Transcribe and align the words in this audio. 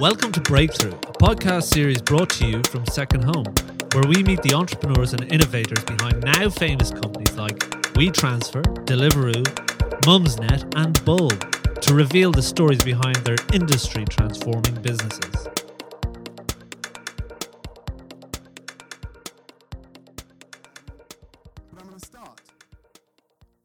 Welcome 0.00 0.32
to 0.32 0.40
Breakthrough, 0.40 0.94
a 0.94 1.12
podcast 1.12 1.64
series 1.64 2.00
brought 2.00 2.30
to 2.30 2.46
you 2.46 2.62
from 2.70 2.86
Second 2.86 3.22
Home, 3.22 3.44
where 3.92 4.04
we 4.08 4.22
meet 4.22 4.40
the 4.40 4.54
entrepreneurs 4.54 5.12
and 5.12 5.30
innovators 5.30 5.84
behind 5.84 6.24
now 6.24 6.48
famous 6.48 6.90
companies 6.90 7.36
like 7.36 7.58
WeTransfer, 7.92 8.62
Deliveroo, 8.86 9.44
Mumsnet, 10.04 10.72
and 10.74 11.04
Bulb 11.04 11.38
to 11.82 11.92
reveal 11.92 12.32
the 12.32 12.40
stories 12.40 12.82
behind 12.82 13.16
their 13.16 13.36
industry 13.52 14.06
transforming 14.06 14.74
businesses. 14.80 15.48
But 21.74 21.78
I'm 21.78 21.88
going 21.88 22.00
to 22.00 22.06
start 22.06 22.40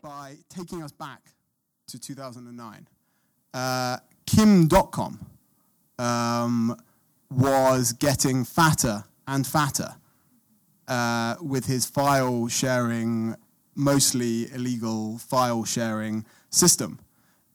by 0.01 0.35
taking 0.49 0.83
us 0.83 0.91
back 0.91 1.31
to 1.87 1.97
2009. 1.97 2.87
Uh, 3.53 3.99
Kim 4.25 4.67
Dotcom 4.67 5.17
um, 5.99 6.75
was 7.29 7.93
getting 7.93 8.43
fatter 8.43 9.03
and 9.27 9.45
fatter 9.45 9.95
uh, 10.87 11.35
with 11.41 11.65
his 11.65 11.85
file 11.85 12.47
sharing, 12.47 13.35
mostly 13.75 14.51
illegal 14.53 15.17
file 15.17 15.63
sharing 15.63 16.25
system. 16.49 16.99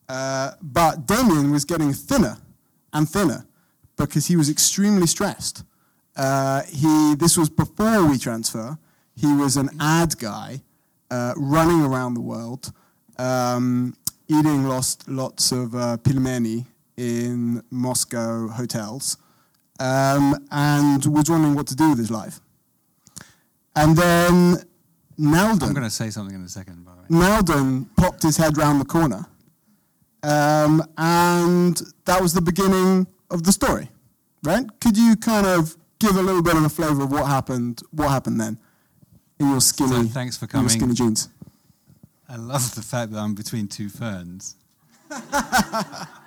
Uh, 0.08 0.52
but 0.60 1.06
Damian 1.06 1.50
was 1.50 1.64
getting 1.64 1.92
thinner 1.92 2.38
and 2.92 3.08
thinner 3.08 3.46
because 3.96 4.26
he 4.26 4.36
was 4.36 4.50
extremely 4.50 5.06
stressed. 5.06 5.64
Uh, 6.16 6.62
he, 6.62 7.14
this 7.16 7.36
was 7.36 7.48
before 7.48 7.86
WeTransfer. 7.86 8.78
He 9.14 9.32
was 9.32 9.56
an 9.56 9.70
ad 9.78 10.18
guy 10.18 10.62
uh, 11.10 11.34
running 11.36 11.82
around 11.82 12.14
the 12.14 12.20
world, 12.20 12.72
um, 13.18 13.94
eating 14.28 14.66
lots, 14.66 14.98
lots 15.06 15.52
of 15.52 15.74
uh, 15.74 15.96
pelmeni 15.98 16.66
in 17.00 17.62
Moscow 17.70 18.48
hotels, 18.48 19.16
um, 19.78 20.46
and 20.50 21.02
was 21.06 21.30
wondering 21.30 21.54
what 21.54 21.66
to 21.68 21.74
do 21.74 21.88
with 21.88 21.98
his 21.98 22.10
life. 22.10 22.40
And 23.74 23.96
then 23.96 24.56
Nalden. 25.18 25.62
I'm 25.62 25.72
going 25.72 25.82
to 25.82 25.90
say 25.90 26.10
something 26.10 26.34
in 26.34 26.42
a 26.42 26.48
second, 26.48 26.84
by 26.84 26.92
the 26.94 27.14
way. 27.14 27.26
Nalden 27.26 27.86
popped 27.96 28.22
his 28.22 28.36
head 28.36 28.58
round 28.58 28.82
the 28.82 28.84
corner. 28.84 29.24
Um, 30.22 30.82
and 30.98 31.80
that 32.04 32.20
was 32.20 32.34
the 32.34 32.42
beginning 32.42 33.06
of 33.30 33.44
the 33.44 33.52
story, 33.52 33.88
right? 34.42 34.66
Could 34.82 34.98
you 34.98 35.16
kind 35.16 35.46
of 35.46 35.78
give 35.98 36.16
a 36.16 36.22
little 36.22 36.42
bit 36.42 36.56
of 36.56 36.64
a 36.64 36.68
flavour 36.68 37.04
of 37.04 37.10
what 37.10 37.26
happened? 37.26 37.80
What 37.92 38.10
happened 38.10 38.38
then 38.38 38.58
in 39.38 39.48
your 39.48 39.62
skinny? 39.62 39.90
So 39.90 40.02
thanks 40.04 40.36
for 40.36 40.46
coming. 40.46 40.68
skinny 40.68 40.92
jeans. 40.92 41.30
I 42.28 42.36
love 42.36 42.74
the 42.74 42.82
fact 42.82 43.12
that 43.12 43.18
I'm 43.18 43.34
between 43.34 43.68
two 43.68 43.88
ferns. 43.88 44.56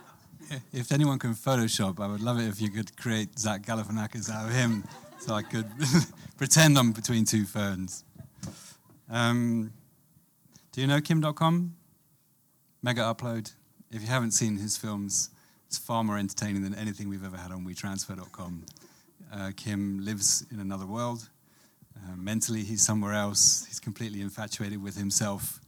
if 0.74 0.92
anyone 0.92 1.20
can 1.20 1.34
Photoshop, 1.34 2.00
I 2.00 2.08
would 2.08 2.22
love 2.22 2.40
it 2.40 2.48
if 2.48 2.62
you 2.62 2.70
could 2.70 2.96
create 2.98 3.38
Zach 3.38 3.62
Galifianakis 3.64 4.30
out 4.30 4.48
of 4.48 4.54
him, 4.54 4.84
so 5.20 5.34
I 5.34 5.42
could 5.44 5.68
pretend 6.38 6.78
I'm 6.78 6.92
between 6.92 7.26
two 7.26 7.46
ferns. 7.46 8.04
Um, 9.10 9.72
do 10.72 10.82
you 10.82 10.88
know 10.88 11.02
Kim 11.02 11.22
Dotcom? 11.22 11.72
Mega 12.82 13.02
Upload. 13.02 13.54
If 13.92 14.02
you 14.02 14.08
haven't 14.08 14.32
seen 14.32 14.58
his 14.58 14.76
films, 14.76 15.30
it's 15.68 15.78
far 15.78 16.04
more 16.04 16.18
entertaining 16.18 16.64
than 16.64 16.76
anything 16.76 17.10
we've 17.10 17.24
ever 17.24 17.38
had 17.38 17.52
on 17.52 17.66
WeTransfer.com. 17.66 18.66
Uh, 19.32 19.52
Kim 19.56 20.04
lives 20.04 20.46
in 20.52 20.60
another 20.60 20.86
world. 20.86 21.30
Uh, 21.96 22.16
mentally, 22.16 22.64
he's 22.64 22.86
somewhere 22.86 23.14
else. 23.14 23.66
He's 23.68 23.80
completely 23.80 24.22
infatuated 24.22 24.82
with 24.82 24.98
himself. 24.98 25.60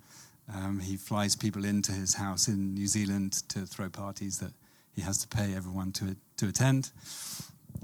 Um, 0.53 0.79
he 0.79 0.97
flies 0.97 1.35
people 1.35 1.65
into 1.65 1.91
his 1.91 2.15
house 2.15 2.47
in 2.47 2.73
New 2.73 2.87
Zealand 2.87 3.43
to 3.49 3.65
throw 3.65 3.89
parties 3.89 4.39
that 4.39 4.51
he 4.95 5.01
has 5.01 5.17
to 5.19 5.27
pay 5.27 5.53
everyone 5.55 5.91
to, 5.93 6.15
to 6.37 6.47
attend. 6.47 6.91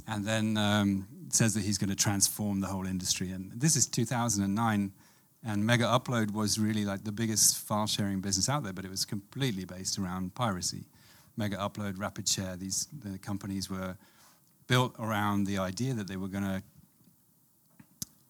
And 0.08 0.26
then 0.26 0.58
um, 0.58 1.08
says 1.30 1.53
that 1.53 1.64
he's 1.64 1.78
going 1.78 1.90
to 1.90 1.95
transform 1.95 2.62
the 2.62 2.68
whole 2.68 2.88
industry. 2.88 3.31
And 3.31 3.52
this 3.53 3.76
is 3.76 3.86
2009, 3.86 4.92
and 5.44 5.66
Mega 5.66 5.86
Upload 5.86 6.31
was 6.31 6.59
really 6.59 6.85
like 6.85 7.03
the 7.03 7.12
biggest 7.12 7.58
file 7.58 7.88
sharing 7.88 8.22
business 8.22 8.47
out 8.47 8.63
there, 8.63 8.74
but 8.74 8.85
it 8.85 8.91
was 8.91 9.06
completely 9.06 9.66
based 9.66 9.97
around 9.97 10.35
piracy. 10.35 10.85
Mega 11.38 11.58
Upload, 11.58 12.00
Rapid 12.00 12.28
Share, 12.28 12.56
these 12.56 12.88
the 13.03 13.18
companies 13.18 13.69
were 13.69 13.96
built 14.68 14.96
around 15.00 15.46
the 15.46 15.58
idea 15.58 15.94
that 15.94 16.08
they 16.08 16.18
were 16.18 16.28
going 16.28 16.44
to 16.44 16.62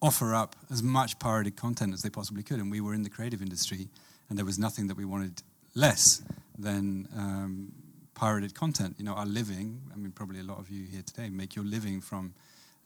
offer 0.00 0.34
up 0.34 0.56
as 0.70 0.82
much 0.82 1.18
pirated 1.18 1.56
content 1.56 1.92
as 1.92 2.02
they 2.02 2.10
possibly 2.10 2.42
could. 2.42 2.58
And 2.58 2.70
we 2.70 2.80
were 2.80 2.94
in 2.94 3.02
the 3.02 3.10
creative 3.10 3.42
industry, 3.42 3.88
and 4.28 4.38
there 4.38 4.44
was 4.44 4.58
nothing 4.58 4.86
that 4.88 4.96
we 4.96 5.04
wanted 5.04 5.42
less 5.74 6.22
than 6.58 7.08
um, 7.16 7.72
pirated 8.14 8.54
content. 8.54 8.94
You 8.98 9.04
know, 9.04 9.14
our 9.14 9.26
living, 9.26 9.80
I 9.92 9.96
mean, 9.96 10.12
probably 10.12 10.40
a 10.40 10.44
lot 10.44 10.58
of 10.58 10.70
you 10.70 10.86
here 10.86 11.02
today 11.02 11.28
make 11.30 11.54
your 11.56 11.64
living 11.64 12.00
from 12.00 12.34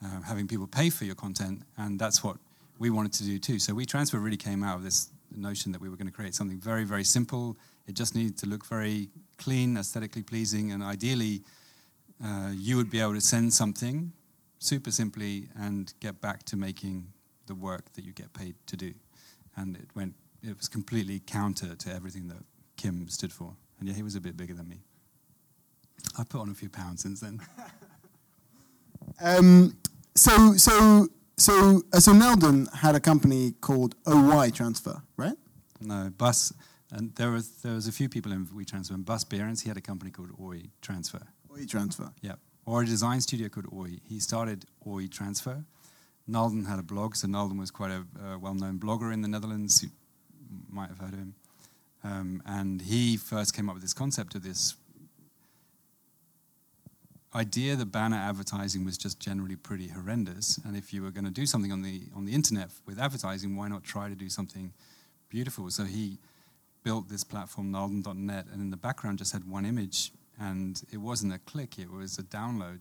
uh, 0.04 0.20
having 0.22 0.46
people 0.46 0.66
pay 0.66 0.90
for 0.90 1.04
your 1.04 1.14
content, 1.14 1.62
and 1.76 1.98
that's 1.98 2.22
what 2.22 2.36
we 2.78 2.90
wanted 2.90 3.12
to 3.14 3.24
do 3.24 3.38
too. 3.38 3.58
So 3.58 3.72
WeTransfer 3.72 4.22
really 4.22 4.36
came 4.36 4.62
out 4.62 4.76
of 4.76 4.84
this 4.84 5.10
notion 5.34 5.72
that 5.72 5.80
we 5.80 5.88
were 5.88 5.96
going 5.96 6.06
to 6.06 6.12
create 6.12 6.34
something 6.34 6.58
very, 6.58 6.84
very 6.84 7.04
simple. 7.04 7.56
It 7.86 7.94
just 7.94 8.14
needed 8.14 8.36
to 8.38 8.46
look 8.46 8.66
very 8.66 9.08
clean, 9.38 9.76
aesthetically 9.76 10.22
pleasing, 10.22 10.72
and 10.72 10.82
ideally, 10.82 11.42
uh, 12.24 12.50
you 12.54 12.76
would 12.76 12.90
be 12.90 13.00
able 13.00 13.14
to 13.14 13.20
send 13.20 13.52
something 13.52 14.12
super 14.58 14.90
simply 14.90 15.48
and 15.58 15.92
get 16.00 16.20
back 16.20 16.42
to 16.44 16.56
making 16.56 17.12
the 17.46 17.54
work 17.54 17.92
that 17.94 18.04
you 18.04 18.12
get 18.12 18.32
paid 18.32 18.54
to 18.66 18.76
do. 18.76 18.94
And 19.56 19.76
it 19.76 19.88
went, 19.94 20.14
it 20.42 20.56
was 20.56 20.68
completely 20.68 21.20
counter 21.26 21.74
to 21.74 21.94
everything 21.94 22.28
that 22.28 22.42
Kim 22.76 23.08
stood 23.08 23.32
for. 23.32 23.54
And 23.78 23.88
yeah, 23.88 23.94
he 23.94 24.02
was 24.02 24.16
a 24.16 24.20
bit 24.20 24.36
bigger 24.36 24.54
than 24.54 24.68
me. 24.68 24.80
I 26.18 26.24
put 26.24 26.40
on 26.40 26.50
a 26.50 26.54
few 26.54 26.68
pounds 26.68 27.02
since 27.02 27.20
then. 27.20 27.40
Um, 29.22 29.76
so, 30.14 30.54
so, 30.54 31.08
so, 31.38 31.82
uh, 31.92 32.00
so 32.00 32.12
Nalden 32.12 32.70
had 32.74 32.94
a 32.94 33.00
company 33.00 33.52
called 33.60 33.94
OY 34.06 34.50
Transfer, 34.50 35.00
right? 35.16 35.36
no, 35.80 36.10
Bas, 36.16 36.52
and 36.90 37.14
there 37.16 37.30
was 37.30 37.48
there 37.62 37.74
was 37.74 37.86
a 37.86 37.92
few 37.92 38.08
people 38.08 38.32
in 38.32 38.46
WeTransfer. 38.46 38.90
And 38.90 39.04
Bas 39.04 39.24
Beerens, 39.24 39.62
he 39.62 39.68
had 39.68 39.76
a 39.76 39.80
company 39.80 40.10
called 40.10 40.30
Oi 40.40 40.62
Transfer. 40.80 41.20
OY 41.50 41.66
Transfer. 41.66 42.12
Yeah, 42.20 42.34
or 42.64 42.82
a 42.82 42.86
design 42.86 43.20
studio 43.20 43.48
called 43.48 43.66
Oi. 43.72 43.98
He 44.08 44.20
started 44.20 44.64
Oi 44.86 45.06
Transfer. 45.06 45.64
Nalden 46.28 46.66
had 46.66 46.78
a 46.78 46.82
blog, 46.82 47.14
so 47.14 47.28
Nalden 47.28 47.58
was 47.58 47.70
quite 47.70 47.92
a, 47.92 48.04
a 48.32 48.38
well-known 48.38 48.80
blogger 48.80 49.12
in 49.12 49.22
the 49.22 49.28
Netherlands. 49.28 49.82
You 49.82 49.90
might 50.68 50.88
have 50.88 50.98
heard 50.98 51.12
of 51.12 51.20
him. 51.20 51.34
Um, 52.02 52.42
and 52.44 52.82
he 52.82 53.16
first 53.16 53.54
came 53.54 53.68
up 53.68 53.74
with 53.74 53.82
this 53.82 53.94
concept 53.94 54.34
of 54.34 54.42
this 54.42 54.74
idea 57.36 57.76
that 57.76 57.86
banner 57.86 58.16
advertising 58.16 58.84
was 58.84 58.96
just 58.96 59.20
generally 59.20 59.56
pretty 59.56 59.88
horrendous. 59.88 60.58
And 60.64 60.76
if 60.76 60.92
you 60.92 61.02
were 61.02 61.10
going 61.10 61.24
to 61.26 61.30
do 61.30 61.46
something 61.46 61.70
on 61.70 61.82
the 61.82 62.02
on 62.14 62.24
the 62.24 62.32
internet 62.32 62.70
with 62.86 62.98
advertising, 62.98 63.56
why 63.56 63.68
not 63.68 63.84
try 63.84 64.08
to 64.08 64.14
do 64.14 64.28
something 64.28 64.72
beautiful? 65.28 65.70
So 65.70 65.84
he 65.84 66.18
built 66.82 67.08
this 67.08 67.24
platform, 67.24 67.72
Nalden.net, 67.72 68.46
and 68.52 68.60
in 68.60 68.70
the 68.70 68.76
background 68.76 69.18
just 69.18 69.32
had 69.32 69.48
one 69.48 69.66
image, 69.66 70.12
and 70.40 70.82
it 70.92 70.98
wasn't 70.98 71.34
a 71.34 71.38
click; 71.38 71.78
it 71.78 71.90
was 71.90 72.18
a 72.18 72.22
download. 72.22 72.80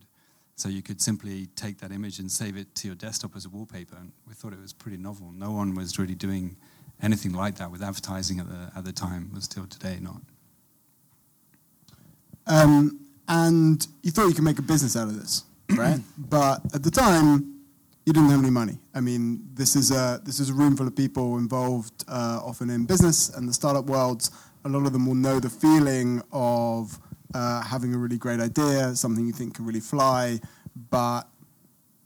So 0.56 0.70
you 0.70 0.82
could 0.82 1.02
simply 1.02 1.46
take 1.54 1.78
that 1.80 1.92
image 1.92 2.18
and 2.18 2.32
save 2.32 2.56
it 2.56 2.74
to 2.76 2.88
your 2.88 2.96
desktop 2.96 3.36
as 3.36 3.44
a 3.44 3.50
wallpaper. 3.50 3.94
And 3.94 4.12
we 4.26 4.32
thought 4.32 4.54
it 4.54 4.60
was 4.60 4.72
pretty 4.72 4.96
novel. 4.96 5.30
No 5.32 5.52
one 5.52 5.74
was 5.74 5.98
really 5.98 6.14
doing 6.14 6.56
anything 7.02 7.34
like 7.34 7.56
that 7.56 7.70
with 7.70 7.82
advertising 7.82 8.40
at 8.40 8.48
the 8.48 8.72
at 8.74 8.84
the 8.84 8.92
time. 8.92 9.30
Was 9.34 9.44
still 9.44 9.66
today 9.66 9.98
not. 10.00 10.22
Um, 12.48 13.05
and 13.28 13.86
you 14.02 14.10
thought 14.10 14.28
you 14.28 14.34
could 14.34 14.44
make 14.44 14.58
a 14.58 14.62
business 14.62 14.96
out 14.96 15.08
of 15.08 15.18
this, 15.18 15.44
right? 15.76 16.00
but 16.18 16.60
at 16.74 16.82
the 16.82 16.90
time, 16.90 17.56
you 18.04 18.12
didn't 18.12 18.30
have 18.30 18.40
any 18.40 18.50
money. 18.50 18.78
I 18.94 19.00
mean, 19.00 19.48
this 19.54 19.74
is 19.74 19.90
a 19.90 20.20
this 20.24 20.38
is 20.38 20.50
a 20.50 20.54
room 20.54 20.76
full 20.76 20.86
of 20.86 20.94
people 20.94 21.38
involved, 21.38 22.04
uh, 22.08 22.40
often 22.42 22.70
in 22.70 22.86
business 22.86 23.30
and 23.30 23.48
the 23.48 23.52
startup 23.52 23.86
worlds. 23.86 24.30
A 24.64 24.68
lot 24.68 24.86
of 24.86 24.92
them 24.92 25.06
will 25.06 25.14
know 25.14 25.40
the 25.40 25.50
feeling 25.50 26.22
of 26.32 26.98
uh, 27.34 27.62
having 27.62 27.94
a 27.94 27.98
really 27.98 28.18
great 28.18 28.40
idea, 28.40 28.94
something 28.94 29.26
you 29.26 29.32
think 29.32 29.54
can 29.56 29.66
really 29.66 29.80
fly, 29.80 30.40
but 30.90 31.28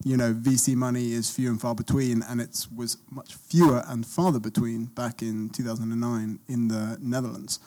you 0.04 0.16
know, 0.16 0.32
VC 0.32 0.74
money 0.74 1.12
is 1.12 1.30
few 1.30 1.50
and 1.50 1.60
far 1.60 1.74
between, 1.74 2.22
and 2.22 2.40
it 2.40 2.66
was 2.74 2.96
much 3.10 3.34
fewer 3.34 3.82
and 3.86 4.06
farther 4.06 4.40
between 4.40 4.86
back 4.86 5.20
in 5.20 5.50
2009 5.50 6.38
in 6.48 6.68
the 6.68 6.96
Netherlands. 7.00 7.60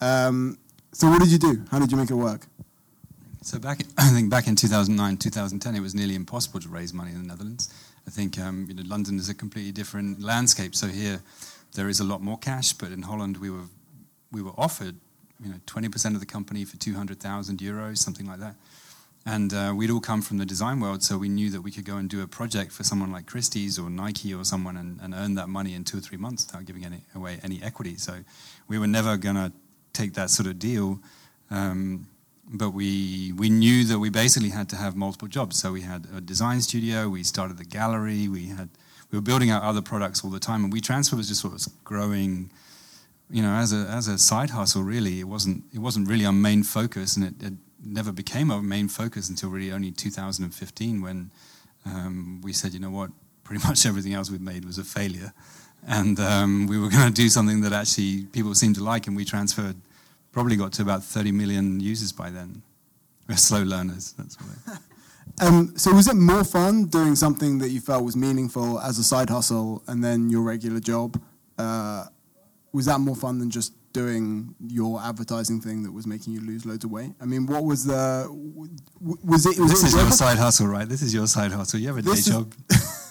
Um, 0.00 0.58
so, 0.92 1.08
what 1.08 1.20
did 1.20 1.30
you 1.30 1.38
do? 1.38 1.64
How 1.70 1.78
did 1.78 1.90
you 1.90 1.96
make 1.96 2.10
it 2.10 2.14
work? 2.14 2.46
So 3.42 3.58
back, 3.58 3.80
I 3.98 4.08
think 4.10 4.30
back 4.30 4.46
in 4.46 4.56
2009, 4.56 5.16
2010, 5.16 5.74
it 5.74 5.80
was 5.80 5.94
nearly 5.94 6.14
impossible 6.14 6.60
to 6.60 6.68
raise 6.68 6.94
money 6.94 7.10
in 7.10 7.22
the 7.22 7.28
Netherlands. 7.28 7.72
I 8.06 8.10
think 8.10 8.38
um, 8.38 8.66
you 8.68 8.74
know, 8.74 8.82
London 8.86 9.18
is 9.18 9.28
a 9.28 9.34
completely 9.34 9.72
different 9.72 10.22
landscape. 10.22 10.74
So 10.74 10.86
here, 10.86 11.22
there 11.74 11.88
is 11.88 12.00
a 12.00 12.04
lot 12.04 12.22
more 12.22 12.38
cash, 12.38 12.72
but 12.72 12.92
in 12.92 13.02
Holland, 13.02 13.38
we 13.38 13.50
were 13.50 13.66
we 14.30 14.42
were 14.42 14.52
offered 14.56 14.96
you 15.42 15.50
know 15.50 15.56
20% 15.66 16.14
of 16.14 16.20
the 16.20 16.26
company 16.26 16.64
for 16.64 16.76
200,000 16.76 17.58
euros, 17.58 17.98
something 17.98 18.26
like 18.26 18.38
that. 18.38 18.54
And 19.24 19.54
uh, 19.54 19.72
we'd 19.76 19.90
all 19.90 20.00
come 20.00 20.20
from 20.22 20.38
the 20.38 20.46
design 20.46 20.80
world, 20.80 21.02
so 21.02 21.16
we 21.16 21.28
knew 21.28 21.50
that 21.50 21.60
we 21.60 21.70
could 21.70 21.84
go 21.84 21.96
and 21.96 22.08
do 22.08 22.22
a 22.22 22.26
project 22.26 22.72
for 22.72 22.82
someone 22.82 23.12
like 23.12 23.26
Christie's 23.26 23.78
or 23.78 23.88
Nike 23.88 24.34
or 24.34 24.44
someone 24.44 24.76
and, 24.76 25.00
and 25.00 25.14
earn 25.14 25.34
that 25.34 25.48
money 25.48 25.74
in 25.74 25.84
two 25.84 25.98
or 25.98 26.00
three 26.00 26.18
months 26.18 26.44
without 26.46 26.64
giving 26.64 26.84
any, 26.84 27.02
away 27.14 27.38
any 27.44 27.62
equity. 27.62 27.96
So 27.96 28.24
we 28.66 28.78
were 28.78 28.88
never 28.88 29.16
going 29.16 29.36
to 29.36 29.52
take 29.92 30.14
that 30.14 30.30
sort 30.30 30.48
of 30.48 30.58
deal. 30.58 30.98
Um, 31.52 32.08
but 32.50 32.70
we 32.70 33.32
we 33.32 33.48
knew 33.48 33.84
that 33.84 33.98
we 33.98 34.10
basically 34.10 34.50
had 34.50 34.68
to 34.70 34.76
have 34.76 34.96
multiple 34.96 35.28
jobs. 35.28 35.58
So 35.58 35.72
we 35.72 35.82
had 35.82 36.06
a 36.14 36.20
design 36.20 36.60
studio, 36.60 37.08
we 37.08 37.22
started 37.22 37.56
the 37.56 37.64
gallery, 37.64 38.28
we 38.28 38.46
had 38.46 38.68
we 39.10 39.18
were 39.18 39.22
building 39.22 39.50
out 39.50 39.62
other 39.62 39.82
products 39.82 40.24
all 40.24 40.30
the 40.30 40.40
time, 40.40 40.64
and 40.64 40.72
WeTransfer 40.72 41.14
was 41.14 41.28
just 41.28 41.42
sort 41.42 41.54
of 41.54 41.84
growing, 41.84 42.50
you 43.30 43.42
know, 43.42 43.52
as 43.52 43.72
a 43.72 43.86
as 43.90 44.08
a 44.08 44.18
side 44.18 44.50
hustle. 44.50 44.82
Really, 44.82 45.20
it 45.20 45.28
wasn't 45.28 45.64
it 45.72 45.78
wasn't 45.78 46.08
really 46.08 46.24
our 46.24 46.32
main 46.32 46.62
focus, 46.62 47.16
and 47.16 47.26
it, 47.26 47.42
it 47.42 47.52
never 47.84 48.10
became 48.10 48.50
our 48.50 48.62
main 48.62 48.88
focus 48.88 49.28
until 49.28 49.50
really 49.50 49.72
only 49.72 49.90
2015 49.90 51.02
when 51.02 51.30
um, 51.84 52.40
we 52.42 52.52
said, 52.52 52.72
you 52.72 52.78
know 52.78 52.90
what, 52.90 53.10
pretty 53.44 53.64
much 53.68 53.84
everything 53.86 54.14
else 54.14 54.30
we'd 54.30 54.40
made 54.40 54.64
was 54.64 54.78
a 54.78 54.84
failure, 54.84 55.32
and 55.86 56.18
um, 56.18 56.66
we 56.66 56.78
were 56.78 56.88
going 56.88 57.06
to 57.06 57.12
do 57.12 57.28
something 57.28 57.60
that 57.60 57.72
actually 57.72 58.24
people 58.32 58.54
seemed 58.54 58.74
to 58.74 58.82
like, 58.82 59.06
and 59.06 59.14
we 59.14 59.24
transferred 59.24 59.76
probably 60.32 60.56
got 60.56 60.72
to 60.74 60.82
about 60.82 61.04
30 61.04 61.30
million 61.32 61.78
users 61.80 62.12
by 62.12 62.30
then. 62.30 62.62
We're 63.28 63.36
slow 63.36 63.62
learners. 63.62 64.12
That's 64.18 64.36
what. 64.40 64.78
Um, 65.40 65.72
so 65.78 65.94
was 65.94 66.08
it 66.08 66.14
more 66.16 66.44
fun 66.44 66.86
doing 66.86 67.14
something 67.14 67.58
that 67.58 67.70
you 67.70 67.80
felt 67.80 68.04
was 68.04 68.16
meaningful 68.16 68.78
as 68.80 68.98
a 68.98 69.04
side 69.04 69.30
hustle 69.30 69.82
and 69.86 70.02
then 70.04 70.28
your 70.28 70.42
regular 70.42 70.78
job? 70.80 71.18
Uh, 71.56 72.04
was 72.72 72.86
that 72.86 72.98
more 72.98 73.14
fun 73.16 73.38
than 73.38 73.48
just 73.48 73.72
doing 73.92 74.54
your 74.66 75.00
advertising 75.00 75.60
thing 75.60 75.84
that 75.84 75.92
was 75.92 76.06
making 76.06 76.32
you 76.34 76.40
lose 76.40 76.66
loads 76.66 76.84
of 76.84 76.90
weight? 76.90 77.12
I 77.20 77.24
mean, 77.24 77.46
what 77.46 77.64
was 77.64 77.84
the 77.84 78.26
was 79.00 79.46
it? 79.46 79.58
Was 79.58 79.70
this 79.70 79.82
it 79.84 79.86
is 79.86 79.94
your 79.94 80.10
side 80.10 80.38
hustle, 80.38 80.66
right? 80.66 80.88
This 80.88 81.02
is 81.02 81.14
your 81.14 81.26
side 81.28 81.52
hustle. 81.52 81.78
You 81.80 81.88
have 81.88 81.98
a 81.98 82.02
This 82.02 82.24
day 82.26 82.30
is- 82.32 82.36
job. 82.36 82.52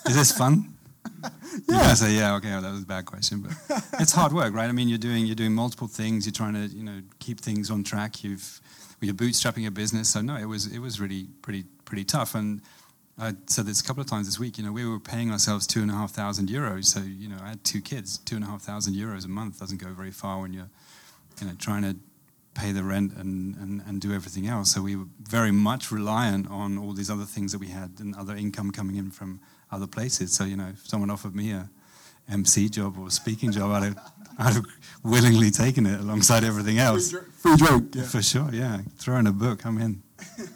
is 0.06 0.16
this 0.16 0.32
fun? 0.32 0.76
Yeah. 1.68 1.80
gonna 1.80 1.96
say, 1.98 2.14
yeah, 2.14 2.36
okay, 2.36 2.52
well, 2.52 2.62
that 2.62 2.72
was 2.72 2.84
a 2.84 2.86
bad 2.86 3.06
question, 3.06 3.42
but 3.42 3.84
it's 4.00 4.14
hard 4.14 4.32
work, 4.32 4.54
right? 4.54 4.70
I 4.70 4.72
mean, 4.72 4.88
you're 4.88 4.98
doing 4.98 5.26
you're 5.26 5.36
doing 5.36 5.54
multiple 5.54 5.88
things. 5.88 6.26
You're 6.26 6.32
trying 6.32 6.54
to 6.54 6.66
you 6.76 6.84
know 6.84 7.02
keep 7.20 7.42
things 7.42 7.70
on 7.70 7.84
track. 7.84 8.24
You've 8.24 8.62
you're 9.02 9.14
bootstrapping 9.14 9.68
a 9.68 9.72
business, 9.72 10.10
so 10.10 10.22
no, 10.22 10.38
it 10.38 10.46
was 10.46 10.68
it 10.68 10.80
was 10.80 11.02
really 11.02 11.28
pretty 11.42 11.66
pretty 11.84 12.06
tough. 12.06 12.36
And 12.36 12.62
I 13.20 13.34
said 13.48 13.66
this 13.66 13.82
a 13.82 13.84
couple 13.84 14.02
of 14.02 14.08
times 14.08 14.28
this 14.28 14.40
week. 14.40 14.58
You 14.58 14.64
know, 14.64 14.72
we 14.72 14.86
were 14.86 15.00
paying 15.00 15.32
ourselves 15.32 15.68
two 15.68 15.82
and 15.82 15.92
a 15.92 15.94
half 15.94 16.12
thousand 16.12 16.48
euros. 16.48 16.86
So 16.86 17.02
you 17.02 17.28
know, 17.28 17.38
I 17.44 17.50
had 17.50 17.64
two 17.64 17.82
kids. 17.82 18.18
Two 18.20 18.36
and 18.36 18.46
a 18.46 18.48
half 18.48 18.62
thousand 18.62 18.94
euros 18.96 19.26
a 19.26 19.30
month 19.30 19.60
doesn't 19.60 19.82
go 19.82 19.90
very 19.90 20.12
far 20.12 20.40
when 20.42 20.54
you're 20.54 20.70
you 21.42 21.48
know 21.48 21.54
trying 21.60 21.84
to 21.84 21.98
pay 22.54 22.72
the 22.72 22.84
rent 22.84 23.14
and, 23.16 23.56
and, 23.56 23.82
and 23.88 24.02
do 24.02 24.14
everything 24.14 24.48
else. 24.48 24.72
So 24.72 24.82
we 24.82 24.96
were 24.96 25.06
very 25.22 25.52
much 25.52 25.92
reliant 25.92 26.50
on 26.50 26.78
all 26.78 26.94
these 26.94 27.10
other 27.10 27.24
things 27.24 27.52
that 27.54 27.60
we 27.60 27.68
had 27.68 27.92
and 28.00 28.16
other 28.16 28.36
income 28.36 28.72
coming 28.72 28.98
in 28.98 29.10
from 29.10 29.40
other 29.72 29.88
places. 29.88 30.34
So, 30.34 30.44
you 30.46 30.58
know, 30.58 30.70
if 30.74 30.88
someone 30.88 31.10
offered 31.10 31.36
me 31.36 31.52
a 31.52 31.70
MC 32.30 32.70
job 32.70 32.98
or 32.98 33.08
a 33.08 33.12
speaking 33.12 33.52
job, 33.52 33.72
I'd 33.72 33.84
have, 33.84 34.12
I'd 34.38 34.54
have 34.54 34.66
willingly 35.04 35.52
taken 35.52 35.86
it 35.86 36.00
alongside 36.00 36.44
everything 36.44 36.78
else. 36.80 37.14
free 37.38 37.56
drink? 37.56 37.96
Yeah. 37.96 38.04
For 38.04 38.22
sure, 38.22 38.50
yeah. 38.52 38.80
Throw 38.98 39.18
in 39.18 39.28
a 39.28 39.34
book, 39.34 39.66
I'm 39.66 39.78
in. 39.78 40.04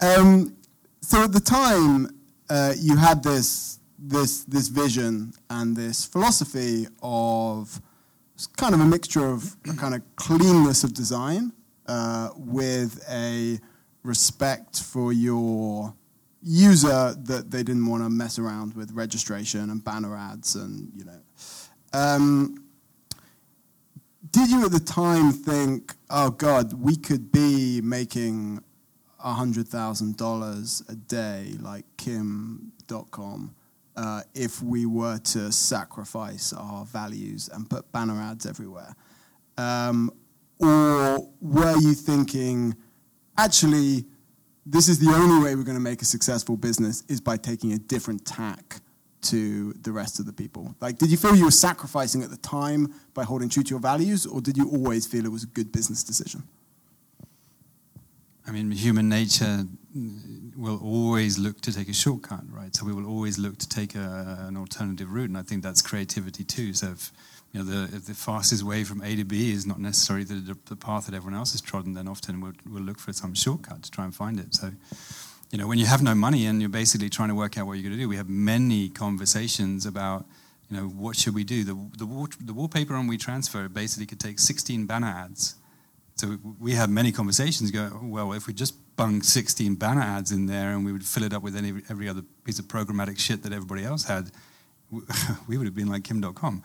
Um, 0.00 0.54
so 1.00 1.24
at 1.24 1.32
the 1.32 1.40
time, 1.40 2.08
uh, 2.50 2.74
you 2.78 2.96
had 2.96 3.22
this 3.22 3.78
this 3.98 4.44
this 4.44 4.68
vision 4.68 5.32
and 5.48 5.74
this 5.74 6.04
philosophy 6.04 6.86
of 7.02 7.80
kind 8.58 8.74
of 8.74 8.80
a 8.80 8.84
mixture 8.84 9.26
of 9.26 9.56
a 9.68 9.74
kind 9.74 9.94
of 9.94 10.02
cleanness 10.16 10.84
of 10.84 10.92
design 10.92 11.52
uh, 11.86 12.28
with 12.36 13.02
a 13.10 13.58
respect 14.02 14.82
for 14.82 15.12
your 15.12 15.94
user 16.48 17.12
that 17.24 17.50
they 17.50 17.64
didn't 17.64 17.86
want 17.86 18.04
to 18.04 18.08
mess 18.08 18.38
around 18.38 18.74
with 18.74 18.92
registration 18.92 19.68
and 19.68 19.82
banner 19.82 20.16
ads 20.16 20.54
and 20.54 20.92
you 20.94 21.04
know. 21.04 21.20
Um, 21.92 22.62
did 24.30 24.50
you 24.50 24.64
at 24.64 24.70
the 24.70 24.80
time 24.80 25.32
think, 25.32 25.94
oh 26.08 26.30
God, 26.30 26.72
we 26.74 26.96
could 26.96 27.32
be 27.32 27.80
making 27.82 28.62
$100,000 29.24 30.88
a 30.88 30.94
day 30.94 31.54
like 31.60 31.84
Kim 31.96 32.72
Dotcom 32.86 33.50
uh, 33.96 34.22
if 34.34 34.62
we 34.62 34.86
were 34.86 35.18
to 35.18 35.50
sacrifice 35.50 36.52
our 36.52 36.84
values 36.84 37.48
and 37.52 37.68
put 37.68 37.90
banner 37.92 38.20
ads 38.20 38.46
everywhere? 38.46 38.94
Um, 39.58 40.12
or 40.60 41.28
were 41.40 41.76
you 41.78 41.94
thinking, 41.94 42.76
actually, 43.38 44.04
this 44.66 44.88
is 44.88 44.98
the 44.98 45.14
only 45.14 45.44
way 45.44 45.54
we're 45.54 45.62
going 45.62 45.76
to 45.76 45.80
make 45.80 46.02
a 46.02 46.04
successful 46.04 46.56
business 46.56 47.04
is 47.08 47.20
by 47.20 47.36
taking 47.36 47.72
a 47.72 47.78
different 47.78 48.26
tack 48.26 48.80
to 49.22 49.72
the 49.74 49.92
rest 49.92 50.18
of 50.18 50.26
the 50.26 50.32
people? 50.32 50.74
Like, 50.80 50.98
did 50.98 51.10
you 51.10 51.16
feel 51.16 51.34
you 51.34 51.44
were 51.44 51.50
sacrificing 51.50 52.22
at 52.22 52.30
the 52.30 52.36
time 52.38 52.92
by 53.14 53.24
holding 53.24 53.48
true 53.48 53.62
to 53.62 53.70
your 53.70 53.80
values, 53.80 54.26
or 54.26 54.40
did 54.40 54.56
you 54.56 54.68
always 54.68 55.06
feel 55.06 55.24
it 55.24 55.32
was 55.32 55.44
a 55.44 55.48
good 55.48 55.70
business 55.72 56.02
decision? 56.02 56.42
I 58.46 58.52
mean, 58.52 58.70
human 58.70 59.08
nature 59.08 59.64
will 60.56 60.80
always 60.82 61.38
look 61.38 61.60
to 61.62 61.72
take 61.72 61.88
a 61.88 61.92
shortcut, 61.92 62.44
right? 62.50 62.74
So 62.74 62.84
we 62.84 62.92
will 62.92 63.06
always 63.06 63.38
look 63.38 63.58
to 63.58 63.68
take 63.68 63.94
a, 63.94 64.44
an 64.46 64.56
alternative 64.56 65.12
route, 65.12 65.28
and 65.28 65.38
I 65.38 65.42
think 65.42 65.62
that's 65.62 65.82
creativity 65.82 66.44
too. 66.44 66.72
So 66.74 66.88
if 66.88 67.12
you 67.52 67.62
know 67.62 67.64
the, 67.64 67.98
the 67.98 68.14
fastest 68.14 68.62
way 68.62 68.84
from 68.84 69.02
A 69.02 69.16
to 69.16 69.24
B 69.24 69.50
is 69.50 69.66
not 69.66 69.80
necessarily 69.80 70.24
the, 70.24 70.56
the 70.66 70.76
path 70.76 71.06
that 71.06 71.14
everyone 71.14 71.38
else 71.38 71.52
has 71.52 71.60
trodden, 71.60 71.94
then 71.94 72.08
often 72.08 72.40
we'll, 72.40 72.52
we'll 72.68 72.82
look 72.82 72.98
for 72.98 73.12
some 73.12 73.34
shortcut 73.34 73.82
to 73.82 73.90
try 73.90 74.04
and 74.04 74.14
find 74.14 74.38
it. 74.38 74.54
So 74.54 74.72
you 75.50 75.58
know, 75.58 75.66
when 75.66 75.78
you 75.78 75.86
have 75.86 76.02
no 76.02 76.14
money 76.14 76.46
and 76.46 76.60
you're 76.60 76.68
basically 76.68 77.08
trying 77.08 77.28
to 77.28 77.34
work 77.34 77.56
out 77.56 77.66
what 77.66 77.74
you're 77.74 77.84
going 77.84 77.94
to 77.94 77.98
do, 77.98 78.08
we 78.08 78.16
have 78.16 78.28
many 78.28 78.88
conversations 78.88 79.86
about 79.86 80.26
you 80.68 80.76
know 80.76 80.88
what 80.88 81.16
should 81.16 81.34
we 81.34 81.44
do. 81.44 81.64
The 81.64 81.78
the, 81.96 82.06
wall, 82.06 82.28
the 82.40 82.52
wallpaper 82.52 82.94
on 82.94 83.08
WeTransfer 83.08 83.72
basically 83.72 84.06
could 84.06 84.20
take 84.20 84.38
16 84.38 84.86
banner 84.86 85.06
ads. 85.06 85.56
So 86.16 86.38
we 86.58 86.72
have 86.72 86.88
many 86.88 87.12
conversations 87.12 87.70
go, 87.70 87.90
oh, 87.92 88.06
well, 88.06 88.32
if 88.32 88.46
we 88.46 88.54
just 88.54 88.74
bung 88.96 89.20
16 89.20 89.74
banner 89.74 90.00
ads 90.00 90.32
in 90.32 90.46
there 90.46 90.70
and 90.70 90.82
we 90.82 90.90
would 90.90 91.04
fill 91.04 91.24
it 91.24 91.34
up 91.34 91.42
with 91.42 91.54
any, 91.54 91.74
every 91.90 92.08
other 92.08 92.22
piece 92.44 92.58
of 92.58 92.64
programmatic 92.64 93.18
shit 93.18 93.42
that 93.42 93.52
everybody 93.52 93.84
else 93.84 94.04
had, 94.04 94.30
we 95.46 95.58
would 95.58 95.66
have 95.66 95.74
been 95.74 95.88
like 95.88 96.04
Kim 96.04 96.22
Dotcom. 96.22 96.62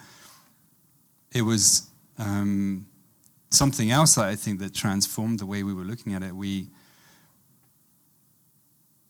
It 1.34 1.44
was 1.44 1.90
um, 2.18 2.86
something 3.50 3.92
else 3.92 4.16
that 4.16 4.26
I 4.26 4.36
think 4.36 4.60
that 4.60 4.74
transformed 4.74 5.40
the 5.40 5.46
way 5.46 5.64
we 5.64 5.74
were 5.74 5.84
looking 5.84 6.14
at 6.14 6.24
it. 6.24 6.36
We 6.36 6.68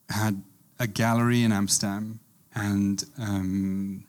had 0.09 0.41
a 0.79 0.87
gallery 0.87 1.43
in 1.43 1.51
Amsterdam 1.51 2.19
and 2.53 3.03
um, 3.17 4.05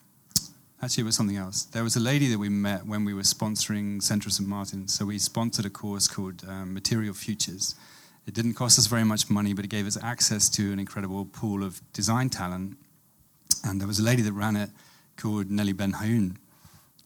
Actually, 0.84 1.02
it 1.02 1.04
was 1.04 1.14
something 1.14 1.36
else. 1.36 1.62
There 1.66 1.84
was 1.84 1.94
a 1.94 2.00
lady 2.00 2.26
that 2.26 2.38
we 2.38 2.48
met 2.48 2.84
when 2.84 3.04
we 3.04 3.14
were 3.14 3.22
sponsoring 3.22 4.02
Central 4.02 4.32
St. 4.32 4.48
Martin. 4.48 4.88
So 4.88 5.06
we 5.06 5.16
sponsored 5.16 5.64
a 5.64 5.70
course 5.70 6.08
called 6.08 6.42
um, 6.48 6.74
Material 6.74 7.14
Futures. 7.14 7.76
It 8.26 8.34
didn't 8.34 8.54
cost 8.54 8.80
us 8.80 8.88
very 8.88 9.04
much 9.04 9.30
money, 9.30 9.54
but 9.54 9.64
it 9.64 9.68
gave 9.68 9.86
us 9.86 9.96
access 10.02 10.48
to 10.50 10.72
an 10.72 10.80
incredible 10.80 11.24
pool 11.24 11.62
of 11.62 11.80
design 11.92 12.30
talent. 12.30 12.78
And 13.64 13.80
there 13.80 13.86
was 13.86 14.00
a 14.00 14.02
lady 14.02 14.22
that 14.22 14.32
ran 14.32 14.56
it 14.56 14.70
called 15.16 15.52
Nelly 15.52 15.72
Ben 15.72 15.92
Hayoun. 15.92 16.36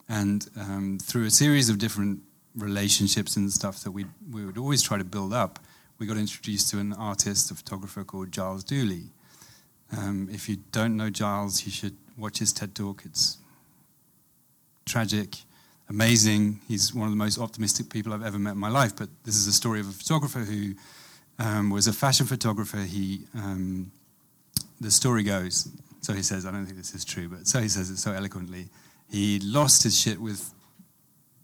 And 0.09 0.49
um, 0.57 0.99
through 1.03 1.27
a 1.27 1.31
series 1.31 1.69
of 1.69 1.79
different 1.79 2.21
relationships 2.55 3.37
and 3.37 3.51
stuff 3.53 3.83
that 3.85 3.91
we, 3.91 4.07
we 4.31 4.45
would 4.45 4.59
always 4.59 4.83
try 4.83 4.99
to 4.99 5.05
build 5.05 5.33
up, 5.33 5.59
we 5.99 6.07
got 6.07 6.17
introduced 6.17 6.71
to 6.71 6.79
an 6.79 6.93
artist, 6.93 7.51
a 7.51 7.55
photographer 7.55 8.05
called 8.05 8.31
Giles 8.31 8.65
Duley. 8.65 9.09
Um, 9.97 10.29
if 10.31 10.49
you 10.49 10.59
don't 10.73 10.97
know 10.97 11.11
Giles, 11.11 11.65
you 11.65 11.73
should 11.73 11.97
watch 12.17 12.39
his 12.39 12.53
TED 12.53 12.75
Talk. 12.75 13.03
It's 13.05 13.39
tragic, 14.85 15.37
amazing. 15.89 16.61
He's 16.69 16.95
one 16.95 17.07
of 17.07 17.13
the 17.13 17.17
most 17.17 17.39
optimistic 17.39 17.89
people 17.89 18.13
I've 18.13 18.25
ever 18.25 18.39
met 18.39 18.53
in 18.53 18.59
my 18.59 18.69
life. 18.69 18.95
But 18.97 19.09
this 19.25 19.37
is 19.37 19.47
a 19.47 19.53
story 19.53 19.81
of 19.81 19.89
a 19.89 19.93
photographer 19.93 20.41
who 20.41 20.75
um, 21.39 21.71
was 21.71 21.87
a 21.87 21.93
fashion 21.93 22.27
photographer. 22.27 22.79
He, 22.79 23.21
um, 23.35 23.91
the 24.81 24.91
story 24.91 25.23
goes, 25.23 25.69
so 26.01 26.13
he 26.13 26.23
says, 26.23 26.47
I 26.47 26.51
don't 26.51 26.65
think 26.65 26.77
this 26.77 26.95
is 26.95 27.05
true, 27.05 27.29
but 27.29 27.47
so 27.47 27.61
he 27.61 27.69
says 27.69 27.91
it 27.91 27.99
so 27.99 28.13
eloquently. 28.13 28.69
He 29.11 29.39
lost 29.41 29.83
his 29.83 29.99
shit 29.99 30.21
with 30.21 30.53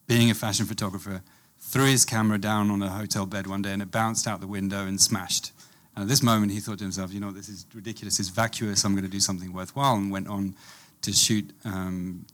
being 0.07 0.31
a 0.31 0.35
fashion 0.35 0.66
photographer, 0.66 1.23
threw 1.59 1.87
his 1.87 2.04
camera 2.04 2.38
down 2.38 2.71
on 2.71 2.83
a 2.83 2.88
hotel 2.88 3.25
bed 3.26 3.47
one 3.47 3.62
day, 3.62 3.73
and 3.73 3.83
it 3.83 3.90
bounced 3.90 4.26
out 4.26 4.40
the 4.40 4.47
window 4.47 4.87
and 4.87 5.00
smashed. 5.00 5.52
And 5.95 6.02
at 6.02 6.09
this 6.09 6.23
moment, 6.23 6.52
he 6.52 6.61
thought 6.61 6.78
to 6.78 6.85
himself, 6.85 7.12
you 7.12 7.21
know, 7.21 7.31
this 7.31 7.49
is 7.49 7.66
ridiculous, 7.75 8.19
it's 8.19 8.28
vacuous, 8.28 8.85
I'm 8.85 8.92
going 8.92 9.04
to 9.04 9.11
do 9.11 9.21
something 9.21 9.52
worthwhile, 9.52 9.95
and 9.95 10.11
went 10.11 10.28
on 10.28 10.54
to 11.02 11.12
shoot 11.12 11.50
um, 11.64 12.26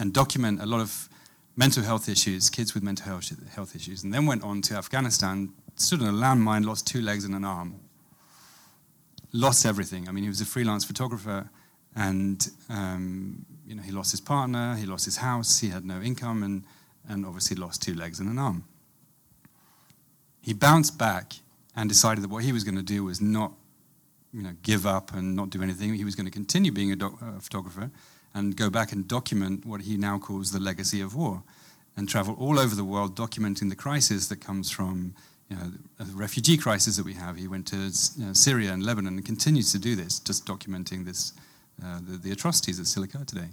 and 0.00 0.12
document 0.12 0.60
a 0.60 0.66
lot 0.66 0.80
of 0.80 1.08
mental 1.56 1.82
health 1.82 2.08
issues, 2.08 2.50
kids 2.50 2.74
with 2.74 2.82
mental 2.82 3.06
health, 3.06 3.74
issues, 3.74 4.04
and 4.04 4.12
then 4.12 4.26
went 4.26 4.42
on 4.42 4.60
to 4.62 4.74
Afghanistan, 4.74 5.52
stood 5.76 6.02
on 6.02 6.08
a 6.08 6.12
landmine, 6.12 6.64
lost 6.64 6.86
two 6.86 7.00
legs 7.00 7.24
and 7.24 7.34
an 7.34 7.44
arm, 7.44 7.80
lost 9.32 9.64
everything. 9.64 10.08
I 10.08 10.12
mean, 10.12 10.24
he 10.24 10.28
was 10.28 10.40
a 10.40 10.44
freelance 10.44 10.84
photographer, 10.84 11.48
and 11.96 12.48
um, 12.68 13.44
you 13.66 13.74
know, 13.74 13.82
he 13.82 13.90
lost 13.90 14.12
his 14.12 14.20
partner, 14.20 14.76
he 14.76 14.86
lost 14.86 15.04
his 15.04 15.16
house, 15.16 15.58
he 15.58 15.70
had 15.70 15.84
no 15.84 16.00
income, 16.00 16.42
and 16.42 16.62
and 17.08 17.24
obviously 17.24 17.56
lost 17.56 17.82
two 17.82 17.94
legs 17.94 18.20
and 18.20 18.28
an 18.28 18.38
arm. 18.38 18.64
He 20.40 20.52
bounced 20.52 20.98
back 20.98 21.34
and 21.74 21.88
decided 21.88 22.22
that 22.22 22.30
what 22.30 22.44
he 22.44 22.52
was 22.52 22.64
going 22.64 22.76
to 22.76 22.82
do 22.82 23.04
was 23.04 23.20
not, 23.20 23.52
you 24.32 24.42
know, 24.42 24.52
give 24.62 24.86
up 24.86 25.12
and 25.14 25.36
not 25.36 25.50
do 25.50 25.62
anything. 25.62 25.94
He 25.94 26.04
was 26.04 26.14
going 26.14 26.26
to 26.26 26.32
continue 26.32 26.72
being 26.72 26.92
a, 26.92 26.96
doc- 26.96 27.20
a 27.20 27.40
photographer 27.40 27.90
and 28.34 28.56
go 28.56 28.70
back 28.70 28.92
and 28.92 29.06
document 29.06 29.64
what 29.64 29.82
he 29.82 29.96
now 29.96 30.18
calls 30.18 30.52
the 30.52 30.60
legacy 30.60 31.00
of 31.00 31.14
war 31.14 31.42
and 31.96 32.08
travel 32.08 32.36
all 32.38 32.58
over 32.58 32.74
the 32.74 32.84
world 32.84 33.16
documenting 33.16 33.70
the 33.70 33.76
crisis 33.76 34.28
that 34.28 34.40
comes 34.40 34.70
from 34.70 35.14
you 35.48 35.56
know, 35.56 35.72
the 35.98 36.12
refugee 36.14 36.56
crisis 36.56 36.96
that 36.96 37.04
we 37.04 37.14
have. 37.14 37.36
He 37.36 37.48
went 37.48 37.66
to 37.68 37.76
you 37.76 38.26
know, 38.26 38.32
Syria 38.32 38.72
and 38.72 38.84
Lebanon 38.84 39.16
and 39.16 39.24
continues 39.24 39.72
to 39.72 39.78
do 39.78 39.96
this, 39.96 40.18
just 40.18 40.44
documenting 40.44 41.04
this, 41.04 41.32
uh, 41.84 42.00
the, 42.00 42.16
the, 42.18 42.32
atrocities 42.32 42.86
still 42.88 43.02
occur 43.02 43.24
today. 43.24 43.48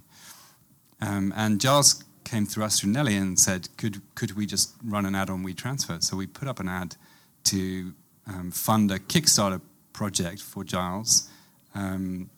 Um, 1.01 1.33
and 1.35 1.59
Giles 1.59 2.03
came 2.23 2.45
through 2.45 2.63
us 2.63 2.79
through 2.79 2.91
Nelly 2.91 3.17
and 3.17 3.37
said, 3.37 3.67
could, 3.77 4.01
could 4.15 4.31
we 4.37 4.45
just 4.45 4.73
run 4.83 5.05
an 5.05 5.15
ad 5.15 5.29
on 5.29 5.43
WeTransfer? 5.43 6.01
So 6.03 6.15
we 6.15 6.27
put 6.27 6.47
up 6.47 6.59
an 6.59 6.69
ad 6.69 6.95
to 7.45 7.93
um, 8.27 8.51
fund 8.51 8.91
a 8.91 8.99
Kickstarter 8.99 9.61
project 9.91 10.41
for 10.41 10.63
Giles. 10.63 11.29
Um, 11.75 12.29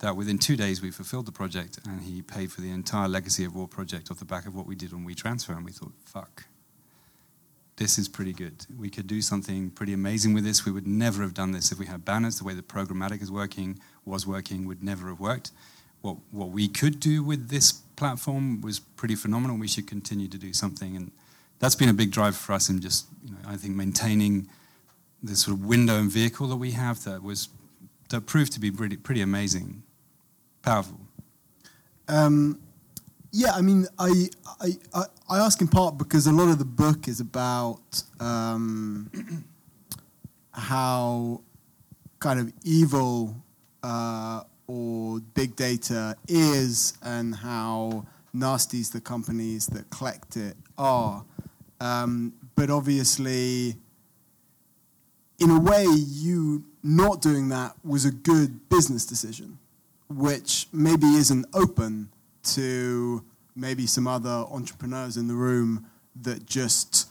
that 0.00 0.16
within 0.16 0.38
two 0.38 0.56
days 0.56 0.82
we 0.82 0.90
fulfilled 0.90 1.26
the 1.26 1.32
project 1.32 1.78
and 1.86 2.02
he 2.02 2.22
paid 2.22 2.52
for 2.52 2.60
the 2.60 2.70
entire 2.70 3.08
Legacy 3.08 3.44
of 3.44 3.54
War 3.54 3.66
project 3.66 4.10
off 4.10 4.18
the 4.18 4.24
back 4.24 4.46
of 4.46 4.54
what 4.54 4.66
we 4.66 4.74
did 4.74 4.92
on 4.92 5.06
WeTransfer. 5.06 5.56
And 5.56 5.64
we 5.64 5.72
thought, 5.72 5.92
fuck, 6.04 6.44
this 7.76 7.98
is 7.98 8.08
pretty 8.08 8.32
good. 8.32 8.66
We 8.78 8.90
could 8.90 9.06
do 9.06 9.22
something 9.22 9.70
pretty 9.70 9.92
amazing 9.92 10.34
with 10.34 10.44
this. 10.44 10.64
We 10.64 10.72
would 10.72 10.86
never 10.86 11.22
have 11.22 11.34
done 11.34 11.52
this 11.52 11.72
if 11.72 11.78
we 11.78 11.86
had 11.86 12.04
banners. 12.04 12.38
The 12.38 12.44
way 12.44 12.54
the 12.54 12.62
programmatic 12.62 13.22
is 13.22 13.30
working, 13.30 13.78
was 14.06 14.26
working, 14.26 14.66
would 14.66 14.82
never 14.82 15.08
have 15.08 15.20
worked. 15.20 15.50
What, 16.00 16.16
what 16.30 16.50
we 16.50 16.68
could 16.68 17.00
do 17.00 17.22
with 17.22 17.48
this 17.48 17.72
platform 17.72 18.60
was 18.60 18.78
pretty 18.78 19.16
phenomenal. 19.16 19.58
We 19.58 19.68
should 19.68 19.86
continue 19.86 20.28
to 20.28 20.38
do 20.38 20.52
something. 20.52 20.96
And 20.96 21.10
that's 21.58 21.74
been 21.74 21.88
a 21.88 21.94
big 21.94 22.12
drive 22.12 22.36
for 22.36 22.52
us 22.52 22.68
in 22.68 22.80
just, 22.80 23.06
you 23.24 23.32
know, 23.32 23.38
I 23.46 23.56
think, 23.56 23.74
maintaining 23.74 24.48
this 25.22 25.40
sort 25.40 25.58
of 25.58 25.64
window 25.64 25.98
and 25.98 26.10
vehicle 26.10 26.46
that 26.48 26.56
we 26.56 26.72
have 26.72 27.02
that 27.04 27.22
was 27.22 27.48
that 28.10 28.26
proved 28.26 28.52
to 28.52 28.60
be 28.60 28.70
pretty, 28.70 28.96
pretty 28.96 29.20
amazing, 29.20 29.82
powerful. 30.62 31.00
Um, 32.06 32.60
yeah, 33.32 33.52
I 33.52 33.60
mean, 33.62 33.86
I, 33.98 34.28
I, 34.60 34.68
I, 34.94 35.02
I, 35.28 35.38
ask 35.40 35.60
in 35.60 35.66
part 35.66 35.98
because 35.98 36.28
a 36.28 36.32
lot 36.32 36.48
of 36.48 36.58
the 36.58 36.64
book 36.64 37.08
is 37.08 37.18
about 37.18 38.02
um, 38.20 39.10
how 40.52 41.42
kind 42.20 42.38
of 42.38 42.52
evil 42.62 43.36
uh, 43.82 44.42
or 44.66 45.20
big 45.34 45.56
data 45.56 46.16
is 46.28 46.94
and 47.02 47.34
how 47.34 48.06
nasties 48.34 48.92
the 48.92 49.00
companies 49.00 49.66
that 49.68 49.88
collect 49.90 50.36
it 50.36 50.56
are. 50.76 51.24
Um, 51.80 52.32
but 52.54 52.70
obviously, 52.70 53.76
in 55.38 55.50
a 55.50 55.60
way, 55.60 55.84
you 55.84 56.64
not 56.82 57.20
doing 57.20 57.48
that 57.50 57.74
was 57.84 58.04
a 58.04 58.10
good 58.10 58.68
business 58.68 59.04
decision, 59.04 59.58
which 60.08 60.68
maybe 60.72 61.06
isn't 61.06 61.46
open 61.54 62.08
to 62.42 63.24
maybe 63.54 63.86
some 63.86 64.06
other 64.06 64.44
entrepreneurs 64.50 65.16
in 65.16 65.28
the 65.28 65.34
room 65.34 65.86
that 66.22 66.46
just 66.46 67.08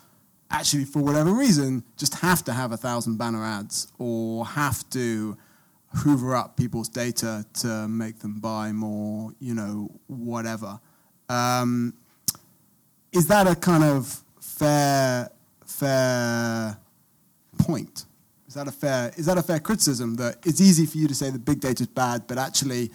actually, 0.50 0.86
for 0.86 1.02
whatever 1.02 1.32
reason, 1.32 1.84
just 1.98 2.16
have 2.16 2.44
to 2.46 2.54
have 2.54 2.72
a 2.72 2.78
thousand 2.78 3.18
banner 3.18 3.44
ads 3.44 3.92
or 4.00 4.46
have 4.46 4.88
to 4.92 5.38
hoover 5.96 6.36
up 6.36 6.58
people's 6.58 6.90
data 6.90 7.46
to 7.62 7.88
make 7.88 8.20
them 8.20 8.40
buy 8.40 8.72
more, 8.72 9.32
you 9.40 9.54
know, 9.54 9.90
whatever. 10.08 10.80
Um, 11.30 11.94
is 13.12 13.28
that 13.28 13.48
a 13.48 13.56
kind 13.56 13.84
of 13.84 14.24
fair, 14.40 15.30
fair 15.66 16.78
point? 17.58 18.06
Is 18.48 18.56
that 18.56 18.68
a 18.68 18.72
fair? 18.72 19.12
Is 19.18 19.26
that 19.26 19.38
a 19.38 19.42
fair 19.42 19.60
criticism 19.60 20.16
that 20.16 20.38
it's 20.46 20.62
easy 20.62 20.86
for 20.86 20.98
you 20.98 21.08
to 21.08 21.16
say 21.16 21.30
that 21.30 21.44
big 21.44 21.60
data 21.60 21.84
is 21.84 21.88
bad, 21.88 22.28
but 22.28 22.38
actually 22.38 22.92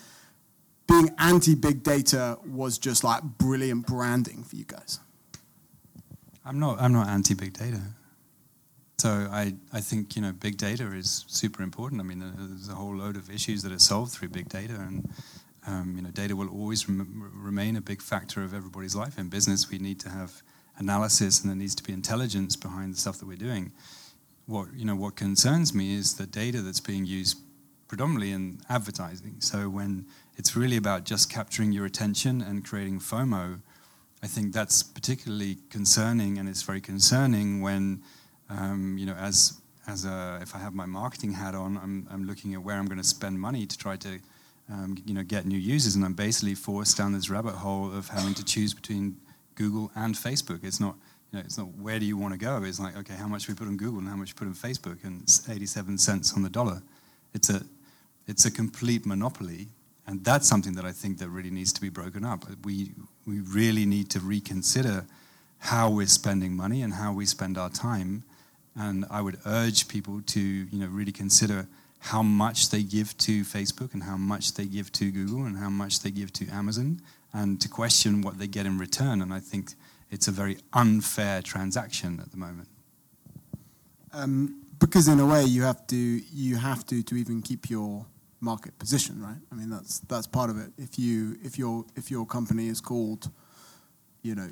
being 0.87 1.11
anti 1.19 1.55
big 1.55 1.83
data 1.83 2.39
was 2.47 2.79
just 2.79 3.05
like 3.05 3.23
brilliant 3.23 3.87
branding 3.87 4.43
for 4.43 4.57
you 4.57 4.65
guys? 4.65 5.01
I'm 6.45 6.59
not. 6.59 6.81
I'm 6.81 6.93
not 6.93 7.09
anti 7.09 7.35
big 7.35 7.53
data. 7.53 7.81
So 9.01 9.29
I, 9.31 9.55
I 9.73 9.81
think 9.81 10.15
you 10.15 10.21
know 10.21 10.33
big 10.33 10.59
data 10.59 10.85
is 10.93 11.25
super 11.27 11.63
important. 11.63 12.03
I 12.03 12.05
mean, 12.05 12.19
there's 12.21 12.69
a 12.69 12.75
whole 12.75 12.95
load 12.95 13.17
of 13.17 13.31
issues 13.31 13.63
that 13.63 13.73
are 13.73 13.79
solved 13.79 14.13
through 14.13 14.29
big 14.29 14.51
data, 14.51 14.75
and 14.75 15.09
um, 15.67 15.95
you 15.97 16.03
know, 16.03 16.11
data 16.11 16.37
will 16.37 16.51
always 16.51 16.87
rem- 16.87 17.33
remain 17.35 17.77
a 17.77 17.81
big 17.81 18.03
factor 18.03 18.43
of 18.43 18.53
everybody's 18.53 18.95
life. 18.95 19.17
In 19.17 19.31
business, 19.31 19.71
we 19.71 19.79
need 19.79 20.01
to 20.01 20.11
have 20.11 20.43
analysis, 20.77 21.41
and 21.41 21.49
there 21.49 21.57
needs 21.57 21.75
to 21.77 21.83
be 21.83 21.95
intelligence 21.95 22.57
behind 22.57 22.93
the 22.93 22.99
stuff 22.99 23.19
that 23.21 23.27
we're 23.27 23.39
doing. 23.39 23.73
What 24.45 24.69
you 24.77 24.85
know, 24.85 24.97
what 24.97 25.17
concerns 25.17 25.73
me 25.73 25.95
is 25.95 26.17
the 26.17 26.27
data 26.27 26.61
that's 26.61 26.81
being 26.81 27.07
used 27.07 27.39
predominantly 27.89 28.33
in 28.33 28.61
advertising. 28.69 29.37
So 29.39 29.71
when 29.71 30.05
it's 30.37 30.55
really 30.55 30.77
about 30.77 31.05
just 31.05 31.33
capturing 31.33 31.73
your 31.73 31.87
attention 31.87 32.43
and 32.43 32.67
creating 32.67 33.01
FOMO. 33.01 33.63
I 34.23 34.27
think 34.27 34.53
that's 34.53 34.83
particularly 34.83 35.57
concerning, 35.71 36.37
and 36.37 36.47
it's 36.47 36.61
very 36.61 36.83
concerning 36.83 37.63
when, 37.63 38.03
um, 38.51 38.97
you 38.99 39.07
know, 39.07 39.15
as 39.15 39.61
as 39.87 40.05
a, 40.05 40.39
if 40.43 40.55
I 40.55 40.59
have 40.59 40.75
my 40.75 40.87
marketing 40.87 41.33
hat 41.33 41.55
on, 41.55 41.77
I'm, 41.79 42.07
I'm 42.11 42.25
looking 42.25 42.55
at 42.55 42.63
where 42.63 42.77
I'm 42.77 42.87
going 42.87 42.99
to 42.99 43.05
spend 43.05 43.41
money 43.41 43.67
to 43.67 43.79
try 43.79 43.97
to, 43.97 44.21
um, 44.71 44.97
you 45.05 45.15
know, 45.15 45.25
get 45.25 45.47
new 45.47 45.59
users, 45.59 45.97
and 45.97 46.05
I'm 46.05 46.13
basically 46.13 46.55
forced 46.55 46.97
down 46.97 47.13
this 47.13 47.29
rabbit 47.29 47.55
hole 47.55 47.93
of 47.93 48.09
having 48.09 48.35
to 48.35 48.45
choose 48.45 48.73
between 48.73 49.17
Google 49.57 49.91
and 49.97 50.15
Facebook. 50.15 50.63
It's 50.63 50.79
not, 50.79 50.97
you 51.33 51.39
know, 51.39 51.45
it's 51.45 51.59
not 51.59 51.69
where 51.79 51.99
do 51.99 52.05
you 52.05 52.17
want 52.17 52.35
to 52.35 52.39
go. 52.39 52.63
It's 52.63 52.79
like, 52.79 52.97
okay, 52.99 53.15
how 53.15 53.27
much 53.27 53.49
we 53.49 53.55
put 53.55 53.67
on 53.67 53.77
Google 53.77 53.99
and 53.99 54.09
how 54.09 54.17
much 54.17 54.35
we 54.35 54.39
put 54.39 54.47
on 54.47 54.55
Facebook, 54.55 55.03
and 55.03 55.23
it's 55.23 55.49
87 55.49 55.99
cents 55.99 56.35
on 56.35 56.43
the 56.43 56.51
dollar. 56.51 56.83
It's 57.35 57.49
a, 57.49 57.63
it's 58.29 58.45
a 58.45 58.51
complete 58.51 59.07
monopoly 59.07 59.69
and 60.11 60.25
that's 60.25 60.49
something 60.49 60.73
that 60.73 60.85
I 60.85 60.91
think 60.91 61.19
that 61.19 61.29
really 61.29 61.51
needs 61.51 61.73
to 61.73 61.81
be 61.81 61.89
broken 61.89 62.25
up. 62.25 62.45
We, 62.65 62.91
we 63.27 63.41
really 63.41 63.87
need 63.87 64.11
to 64.11 64.19
reconsider 64.19 65.07
how 65.59 65.89
we're 65.89 66.09
spending 66.09 66.57
money 66.57 66.83
and 66.83 66.95
how 66.95 67.13
we 67.13 67.27
spend 67.27 67.57
our 67.57 67.71
time. 67.71 68.25
And 68.77 69.05
I 69.11 69.21
would 69.21 69.39
urge 69.47 69.89
people 69.89 70.23
to, 70.27 70.41
you 70.41 70.79
know, 70.79 70.87
really 70.87 71.13
consider 71.13 71.67
how 71.99 72.23
much 72.23 72.71
they 72.71 72.83
give 72.83 73.17
to 73.19 73.43
Facebook 73.43 73.93
and 73.93 74.03
how 74.03 74.17
much 74.17 74.55
they 74.55 74.65
give 74.65 74.91
to 74.93 75.11
Google 75.11 75.45
and 75.45 75.59
how 75.59 75.69
much 75.69 76.01
they 76.01 76.11
give 76.11 76.33
to 76.35 76.49
Amazon 76.49 77.01
and 77.33 77.61
to 77.61 77.69
question 77.69 78.23
what 78.23 78.39
they 78.39 78.47
get 78.47 78.67
in 78.67 78.79
return. 78.79 79.21
And 79.21 79.35
I 79.35 79.41
think 79.41 79.75
it's 80.11 80.29
a 80.29 80.33
very 80.33 80.59
unfair 80.73 81.43
transaction 81.43 82.19
at 82.21 82.31
the 82.31 82.37
moment. 82.37 82.69
Um, 84.13 84.63
because 84.79 85.09
in 85.09 85.21
a 85.21 85.27
way, 85.27 85.45
you 85.45 85.63
have 85.63 85.87
to 85.89 85.97
you 85.97 86.57
have 86.57 86.87
to 86.87 87.03
to 87.03 87.15
even 87.15 87.43
keep 87.43 87.71
your 87.71 88.07
market 88.41 88.77
position, 88.79 89.23
right? 89.23 89.37
I 89.53 89.55
mean, 89.55 89.71
that's 89.71 90.01
that's 90.01 90.27
part 90.27 90.51
of 90.51 90.59
it. 90.59 90.73
If 90.79 90.99
you 90.99 91.37
if 91.45 91.59
your 91.59 91.85
if 91.97 92.11
your 92.11 92.27
company 92.27 92.69
is 92.69 92.81
called, 92.81 93.31
you 94.23 94.35
know, 94.35 94.51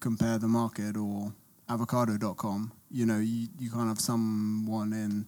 compare 0.00 0.38
the 0.38 0.48
market 0.48 0.96
or 0.96 1.32
avocado.com, 1.68 2.72
you 2.94 3.06
know, 3.06 3.18
you, 3.18 3.48
you 3.58 3.70
can't 3.70 3.88
have 3.88 4.00
someone 4.00 4.92
in. 4.92 5.26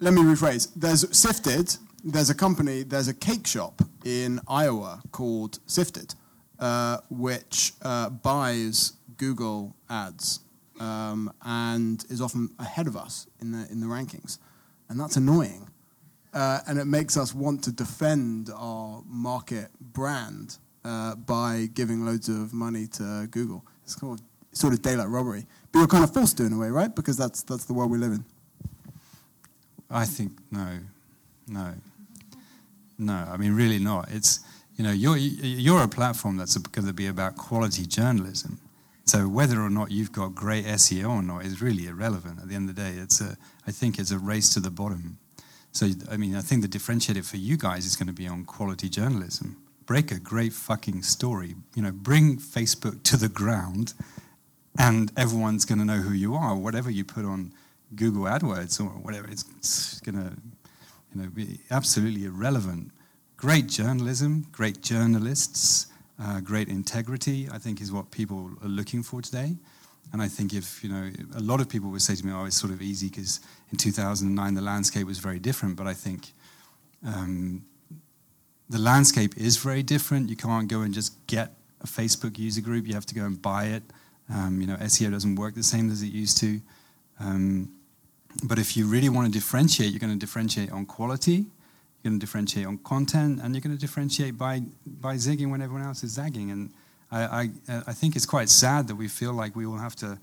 Let 0.00 0.14
me 0.14 0.22
rephrase. 0.22 0.72
There's 0.74 1.04
Sifted. 1.16 1.76
There's 2.04 2.30
a 2.30 2.34
company. 2.34 2.82
There's 2.82 3.08
a 3.08 3.14
cake 3.14 3.46
shop 3.46 3.82
in 4.04 4.40
Iowa 4.48 5.02
called 5.12 5.58
Sifted, 5.66 6.14
uh, 6.58 6.98
which 7.10 7.72
uh, 7.82 8.10
buys 8.10 8.94
Google 9.16 9.76
ads 9.90 10.40
um, 10.80 11.32
and 11.44 12.04
is 12.08 12.20
often 12.20 12.50
ahead 12.58 12.86
of 12.86 12.96
us 12.96 13.26
in 13.40 13.52
the 13.52 13.66
in 13.70 13.80
the 13.80 13.86
rankings, 13.86 14.38
and 14.88 14.98
that's 14.98 15.16
annoying 15.16 15.68
uh, 16.36 16.60
and 16.68 16.78
it 16.78 16.84
makes 16.84 17.16
us 17.16 17.34
want 17.34 17.64
to 17.64 17.72
defend 17.72 18.50
our 18.54 19.02
market 19.06 19.70
brand 19.80 20.58
uh, 20.84 21.14
by 21.14 21.66
giving 21.72 22.04
loads 22.04 22.28
of 22.28 22.52
money 22.52 22.86
to 22.86 23.26
Google. 23.30 23.64
It's 23.84 23.94
called 23.94 24.20
sort 24.56 24.72
of 24.72 24.82
daylight 24.82 25.08
robbery, 25.08 25.46
but 25.72 25.78
you're 25.78 25.88
kind 25.88 26.04
of 26.04 26.12
forced 26.12 26.36
to 26.38 26.44
in 26.44 26.52
a 26.52 26.58
way, 26.58 26.68
right? 26.68 26.94
Because 26.94 27.16
that's 27.16 27.42
that's 27.42 27.64
the 27.64 27.72
world 27.72 27.90
we 27.90 27.98
live 27.98 28.12
in. 28.12 28.24
I 29.90 30.04
think 30.04 30.32
no, 30.50 30.78
no, 31.48 31.74
no. 32.98 33.14
I 33.14 33.36
mean, 33.36 33.52
really 33.54 33.78
not. 33.78 34.10
It's 34.10 34.40
you 34.76 34.84
know 34.84 34.92
you're 34.92 35.16
you're 35.16 35.82
a 35.82 35.88
platform 35.88 36.36
that's 36.36 36.56
going 36.56 36.86
to 36.86 36.94
be 36.94 37.06
about 37.06 37.36
quality 37.36 37.86
journalism. 37.86 38.58
So 39.04 39.28
whether 39.28 39.60
or 39.60 39.70
not 39.70 39.92
you've 39.92 40.10
got 40.10 40.34
great 40.34 40.66
SEO 40.66 41.08
or 41.08 41.22
not 41.22 41.44
is 41.44 41.62
really 41.62 41.86
irrelevant. 41.86 42.40
At 42.40 42.48
the 42.48 42.56
end 42.56 42.68
of 42.68 42.74
the 42.74 42.82
day, 42.82 42.94
it's 42.98 43.20
a 43.20 43.36
I 43.66 43.70
think 43.70 43.98
it's 43.98 44.10
a 44.10 44.18
race 44.18 44.48
to 44.54 44.60
the 44.60 44.70
bottom. 44.70 45.18
So, 45.76 45.90
I 46.10 46.16
mean, 46.16 46.34
I 46.34 46.40
think 46.40 46.62
the 46.62 46.68
differentiator 46.68 47.22
for 47.22 47.36
you 47.36 47.58
guys 47.58 47.84
is 47.84 47.96
going 47.96 48.06
to 48.06 48.14
be 48.14 48.26
on 48.26 48.46
quality 48.46 48.88
journalism. 48.88 49.58
Break 49.84 50.10
a 50.10 50.18
great 50.18 50.54
fucking 50.54 51.02
story. 51.02 51.54
You 51.74 51.82
know, 51.82 51.92
bring 51.92 52.38
Facebook 52.38 53.02
to 53.02 53.18
the 53.18 53.28
ground, 53.28 53.92
and 54.78 55.12
everyone's 55.16 55.64
going 55.64 55.78
to 55.78 55.84
know 55.84 55.98
who 55.98 56.12
you 56.12 56.34
are. 56.34 56.54
Whatever 56.54 56.90
you 56.90 57.04
put 57.04 57.24
on 57.24 57.52
Google 57.94 58.24
AdWords 58.24 58.80
or 58.80 58.84
whatever, 58.84 59.28
it's, 59.28 59.44
it's 59.58 60.00
going 60.00 60.16
to, 60.16 60.36
you 61.14 61.22
know, 61.22 61.28
be 61.28 61.60
absolutely 61.70 62.24
irrelevant. 62.24 62.90
Great 63.36 63.66
journalism, 63.66 64.46
great 64.52 64.80
journalists, 64.82 65.86
uh, 66.22 66.40
great 66.40 66.68
integrity. 66.68 67.48
I 67.52 67.58
think 67.58 67.80
is 67.80 67.92
what 67.92 68.10
people 68.10 68.50
are 68.62 68.68
looking 68.68 69.02
for 69.02 69.22
today. 69.22 69.56
And 70.12 70.22
I 70.22 70.28
think 70.28 70.54
if, 70.54 70.82
you 70.84 70.90
know, 70.90 71.10
a 71.34 71.40
lot 71.40 71.60
of 71.60 71.68
people 71.68 71.90
would 71.90 72.02
say 72.02 72.14
to 72.14 72.24
me, 72.26 72.32
oh, 72.32 72.44
it's 72.44 72.56
sort 72.56 72.72
of 72.72 72.80
easy 72.80 73.08
because 73.08 73.40
in 73.70 73.76
2009 73.76 74.54
the 74.54 74.62
landscape 74.62 75.06
was 75.06 75.18
very 75.18 75.38
different. 75.38 75.76
But 75.76 75.86
I 75.86 75.94
think 75.94 76.32
um, 77.06 77.64
the 78.70 78.78
landscape 78.78 79.36
is 79.36 79.56
very 79.56 79.82
different. 79.82 80.30
You 80.30 80.36
can't 80.36 80.68
go 80.68 80.80
and 80.80 80.94
just 80.94 81.26
get 81.26 81.54
a 81.80 81.86
Facebook 81.86 82.38
user 82.38 82.60
group. 82.60 82.86
You 82.86 82.94
have 82.94 83.06
to 83.06 83.14
go 83.14 83.24
and 83.24 83.40
buy 83.40 83.66
it. 83.66 83.82
Um, 84.32 84.60
you 84.60 84.66
know, 84.66 84.76
SEO 84.76 85.10
doesn't 85.10 85.36
work 85.36 85.54
the 85.54 85.62
same 85.62 85.90
as 85.90 86.02
it 86.02 86.12
used 86.12 86.38
to. 86.38 86.60
Um, 87.20 87.72
but 88.44 88.58
if 88.58 88.76
you 88.76 88.86
really 88.86 89.08
want 89.08 89.26
to 89.26 89.32
differentiate, 89.32 89.90
you're 89.90 90.00
going 90.00 90.12
to 90.12 90.18
differentiate 90.18 90.70
on 90.70 90.84
quality, 90.84 91.32
you're 91.36 92.10
going 92.10 92.18
to 92.18 92.26
differentiate 92.26 92.66
on 92.66 92.78
content, 92.78 93.40
and 93.42 93.54
you're 93.54 93.62
going 93.62 93.74
to 93.74 93.80
differentiate 93.80 94.36
by 94.36 94.62
by 94.86 95.14
zigging 95.14 95.50
when 95.50 95.62
everyone 95.62 95.86
else 95.86 96.04
is 96.04 96.12
zagging. 96.12 96.50
And 96.50 96.72
I, 97.10 97.22
I, 97.22 97.50
I 97.86 97.92
think 97.92 98.16
it's 98.16 98.26
quite 98.26 98.48
sad 98.48 98.88
that 98.88 98.96
we 98.96 99.08
feel 99.08 99.32
like 99.32 99.56
we 99.56 99.66
will 99.66 99.78
have 99.78 99.96
to 99.96 100.18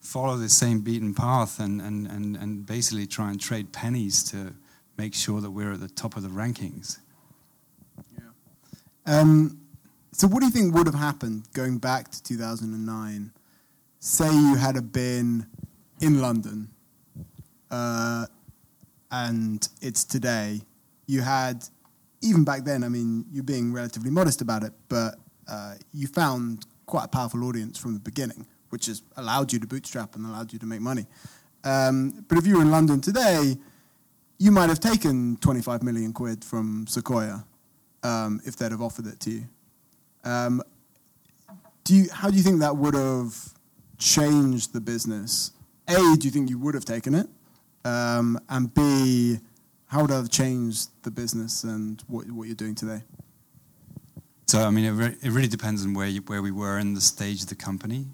follow 0.00 0.36
the 0.36 0.48
same 0.48 0.80
beaten 0.80 1.14
path 1.14 1.58
and, 1.58 1.80
and, 1.80 2.06
and, 2.06 2.36
and 2.36 2.64
basically 2.64 3.06
try 3.06 3.30
and 3.30 3.40
trade 3.40 3.72
pennies 3.72 4.22
to 4.30 4.54
make 4.96 5.14
sure 5.14 5.40
that 5.40 5.50
we're 5.50 5.72
at 5.72 5.80
the 5.80 5.88
top 5.88 6.16
of 6.16 6.22
the 6.22 6.28
rankings. 6.28 6.98
Yeah. 8.16 9.20
Um, 9.20 9.58
so, 10.12 10.26
what 10.26 10.40
do 10.40 10.46
you 10.46 10.52
think 10.52 10.74
would 10.74 10.86
have 10.86 10.94
happened 10.94 11.44
going 11.52 11.78
back 11.78 12.10
to 12.10 12.22
2009? 12.22 13.32
Say 14.00 14.32
you 14.32 14.54
had 14.54 14.92
been 14.92 15.46
in 16.00 16.20
London, 16.20 16.68
uh, 17.70 18.26
and 19.10 19.68
it's 19.80 20.04
today. 20.04 20.60
You 21.06 21.22
had, 21.22 21.64
even 22.22 22.44
back 22.44 22.64
then, 22.64 22.84
I 22.84 22.88
mean, 22.88 23.24
you're 23.32 23.42
being 23.42 23.72
relatively 23.72 24.10
modest 24.10 24.40
about 24.40 24.62
it, 24.62 24.72
but 24.88 25.16
uh, 25.48 25.74
you 25.92 26.06
found 26.06 26.66
quite 26.86 27.06
a 27.06 27.08
powerful 27.08 27.42
audience 27.44 27.76
from 27.76 27.94
the 27.94 28.00
beginning, 28.00 28.46
which 28.70 28.86
has 28.86 29.02
allowed 29.16 29.52
you 29.52 29.58
to 29.58 29.66
bootstrap 29.66 30.14
and 30.14 30.24
allowed 30.24 30.52
you 30.52 30.60
to 30.60 30.66
make 30.66 30.80
money. 30.80 31.06
Um, 31.64 32.24
but 32.28 32.38
if 32.38 32.46
you 32.46 32.56
were 32.56 32.62
in 32.62 32.70
London 32.70 33.00
today, 33.00 33.56
you 34.38 34.52
might 34.52 34.68
have 34.68 34.78
taken 34.78 35.36
25 35.38 35.82
million 35.82 36.12
quid 36.12 36.44
from 36.44 36.86
Sequoia 36.86 37.44
um, 38.04 38.40
if 38.44 38.54
they'd 38.54 38.70
have 38.70 38.80
offered 38.80 39.08
it 39.08 39.18
to 39.20 39.30
you. 39.30 39.48
Um, 40.22 40.62
do 41.82 41.96
you. 41.96 42.06
How 42.12 42.30
do 42.30 42.36
you 42.36 42.42
think 42.42 42.60
that 42.60 42.76
would 42.76 42.94
have 42.94 43.57
changed 43.98 44.72
the 44.72 44.80
business? 44.80 45.52
A, 45.88 45.94
do 45.94 46.26
you 46.26 46.30
think 46.30 46.50
you 46.50 46.58
would 46.58 46.74
have 46.74 46.84
taken 46.84 47.14
it? 47.14 47.26
Um, 47.84 48.38
and 48.48 48.72
B, 48.72 49.38
how 49.86 50.02
would 50.02 50.10
that 50.10 50.16
have 50.16 50.30
changed 50.30 50.90
the 51.02 51.10
business 51.10 51.64
and 51.64 52.02
what, 52.06 52.30
what 52.30 52.46
you're 52.46 52.54
doing 52.54 52.74
today? 52.74 53.02
So, 54.46 54.62
I 54.62 54.70
mean, 54.70 54.84
it, 54.84 54.90
re- 54.92 55.16
it 55.22 55.30
really 55.30 55.48
depends 55.48 55.84
on 55.84 55.94
where, 55.94 56.08
you, 56.08 56.20
where 56.22 56.42
we 56.42 56.50
were 56.50 56.78
in 56.78 56.94
the 56.94 57.00
stage 57.00 57.42
of 57.42 57.48
the 57.48 57.54
company. 57.54 58.06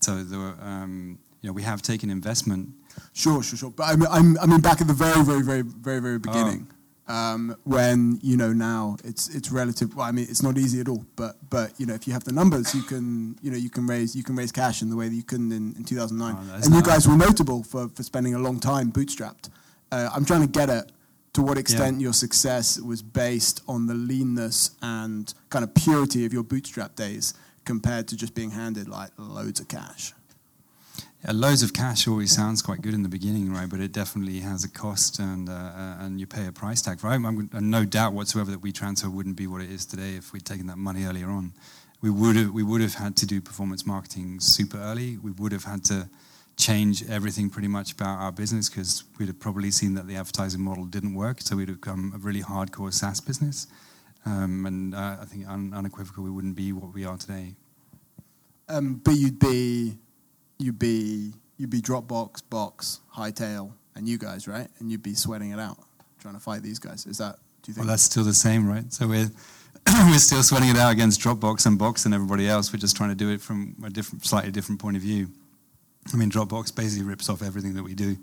So, 0.00 0.22
there 0.22 0.38
were, 0.38 0.54
um, 0.60 1.18
you 1.40 1.48
know, 1.48 1.52
we 1.52 1.62
have 1.62 1.82
taken 1.82 2.10
investment 2.10 2.70
Sure, 3.12 3.42
sure, 3.42 3.58
sure. 3.58 3.70
But 3.70 3.84
I 3.84 3.96
mean, 3.96 4.08
I'm, 4.10 4.38
I 4.38 4.46
mean, 4.46 4.60
back 4.60 4.80
at 4.80 4.86
the 4.86 4.92
very, 4.92 5.24
very, 5.24 5.42
very, 5.42 5.62
very, 5.62 6.00
very 6.00 6.18
beginning, 6.18 6.68
oh. 6.70 6.74
Um, 7.08 7.56
when 7.64 8.18
you 8.22 8.36
know 8.36 8.52
now 8.52 8.96
it's 9.02 9.34
it's 9.34 9.50
relative. 9.50 9.96
Well, 9.96 10.06
I 10.06 10.12
mean, 10.12 10.26
it's 10.28 10.42
not 10.42 10.58
easy 10.58 10.80
at 10.80 10.88
all. 10.88 11.04
But 11.16 11.36
but 11.48 11.72
you 11.78 11.86
know, 11.86 11.94
if 11.94 12.06
you 12.06 12.12
have 12.12 12.24
the 12.24 12.32
numbers, 12.32 12.74
you 12.74 12.82
can 12.82 13.38
you 13.42 13.50
know 13.50 13.56
you 13.56 13.70
can 13.70 13.86
raise 13.86 14.14
you 14.14 14.22
can 14.22 14.36
raise 14.36 14.52
cash 14.52 14.82
in 14.82 14.90
the 14.90 14.96
way 14.96 15.08
that 15.08 15.14
you 15.14 15.22
couldn't 15.22 15.52
in, 15.52 15.74
in 15.76 15.84
2009. 15.84 16.36
Oh, 16.38 16.54
and 16.62 16.74
you 16.74 16.82
guys 16.82 17.08
were 17.08 17.16
notable 17.16 17.62
for 17.62 17.88
for 17.88 18.02
spending 18.02 18.34
a 18.34 18.38
long 18.38 18.60
time 18.60 18.92
bootstrapped. 18.92 19.48
Uh, 19.90 20.10
I'm 20.14 20.24
trying 20.24 20.42
to 20.42 20.48
get 20.48 20.68
at 20.68 20.92
to 21.32 21.42
what 21.42 21.56
extent 21.56 21.98
yeah. 21.98 22.04
your 22.04 22.12
success 22.12 22.80
was 22.80 23.02
based 23.02 23.62
on 23.68 23.86
the 23.86 23.94
leanness 23.94 24.72
and 24.82 25.32
kind 25.50 25.64
of 25.64 25.74
purity 25.74 26.26
of 26.26 26.32
your 26.32 26.42
bootstrap 26.42 26.94
days 26.94 27.34
compared 27.64 28.08
to 28.08 28.16
just 28.16 28.34
being 28.34 28.50
handed 28.50 28.88
like 28.88 29.10
loads 29.18 29.60
of 29.60 29.68
cash. 29.68 30.12
Yeah, 31.24 31.32
loads 31.32 31.64
of 31.64 31.72
cash 31.72 32.06
always 32.06 32.32
sounds 32.32 32.62
quite 32.62 32.80
good 32.80 32.94
in 32.94 33.02
the 33.02 33.08
beginning, 33.08 33.52
right? 33.52 33.68
But 33.68 33.80
it 33.80 33.90
definitely 33.90 34.38
has 34.40 34.62
a 34.62 34.68
cost, 34.68 35.18
and 35.18 35.48
uh, 35.48 35.96
and 35.98 36.20
you 36.20 36.28
pay 36.28 36.46
a 36.46 36.52
price 36.52 36.80
tag. 36.80 37.00
I'm, 37.02 37.26
I'm, 37.26 37.70
no 37.70 37.84
doubt 37.84 38.12
whatsoever 38.12 38.52
that 38.52 38.62
WeTransfer 38.62 39.12
wouldn't 39.12 39.34
be 39.34 39.48
what 39.48 39.60
it 39.60 39.68
is 39.68 39.84
today 39.84 40.14
if 40.14 40.32
we'd 40.32 40.44
taken 40.44 40.68
that 40.68 40.78
money 40.78 41.04
earlier 41.04 41.28
on. 41.28 41.54
We 42.00 42.10
would 42.10 42.36
have 42.36 42.52
we 42.52 42.62
would 42.62 42.80
have 42.80 42.94
had 42.94 43.16
to 43.16 43.26
do 43.26 43.40
performance 43.40 43.84
marketing 43.84 44.38
super 44.38 44.78
early. 44.78 45.18
We 45.18 45.32
would 45.32 45.50
have 45.50 45.64
had 45.64 45.84
to 45.86 46.08
change 46.56 47.08
everything 47.08 47.50
pretty 47.50 47.68
much 47.68 47.92
about 47.92 48.20
our 48.20 48.30
business 48.30 48.68
because 48.68 49.02
we'd 49.18 49.26
have 49.26 49.40
probably 49.40 49.72
seen 49.72 49.94
that 49.94 50.06
the 50.06 50.14
advertising 50.14 50.60
model 50.60 50.84
didn't 50.84 51.14
work. 51.14 51.40
So 51.40 51.56
we'd 51.56 51.68
have 51.68 51.80
become 51.80 52.12
a 52.14 52.18
really 52.18 52.42
hardcore 52.42 52.92
SaaS 52.92 53.20
business, 53.20 53.66
um, 54.24 54.66
and 54.66 54.94
uh, 54.94 55.16
I 55.20 55.24
think 55.24 55.48
un- 55.48 55.72
unequivocal 55.74 56.22
we 56.22 56.30
wouldn't 56.30 56.54
be 56.54 56.72
what 56.72 56.94
we 56.94 57.04
are 57.04 57.16
today. 57.16 57.56
Um, 58.68 59.00
but 59.02 59.16
you'd 59.16 59.40
be 59.40 59.98
you'd 60.58 60.78
be 60.78 61.32
you'd 61.56 61.70
be 61.70 61.80
Dropbox, 61.80 62.42
Box, 62.48 63.00
Hightail, 63.14 63.72
and 63.94 64.08
you 64.08 64.18
guys, 64.18 64.48
right? 64.48 64.68
And 64.78 64.90
you'd 64.90 65.02
be 65.02 65.14
sweating 65.14 65.50
it 65.50 65.58
out, 65.58 65.78
trying 66.20 66.34
to 66.34 66.40
fight 66.40 66.62
these 66.62 66.78
guys. 66.78 67.06
Is 67.06 67.18
that? 67.18 67.36
Do 67.62 67.70
you 67.70 67.74
think? 67.74 67.78
Well, 67.78 67.88
that's 67.88 68.02
still 68.02 68.24
the 68.24 68.34
same, 68.34 68.68
right? 68.68 68.92
So 68.92 69.06
we're 69.08 69.30
we're 70.06 70.18
still 70.18 70.42
sweating 70.42 70.70
it 70.70 70.76
out 70.76 70.92
against 70.92 71.20
Dropbox 71.20 71.66
and 71.66 71.78
Box 71.78 72.04
and 72.04 72.14
everybody 72.14 72.48
else. 72.48 72.72
We're 72.72 72.78
just 72.78 72.96
trying 72.96 73.10
to 73.10 73.14
do 73.14 73.30
it 73.30 73.40
from 73.40 73.76
a 73.84 73.90
different, 73.90 74.24
slightly 74.24 74.50
different 74.50 74.80
point 74.80 74.96
of 74.96 75.02
view. 75.02 75.28
I 76.12 76.16
mean, 76.16 76.30
Dropbox 76.30 76.74
basically 76.74 77.06
rips 77.06 77.28
off 77.28 77.42
everything 77.42 77.74
that 77.74 77.82
we 77.82 77.94
do. 77.94 78.16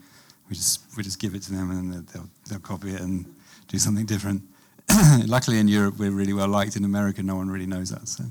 We 0.50 0.56
just 0.56 0.82
we 0.96 1.04
just 1.04 1.20
give 1.20 1.36
it 1.36 1.42
to 1.44 1.54
them, 1.54 1.72
and 1.72 2.08
they'll 2.08 2.30
they'll 2.50 2.60
copy 2.60 2.94
it 2.94 3.02
and 3.02 3.26
do 3.68 3.78
something 3.78 4.06
different. 4.06 4.44
Luckily, 5.26 5.60
in 5.60 5.68
Europe, 5.68 5.98
we're 5.98 6.12
really 6.12 6.34
well 6.34 6.48
liked. 6.48 6.76
In 6.76 6.86
America, 6.86 7.24
no 7.24 7.36
one 7.36 7.50
really 7.50 7.66
knows 7.66 7.90
that. 7.90 8.08
So, 8.08 8.26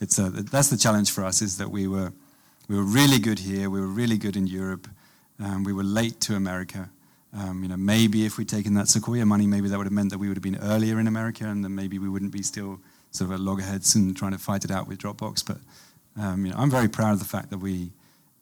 it's 0.00 0.18
a, 0.18 0.30
that's 0.30 0.68
the 0.68 0.76
challenge 0.76 1.10
for 1.12 1.24
us: 1.24 1.40
is 1.40 1.56
that 1.58 1.70
we 1.70 1.86
were 1.86 2.12
we 2.68 2.76
were 2.76 2.82
really 2.82 3.18
good 3.18 3.38
here. 3.38 3.70
We 3.70 3.80
were 3.80 3.86
really 3.86 4.18
good 4.18 4.36
in 4.36 4.46
Europe. 4.46 4.88
Um, 5.38 5.64
we 5.64 5.72
were 5.72 5.84
late 5.84 6.20
to 6.22 6.34
America. 6.34 6.90
Um, 7.32 7.62
you 7.62 7.68
know, 7.68 7.76
maybe 7.76 8.24
if 8.24 8.38
we'd 8.38 8.48
taken 8.48 8.74
that 8.74 8.88
Sequoia 8.88 9.26
money, 9.26 9.46
maybe 9.46 9.68
that 9.68 9.76
would 9.76 9.86
have 9.86 9.92
meant 9.92 10.10
that 10.10 10.18
we 10.18 10.28
would 10.28 10.36
have 10.36 10.42
been 10.42 10.58
earlier 10.62 10.98
in 10.98 11.06
America, 11.06 11.44
and 11.44 11.62
then 11.62 11.74
maybe 11.74 11.98
we 11.98 12.08
wouldn't 12.08 12.32
be 12.32 12.42
still 12.42 12.80
sort 13.10 13.30
of 13.30 13.34
at 13.34 13.40
loggerheads 13.40 13.94
and 13.94 14.16
trying 14.16 14.32
to 14.32 14.38
fight 14.38 14.64
it 14.64 14.70
out 14.70 14.88
with 14.88 14.98
Dropbox. 14.98 15.44
But 15.46 15.58
um, 16.20 16.46
you 16.46 16.52
know, 16.52 16.58
I'm 16.58 16.70
very 16.70 16.88
proud 16.88 17.12
of 17.12 17.18
the 17.18 17.26
fact 17.26 17.50
that 17.50 17.58
we 17.58 17.90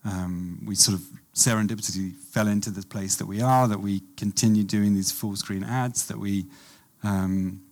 um, 0.05 0.63
we 0.65 0.75
sort 0.75 0.99
of 0.99 1.05
serendipitously 1.35 2.15
fell 2.15 2.47
into 2.47 2.71
the 2.71 2.83
place 2.87 3.17
that 3.17 3.27
we 3.27 3.41
are, 3.41 3.67
that 3.67 3.81
we 3.81 4.03
continue 4.17 4.63
doing 4.63 4.95
these 4.95 5.11
full 5.11 5.35
screen 5.35 5.65
ads, 5.65 6.07
that 6.07 6.19
we 6.19 6.47
um, 7.03 7.63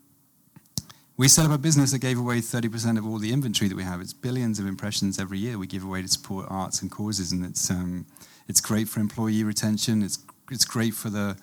we 1.16 1.28
set 1.28 1.44
up 1.44 1.52
a 1.52 1.58
business 1.58 1.92
that 1.92 1.98
gave 1.98 2.18
away 2.18 2.38
30% 2.38 2.98
of 2.98 3.06
all 3.06 3.18
the 3.18 3.32
inventory 3.32 3.68
that 3.68 3.76
we 3.76 3.82
have. 3.82 4.00
It's 4.00 4.12
billions 4.12 4.58
of 4.58 4.66
impressions 4.66 5.18
every 5.18 5.38
year 5.38 5.58
we 5.58 5.66
give 5.66 5.84
away 5.84 6.02
to 6.02 6.08
support 6.08 6.46
arts 6.48 6.80
and 6.80 6.90
causes, 6.90 7.32
and 7.32 7.44
it's 7.44 7.70
um, 7.70 8.06
it's 8.48 8.60
great 8.60 8.88
for 8.88 9.00
employee 9.00 9.44
retention. 9.44 10.02
It's 10.02 10.18
it's 10.50 10.64
great 10.64 10.94
for 10.94 11.10
the 11.10 11.36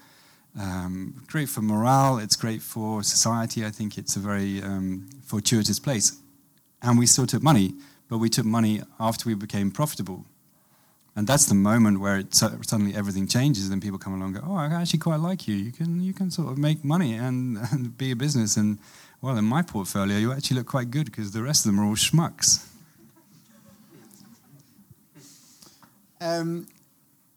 um, 0.59 1.23
great 1.27 1.49
for 1.49 1.61
morale. 1.61 2.17
It's 2.17 2.35
great 2.35 2.61
for 2.61 3.03
society. 3.03 3.63
I 3.65 3.69
think 3.69 3.97
it's 3.97 4.15
a 4.15 4.19
very 4.19 4.61
um, 4.61 5.09
fortuitous 5.23 5.79
place, 5.79 6.17
and 6.81 6.97
we 6.97 7.05
still 7.05 7.27
took 7.27 7.43
money, 7.43 7.75
but 8.09 8.17
we 8.17 8.29
took 8.29 8.45
money 8.45 8.81
after 8.99 9.29
we 9.29 9.35
became 9.35 9.69
profitable. 9.69 10.25
And 11.15 11.27
that's 11.27 11.47
the 11.47 11.55
moment 11.55 11.99
where 11.99 12.19
it, 12.19 12.33
suddenly 12.33 12.95
everything 12.95 13.27
changes, 13.27 13.69
and 13.69 13.81
people 13.81 13.99
come 13.99 14.13
along 14.13 14.35
and 14.35 14.43
go, 14.43 14.51
"Oh, 14.51 14.55
I 14.55 14.65
actually 14.67 14.99
quite 14.99 15.19
like 15.19 15.47
you. 15.47 15.55
You 15.55 15.71
can 15.71 16.01
you 16.01 16.13
can 16.13 16.31
sort 16.31 16.51
of 16.51 16.57
make 16.57 16.83
money 16.83 17.13
and, 17.13 17.57
and 17.71 17.95
be 17.97 18.11
a 18.11 18.15
business." 18.15 18.57
And 18.57 18.79
well, 19.21 19.37
in 19.37 19.45
my 19.45 19.61
portfolio, 19.61 20.17
you 20.17 20.31
actually 20.31 20.57
look 20.57 20.67
quite 20.67 20.91
good 20.91 21.05
because 21.05 21.31
the 21.31 21.43
rest 21.43 21.65
of 21.65 21.71
them 21.71 21.79
are 21.79 21.85
all 21.85 21.95
schmucks. 21.95 22.65
Um, 26.21 26.67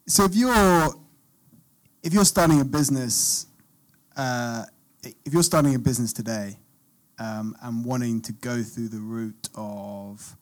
so 0.07 0.25
if 0.25 0.35
you're 0.35 0.93
if 2.03 2.13
you're 2.13 2.25
starting 2.25 2.59
a 2.59 2.65
business, 2.65 3.47
uh, 4.17 4.63
if 5.03 5.33
you're 5.33 5.43
starting 5.43 5.75
a 5.75 5.79
business 5.79 6.11
today 6.11 6.57
um, 7.17 7.55
and 7.61 7.85
wanting 7.85 8.21
to 8.21 8.33
go 8.33 8.61
through 8.61 8.89
the 8.89 8.99
route 8.99 9.49
of 9.55 10.35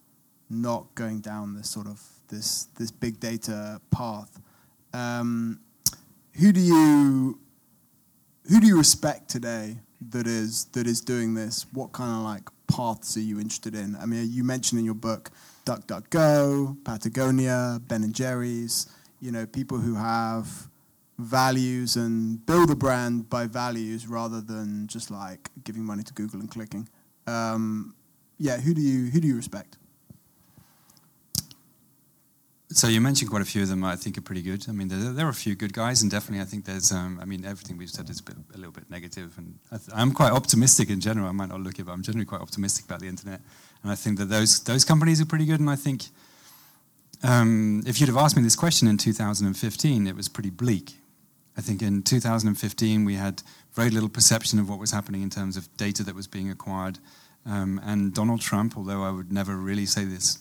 not 0.50 0.94
going 0.96 1.22
down 1.22 1.56
this 1.56 1.70
sort 1.70 1.88
of 1.88 2.02
this 2.30 2.66
this 2.78 2.92
big 2.92 3.20
data 3.20 3.80
path, 3.92 4.40
um, 4.94 5.60
who 6.34 6.52
do 6.52 6.60
you 6.60 7.40
who 8.50 8.60
do 8.60 8.68
you 8.68 8.78
respect 8.78 9.30
today 9.30 9.78
that 10.10 10.28
is 10.28 10.66
that 10.74 10.88
is 10.88 11.02
doing 11.02 11.34
this? 11.34 11.66
What 11.74 11.92
kind 11.92 12.12
of 12.12 12.24
like 12.24 12.50
paths 12.68 13.18
are 13.18 13.22
you 13.22 13.40
interested 13.40 13.76
in? 13.76 13.96
I 13.96 14.06
mean, 14.06 14.28
you 14.30 14.44
mentioned 14.44 14.80
in 14.80 14.86
your 14.86 14.96
book 14.96 15.32
DuckDuckGo, 15.66 16.84
Patagonia, 16.84 17.80
Ben 17.88 18.04
and 18.04 18.14
Jerry's. 18.14 18.88
You 19.20 19.32
know, 19.32 19.46
people 19.46 19.78
who 19.78 19.96
have 19.96 20.68
values 21.20 21.96
and 21.96 22.44
build 22.46 22.72
a 22.72 22.76
brand 22.76 23.30
by 23.30 23.46
values 23.46 24.08
rather 24.08 24.42
than 24.42 24.88
just 24.88 25.12
like 25.12 25.50
giving 25.64 25.84
money 25.84 26.04
to 26.04 26.14
Google 26.14 26.40
and 26.40 26.50
clicking. 26.50 26.90
Um, 27.28 27.96
yeah, 28.40 28.58
who 28.58 28.74
do 28.74 28.82
you 28.82 29.12
who 29.12 29.20
do 29.20 29.28
you 29.28 29.36
respect? 29.36 29.78
So 32.74 32.88
you 32.88 33.02
mentioned 33.02 33.30
quite 33.30 33.42
a 33.42 33.46
few 33.46 33.64
of 33.64 33.68
them. 33.68 33.84
I 33.84 33.98
think 33.98 34.18
are 34.18 34.22
pretty 34.22 34.42
good. 34.42 34.66
I 34.70 34.72
mean, 34.72 34.88
there, 34.88 35.12
there 35.12 35.26
are 35.26 35.30
a 35.30 35.34
few 35.34 35.56
good 35.56 35.74
guys, 35.74 36.02
and 36.02 36.10
definitely, 36.10 36.42
I 36.42 36.46
think 36.46 36.64
there's. 36.64 36.92
Um, 36.92 37.20
I 37.22 37.26
mean, 37.26 37.44
everything 37.44 37.78
we've 37.78 37.90
said 37.90 38.10
is 38.10 38.22
a, 38.22 38.24
bit, 38.24 38.36
a 38.54 38.58
little 38.58 38.72
bit 38.72 38.90
negative, 38.90 39.34
and 39.38 39.60
I 39.94 40.02
am 40.02 40.14
quite 40.14 40.32
optimistic 40.32 40.90
in 40.90 41.02
general. 41.02 41.28
I 41.28 41.34
might 41.34 41.50
not 41.50 41.60
look 41.60 41.80
it, 41.80 41.86
but 41.86 41.92
I'm 41.92 42.02
generally 42.02 42.26
quite 42.26 42.40
optimistic 42.40 42.86
about 42.86 43.02
the 43.02 43.08
internet, 43.08 43.42
and 43.84 43.92
I 43.92 43.96
think 43.96 44.20
that 44.20 44.26
those 44.26 44.64
those 44.64 44.86
companies 44.86 45.20
are 45.20 45.26
pretty 45.26 45.46
good. 45.46 45.60
And 45.60 45.70
I 45.70 45.76
think 45.76 46.04
um, 47.24 47.84
if 47.86 48.00
you'd 48.00 48.08
have 48.08 48.18
asked 48.18 48.38
me 48.38 48.44
this 48.44 48.56
question 48.56 48.88
in 48.88 48.98
2015, 48.98 50.08
it 50.08 50.16
was 50.16 50.30
pretty 50.30 50.50
bleak. 50.50 50.94
I 51.58 51.62
think 51.62 51.82
in 51.82 52.04
2015 52.04 53.04
we 53.04 53.16
had 53.16 53.44
very 53.74 53.90
little 53.90 54.10
perception 54.10 54.60
of 54.60 54.70
what 54.70 54.80
was 54.80 54.92
happening 54.92 55.22
in 55.22 55.30
terms 55.30 55.58
of 55.58 55.68
data 55.76 56.04
that 56.04 56.16
was 56.16 56.28
being 56.28 56.50
acquired, 56.50 57.00
um, 57.46 57.82
and 57.84 58.14
Donald 58.14 58.40
Trump, 58.40 58.78
although 58.78 59.04
I 59.04 59.12
would 59.12 59.32
never 59.32 59.58
really 59.58 59.86
say 59.86 60.06
this 60.06 60.40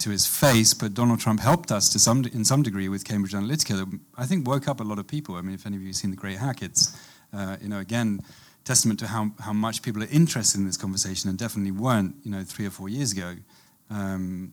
to 0.00 0.10
his 0.10 0.26
face, 0.26 0.74
but 0.74 0.94
Donald 0.94 1.20
Trump 1.20 1.40
helped 1.40 1.70
us 1.70 1.88
to 1.90 1.98
some 1.98 2.24
in 2.24 2.44
some 2.44 2.62
degree 2.62 2.88
with 2.88 3.04
Cambridge 3.04 3.32
Analytica. 3.32 3.78
That 3.78 4.00
I 4.16 4.26
think 4.26 4.46
woke 4.46 4.68
up 4.68 4.80
a 4.80 4.84
lot 4.84 4.98
of 4.98 5.06
people. 5.06 5.36
I 5.36 5.42
mean, 5.42 5.54
if 5.54 5.66
any 5.66 5.76
of 5.76 5.82
you 5.82 5.88
have 5.88 5.96
seen 5.96 6.10
the 6.10 6.16
Great 6.16 6.38
Hack, 6.38 6.62
it's 6.62 6.96
uh, 7.32 7.56
you 7.60 7.68
know 7.68 7.78
again 7.78 8.20
testament 8.64 8.98
to 9.00 9.06
how 9.06 9.30
how 9.40 9.52
much 9.52 9.82
people 9.82 10.02
are 10.02 10.10
interested 10.10 10.58
in 10.58 10.66
this 10.66 10.76
conversation, 10.76 11.30
and 11.30 11.38
definitely 11.38 11.72
weren't 11.72 12.14
you 12.22 12.30
know 12.30 12.42
three 12.42 12.66
or 12.66 12.70
four 12.70 12.88
years 12.88 13.12
ago. 13.12 13.36
Um, 13.90 14.52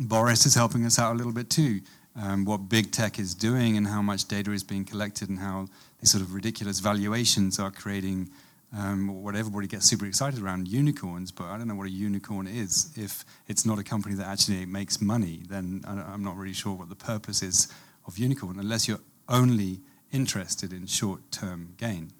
Boris 0.00 0.46
is 0.46 0.54
helping 0.54 0.84
us 0.84 0.98
out 0.98 1.12
a 1.12 1.16
little 1.16 1.32
bit 1.32 1.50
too. 1.50 1.80
Um, 2.14 2.44
what 2.44 2.68
big 2.68 2.92
tech 2.92 3.18
is 3.18 3.34
doing 3.34 3.76
and 3.78 3.86
how 3.86 4.02
much 4.02 4.28
data 4.28 4.52
is 4.52 4.62
being 4.62 4.84
collected 4.84 5.30
and 5.30 5.38
how 5.38 5.68
these 6.00 6.10
sort 6.10 6.22
of 6.22 6.34
ridiculous 6.34 6.78
valuations 6.78 7.58
are 7.58 7.70
creating 7.70 8.28
um, 8.76 9.22
what 9.22 9.36
everybody 9.36 9.66
gets 9.66 9.86
super 9.86 10.06
excited 10.06 10.42
around 10.42 10.66
unicorns, 10.66 11.30
but 11.30 11.44
I 11.44 11.58
don't 11.58 11.68
know 11.68 11.74
what 11.74 11.86
a 11.86 11.90
unicorn 11.90 12.46
is. 12.46 12.90
If 12.96 13.24
it's 13.46 13.66
not 13.66 13.78
a 13.78 13.84
company 13.84 14.14
that 14.14 14.26
actually 14.26 14.64
makes 14.64 15.00
money, 15.00 15.42
then 15.48 15.84
I'm 15.86 16.24
not 16.24 16.36
really 16.36 16.54
sure 16.54 16.72
what 16.72 16.88
the 16.88 16.96
purpose 16.96 17.42
is 17.42 17.68
of 18.06 18.18
unicorn, 18.18 18.58
unless 18.58 18.88
you're 18.88 19.00
only 19.28 19.80
interested 20.10 20.72
in 20.72 20.86
short-term 20.86 21.74
gain. 21.76 22.12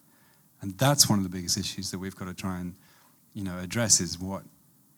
And 0.61 0.77
that's 0.79 1.09
one 1.09 1.19
of 1.19 1.25
the 1.25 1.31
biggest 1.31 1.57
issues 1.57 1.91
that 1.91 1.99
we've 1.99 2.15
got 2.15 2.27
to 2.27 2.35
try 2.35 2.59
and, 2.59 2.75
you 3.33 3.45
know, 3.45 3.59
address 3.59 4.01
is 4.01 4.19
what, 4.19 4.43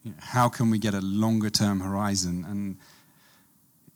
you 0.02 0.10
know, 0.10 0.16
how 0.20 0.48
can 0.48 0.70
we 0.70 0.78
get 0.78 0.92
a 0.92 1.00
longer-term 1.00 1.80
horizon? 1.80 2.44
And 2.48 2.76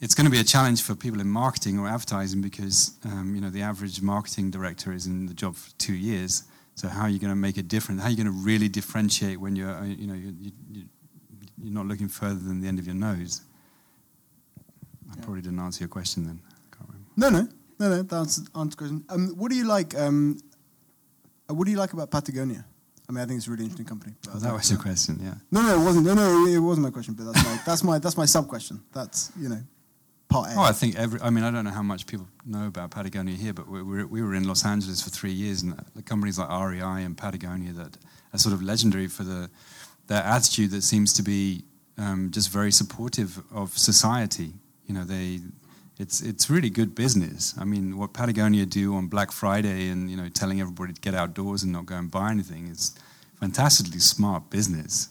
it's 0.00 0.14
going 0.14 0.24
to 0.24 0.30
be 0.30 0.38
a 0.38 0.44
challenge 0.44 0.82
for 0.82 0.94
people 0.94 1.20
in 1.20 1.28
marketing 1.28 1.78
or 1.78 1.88
advertising 1.88 2.40
because, 2.40 2.92
um, 3.04 3.34
you 3.34 3.40
know, 3.40 3.50
the 3.50 3.62
average 3.62 4.00
marketing 4.00 4.50
director 4.50 4.92
is 4.92 5.06
in 5.06 5.26
the 5.26 5.34
job 5.34 5.56
for 5.56 5.72
two 5.76 5.94
years 5.94 6.44
so 6.78 6.86
how 6.86 7.02
are 7.02 7.08
you 7.08 7.18
going 7.18 7.32
to 7.32 7.36
make 7.36 7.56
a 7.56 7.62
difference? 7.62 8.00
How 8.00 8.06
are 8.06 8.10
you 8.10 8.16
going 8.16 8.32
to 8.32 8.44
really 8.44 8.68
differentiate 8.68 9.40
when 9.40 9.56
you're, 9.56 9.84
you 9.84 10.06
know, 10.06 10.14
you, 10.14 10.52
you, 10.70 10.84
you're 11.60 11.74
not 11.74 11.86
looking 11.86 12.06
further 12.06 12.38
than 12.38 12.60
the 12.60 12.68
end 12.68 12.78
of 12.78 12.86
your 12.86 12.94
nose? 12.94 13.42
I 15.10 15.16
yeah. 15.16 15.24
probably 15.24 15.42
didn't 15.42 15.58
answer 15.58 15.80
your 15.80 15.88
question 15.88 16.24
then. 16.24 16.40
No, 17.16 17.30
no, 17.30 17.48
no, 17.80 17.88
no. 17.88 18.02
That's 18.02 18.48
answer 18.54 18.76
question. 18.76 19.04
Um, 19.08 19.30
what 19.30 19.50
do 19.50 19.56
you 19.56 19.66
like? 19.66 19.98
Um, 19.98 20.38
uh, 21.50 21.54
what 21.54 21.64
do 21.64 21.72
you 21.72 21.78
like 21.78 21.94
about 21.94 22.12
Patagonia? 22.12 22.64
I 23.08 23.12
mean, 23.12 23.24
I 23.24 23.26
think 23.26 23.38
it's 23.38 23.48
a 23.48 23.50
really 23.50 23.64
interesting 23.64 23.86
company. 23.86 24.14
Oh, 24.32 24.38
that 24.38 24.52
was 24.52 24.70
your 24.70 24.78
question, 24.78 25.18
yeah. 25.20 25.34
No, 25.50 25.62
no, 25.62 25.80
it 25.80 25.84
wasn't. 25.84 26.06
No, 26.06 26.14
no, 26.14 26.46
it 26.46 26.60
wasn't 26.60 26.84
my 26.84 26.90
question. 26.92 27.14
But 27.14 27.32
that's 27.32 27.44
my 27.44 27.60
that's 27.66 27.82
my 27.82 27.98
that's 27.98 28.16
my 28.16 28.24
sub 28.24 28.46
question. 28.46 28.80
That's 28.92 29.32
you 29.36 29.48
know 29.48 29.60
Oh, 30.56 30.62
I 30.62 30.72
think 30.72 30.96
every. 30.96 31.20
I 31.20 31.30
mean, 31.30 31.44
I 31.44 31.50
don't 31.50 31.64
know 31.64 31.70
how 31.70 31.82
much 31.82 32.06
people 32.06 32.28
know 32.44 32.66
about 32.66 32.90
Patagonia 32.90 33.34
here, 33.34 33.54
but 33.54 33.68
we 33.68 33.82
were, 33.82 34.06
we 34.06 34.22
were 34.22 34.34
in 34.34 34.46
Los 34.46 34.64
Angeles 34.64 35.02
for 35.02 35.10
three 35.10 35.32
years, 35.32 35.62
and 35.62 35.74
the 35.96 36.02
companies 36.02 36.38
like 36.38 36.50
REI 36.50 37.04
and 37.04 37.16
Patagonia 37.16 37.72
that 37.72 37.96
are 38.32 38.38
sort 38.38 38.52
of 38.52 38.62
legendary 38.62 39.08
for 39.08 39.22
the 39.22 39.50
their 40.06 40.22
attitude 40.22 40.70
that 40.72 40.82
seems 40.82 41.12
to 41.14 41.22
be 41.22 41.64
um, 41.96 42.30
just 42.30 42.50
very 42.50 42.72
supportive 42.72 43.42
of 43.52 43.76
society. 43.76 44.52
You 44.86 44.94
know, 44.94 45.04
they. 45.04 45.40
It's 45.98 46.20
it's 46.20 46.48
really 46.48 46.70
good 46.70 46.94
business. 46.94 47.54
I 47.58 47.64
mean, 47.64 47.98
what 47.98 48.12
Patagonia 48.12 48.66
do 48.66 48.94
on 48.94 49.08
Black 49.08 49.32
Friday 49.32 49.88
and 49.88 50.08
you 50.08 50.16
know 50.16 50.28
telling 50.28 50.60
everybody 50.60 50.92
to 50.92 51.00
get 51.00 51.14
outdoors 51.14 51.64
and 51.64 51.72
not 51.72 51.86
go 51.86 51.96
and 51.96 52.08
buy 52.08 52.30
anything 52.30 52.68
is 52.68 52.94
fantastically 53.40 53.98
smart 53.98 54.48
business. 54.48 55.08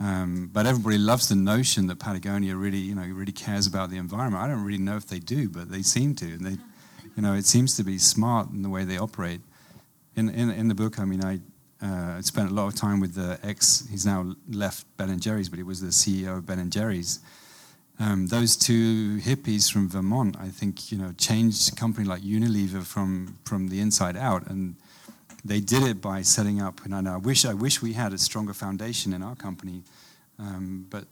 Um, 0.00 0.50
but 0.52 0.66
everybody 0.66 0.98
loves 0.98 1.28
the 1.28 1.36
notion 1.36 1.86
that 1.86 1.98
Patagonia 1.98 2.56
really, 2.56 2.78
you 2.78 2.94
know, 2.94 3.02
really 3.02 3.32
cares 3.32 3.66
about 3.66 3.90
the 3.90 3.98
environment. 3.98 4.42
I 4.42 4.48
don't 4.48 4.64
really 4.64 4.78
know 4.82 4.96
if 4.96 5.06
they 5.06 5.18
do, 5.18 5.48
but 5.48 5.70
they 5.70 5.82
seem 5.82 6.14
to. 6.16 6.24
And 6.24 6.44
they, 6.44 6.56
you 7.16 7.22
know, 7.22 7.34
it 7.34 7.46
seems 7.46 7.76
to 7.76 7.84
be 7.84 7.98
smart 7.98 8.50
in 8.50 8.62
the 8.62 8.68
way 8.68 8.84
they 8.84 8.98
operate. 8.98 9.40
In 10.16 10.28
in, 10.28 10.50
in 10.50 10.68
the 10.68 10.74
book, 10.74 10.98
I 10.98 11.04
mean, 11.04 11.24
I 11.24 11.40
uh, 11.82 12.20
spent 12.22 12.50
a 12.50 12.54
lot 12.54 12.66
of 12.66 12.74
time 12.74 13.00
with 13.00 13.14
the 13.14 13.38
ex. 13.42 13.86
He's 13.90 14.06
now 14.06 14.34
left 14.48 14.86
Ben 14.96 15.10
and 15.10 15.20
Jerry's, 15.20 15.48
but 15.48 15.58
he 15.58 15.62
was 15.62 15.80
the 15.80 15.88
CEO 15.88 16.38
of 16.38 16.46
Ben 16.46 16.58
and 16.58 16.72
Jerry's. 16.72 17.20
Um, 17.98 18.26
those 18.28 18.56
two 18.56 19.18
hippies 19.18 19.70
from 19.70 19.88
Vermont, 19.88 20.36
I 20.40 20.48
think, 20.48 20.90
you 20.90 20.98
know, 20.98 21.12
changed 21.18 21.72
a 21.72 21.76
company 21.76 22.06
like 22.06 22.22
Unilever 22.22 22.82
from 22.84 23.38
from 23.44 23.68
the 23.68 23.80
inside 23.80 24.16
out, 24.16 24.48
and 24.48 24.76
they 25.44 25.60
did 25.60 25.82
it 25.82 26.00
by 26.00 26.22
setting 26.22 26.60
up. 26.60 26.84
And 26.84 27.08
I 27.08 27.16
wish 27.16 27.44
I 27.44 27.54
wish 27.54 27.82
we 27.82 27.92
had 27.94 28.12
a 28.12 28.18
stronger 28.18 28.54
foundation 28.54 29.12
in 29.12 29.22
our 29.22 29.34
company, 29.34 29.82
um, 30.38 30.86
but 30.90 31.04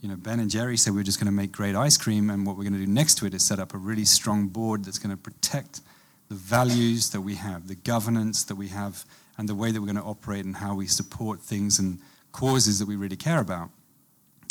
you 0.00 0.08
know, 0.08 0.16
Ben 0.16 0.38
and 0.38 0.48
Jerry 0.48 0.76
said 0.76 0.94
we 0.94 1.00
are 1.00 1.04
just 1.04 1.18
going 1.18 1.26
to 1.26 1.32
make 1.32 1.50
great 1.50 1.74
ice 1.74 1.96
cream, 1.96 2.30
and 2.30 2.46
what 2.46 2.56
we're 2.56 2.62
going 2.62 2.74
to 2.74 2.78
do 2.78 2.86
next 2.86 3.18
to 3.18 3.26
it 3.26 3.34
is 3.34 3.44
set 3.44 3.58
up 3.58 3.74
a 3.74 3.78
really 3.78 4.04
strong 4.04 4.46
board 4.46 4.84
that's 4.84 4.98
going 4.98 5.10
to 5.10 5.20
protect 5.20 5.80
the 6.28 6.36
values 6.36 7.10
that 7.10 7.20
we 7.20 7.34
have, 7.34 7.66
the 7.66 7.74
governance 7.74 8.44
that 8.44 8.54
we 8.54 8.68
have, 8.68 9.04
and 9.38 9.48
the 9.48 9.54
way 9.54 9.72
that 9.72 9.80
we're 9.80 9.86
going 9.86 9.96
to 9.96 10.02
operate 10.02 10.44
and 10.44 10.56
how 10.56 10.74
we 10.74 10.86
support 10.86 11.40
things 11.40 11.78
and 11.78 11.98
causes 12.32 12.78
that 12.78 12.86
we 12.86 12.94
really 12.94 13.16
care 13.16 13.40
about. 13.40 13.70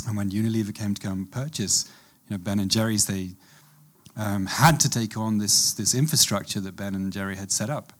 And 0.07 0.17
when 0.17 0.31
Unilever 0.31 0.73
came 0.73 0.93
to 0.95 1.01
come 1.01 1.27
purchase, 1.27 1.89
you 2.27 2.35
know, 2.35 2.39
Ben 2.39 2.59
and 2.59 2.69
Jerry's, 2.69 3.05
they 3.05 3.31
um, 4.17 4.47
had 4.47 4.79
to 4.81 4.89
take 4.89 5.15
on 5.15 5.37
this 5.37 5.73
this 5.73 5.95
infrastructure 5.95 6.59
that 6.59 6.75
Ben 6.75 6.95
and 6.95 7.13
Jerry 7.13 7.35
had 7.35 7.51
set 7.51 7.69
up. 7.69 7.93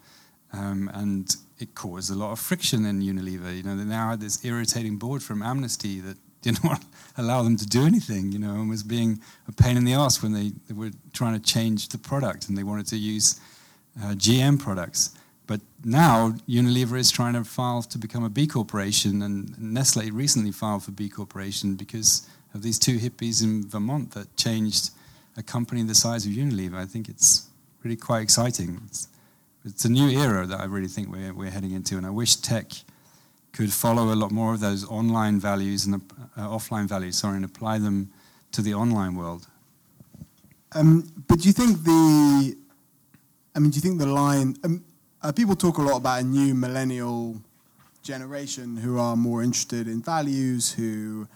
Um, 0.54 0.90
and 0.94 1.36
it 1.60 1.76
caused 1.76 2.12
a 2.12 2.16
lot 2.16 2.32
of 2.32 2.40
friction 2.40 2.86
in 2.86 3.02
Unilever. 3.02 3.56
You 3.56 3.64
know, 3.64 3.76
they 3.76 3.84
now 3.84 4.12
had 4.12 4.22
this 4.22 4.44
irritating 4.46 4.98
board 4.98 5.22
from 5.22 5.42
Amnesty 5.42 6.00
that 6.02 6.18
didn't 6.42 6.64
want 6.64 6.82
to 6.82 6.88
allow 7.18 7.42
them 7.44 7.58
to 7.58 7.66
do 7.66 7.86
anything, 7.86 8.32
you 8.32 8.40
know, 8.40 8.54
and 8.54 8.70
was 8.70 8.84
being 8.84 9.20
a 9.48 9.52
pain 9.52 9.76
in 9.76 9.84
the 9.84 9.94
ass 9.94 10.22
when 10.22 10.34
they, 10.34 10.52
they 10.68 10.74
were 10.74 10.92
trying 11.12 11.34
to 11.34 11.40
change 11.40 11.90
the 11.90 11.98
product 11.98 12.48
and 12.48 12.58
they 12.58 12.64
wanted 12.64 12.86
to 12.88 12.96
use 12.96 13.40
uh, 14.02 14.12
GM 14.12 14.60
products. 14.60 15.18
But 15.48 15.62
now 15.84 16.34
Unilever 16.48 16.98
is 16.98 17.10
trying 17.10 17.34
to 17.34 17.44
file 17.44 17.82
to 17.82 17.98
become 17.98 18.24
a 18.24 18.30
B 18.30 18.48
corporation, 18.48 19.22
and 19.22 19.58
Nestle 19.58 20.12
recently 20.12 20.52
filed 20.52 20.84
for 20.84 20.92
B 20.92 21.08
corporation 21.10 21.76
because 21.76 22.28
of 22.54 22.62
these 22.62 22.78
two 22.78 22.98
hippies 22.98 23.42
in 23.42 23.68
Vermont 23.68 24.12
that 24.12 24.36
changed 24.36 24.92
a 25.38 25.44
company 25.44 25.84
the 25.84 25.96
size 25.96 26.26
of 26.26 26.34
Unilever. 26.34 26.76
I 26.76 26.86
think 26.86 27.08
it's 27.08 27.48
really 27.84 27.96
quite 27.96 28.22
exciting. 28.22 28.82
It's, 28.88 29.08
it's 29.68 29.84
a 29.86 29.90
new 29.90 30.10
era 30.10 30.46
that 30.46 30.60
I 30.60 30.66
really 30.66 30.88
think 30.88 31.12
we're, 31.12 31.34
we're 31.34 31.52
heading 31.52 31.72
into, 31.72 31.98
and 31.98 32.06
I 32.06 32.10
wish 32.10 32.38
tech 32.38 32.72
could 33.52 33.72
follow 33.72 34.14
a 34.14 34.16
lot 34.16 34.32
more 34.32 34.54
of 34.54 34.60
those 34.60 34.88
online 34.88 35.40
values 35.40 35.86
and 35.86 35.96
uh, 35.96 36.48
offline 36.48 36.88
values, 36.88 37.18
sorry, 37.18 37.36
and 37.36 37.46
apply 37.46 37.80
them 37.80 38.10
to 38.54 38.62
the 38.62 38.74
online 38.74 39.16
world. 39.16 39.48
Um, 40.74 41.12
but 41.28 41.40
do 41.40 41.48
you 41.48 41.54
think 41.54 41.84
the, 41.84 42.56
I 43.56 43.60
mean, 43.60 43.72
do 43.72 43.76
you 43.76 43.82
think 43.82 44.00
the 44.00 44.06
line, 44.06 44.56
um, 44.64 44.84
uh, 45.22 45.32
people 45.32 45.56
talk 45.56 45.78
a 45.80 45.82
lot 45.82 45.98
about 45.98 46.22
a 46.22 46.24
new 46.24 46.54
millennial 46.54 47.42
generation 48.04 48.78
who 48.78 49.00
are 49.00 49.18
more 49.18 49.44
interested 49.44 49.88
in 49.88 50.02
values, 50.02 50.72
who, 50.72 51.28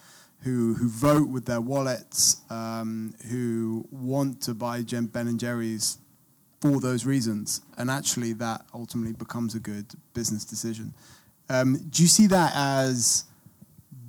who, 0.44 0.76
who 0.76 0.88
vote 0.88 1.28
with 1.28 1.46
their 1.46 1.62
wallets, 1.62 2.41
um, 2.50 3.13
who 3.30 3.86
want 3.91 4.41
to 4.44 4.54
buy 4.54 4.84
Ben 4.84 5.28
and 5.28 5.39
Jerry's 5.39 5.98
for 6.62 6.80
those 6.80 7.06
reasons, 7.06 7.62
and 7.78 7.89
actually 7.89 8.34
that 8.34 8.65
ultimately 8.74 9.13
becomes 9.13 9.56
a 9.56 9.60
good 9.60 9.88
business 10.13 10.45
decision. 10.45 10.93
Um, 11.50 11.78
do 11.89 12.04
you 12.04 12.08
see 12.08 12.28
that 12.28 12.54
as 12.56 13.26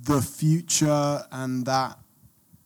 the 0.03 0.21
future 0.21 1.23
and 1.31 1.65
that 1.65 1.97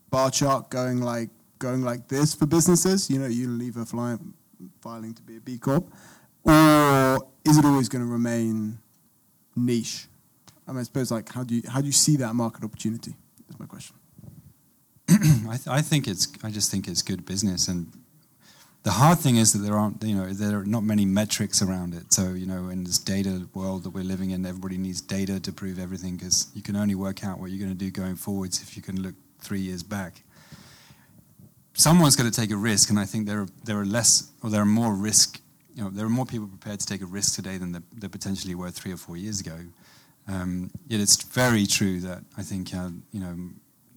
bar 0.10 0.30
chart 0.30 0.70
going 0.70 1.02
like 1.02 1.30
going 1.58 1.84
like 1.84 2.10
this 2.10 2.36
for 2.36 2.46
businesses? 2.46 3.10
You 3.10 3.20
know, 3.20 3.28
you 3.28 3.48
Unilever 3.48 3.88
flying, 3.88 4.34
filing 4.82 5.14
to 5.14 5.22
be 5.22 5.38
a 5.38 5.40
B 5.40 5.58
Corp, 5.58 5.90
or 6.44 7.28
is 7.46 7.58
it 7.58 7.66
always 7.66 7.88
going 7.88 8.06
to 8.06 8.12
remain 8.12 8.80
niche? 9.56 10.08
I 10.68 10.72
mean, 10.72 10.82
I 10.82 10.84
suppose 10.84 11.12
like 11.12 11.32
how 11.32 11.44
do 11.44 11.56
you 11.56 11.64
how 11.70 11.80
do 11.80 11.88
you 11.88 11.94
see 11.94 12.18
that 12.18 12.36
market 12.36 12.64
opportunity? 12.64 13.16
Is 13.50 13.58
my 13.58 13.66
question. 13.66 13.96
I, 15.10 15.56
th- 15.56 15.68
I 15.68 15.82
think 15.82 16.10
it's 16.10 16.28
I 16.44 16.52
just 16.52 16.70
think 16.70 16.90
it's 16.90 17.02
good 17.02 17.26
business 17.26 17.70
and 17.70 17.88
the 18.88 18.94
hard 18.94 19.20
thing 19.20 19.36
is 19.36 19.52
that 19.52 19.60
there 19.60 19.78
aren't, 19.78 20.02
you 20.02 20.16
know, 20.16 20.32
there 20.32 20.60
are 20.60 20.66
not 20.66 20.82
many 20.82 21.06
metrics 21.06 21.62
around 21.62 21.94
it. 21.94 22.14
So, 22.14 22.30
you 22.30 22.46
know, 22.46 22.70
in 22.70 22.86
this 22.86 22.98
data 22.98 23.46
world 23.54 23.84
that 23.84 23.90
we're 23.90 24.06
living 24.06 24.32
in, 24.32 24.46
everybody 24.46 24.78
needs 24.78 25.02
data 25.02 25.42
to 25.42 25.52
prove 25.52 25.78
everything 25.78 26.16
because 26.16 26.48
you 26.54 26.62
can 26.62 26.78
only 26.78 26.96
work 26.96 27.22
out 27.22 27.38
what 27.38 27.52
you're 27.52 27.60
going 27.60 27.78
to 27.78 27.86
do 27.86 27.92
going 27.92 28.16
forwards 28.16 28.62
if 28.62 28.78
you 28.78 28.82
can 28.82 29.02
look 29.02 29.14
three 29.42 29.60
years 29.60 29.84
back. 29.84 30.22
Someone's 31.74 32.16
going 32.16 32.32
to 32.32 32.42
take 32.42 32.50
a 32.50 32.56
risk, 32.56 32.90
and 32.90 32.98
I 32.98 33.04
think 33.04 33.28
there 33.28 33.42
are, 33.42 33.48
there 33.66 33.78
are 33.78 33.86
less, 33.86 34.32
or 34.42 34.50
there 34.50 34.62
are 34.62 34.66
more 34.82 34.96
risk, 34.96 35.42
you 35.76 35.84
know, 35.84 35.90
there 35.90 36.06
are 36.06 36.16
more 36.20 36.26
people 36.26 36.48
prepared 36.48 36.80
to 36.80 36.86
take 36.86 37.02
a 37.02 37.06
risk 37.06 37.36
today 37.36 37.58
than 37.58 37.74
there, 37.74 38.10
potentially 38.10 38.56
were 38.56 38.72
three 38.72 38.94
or 38.94 38.98
four 38.98 39.18
years 39.18 39.42
ago. 39.42 39.58
Um, 40.30 40.72
yet 40.88 41.02
it's 41.02 41.22
very 41.24 41.66
true 41.66 42.00
that 42.00 42.24
I 42.38 42.42
think, 42.42 42.74
uh, 42.74 42.92
you 43.12 43.20
know, 43.20 43.36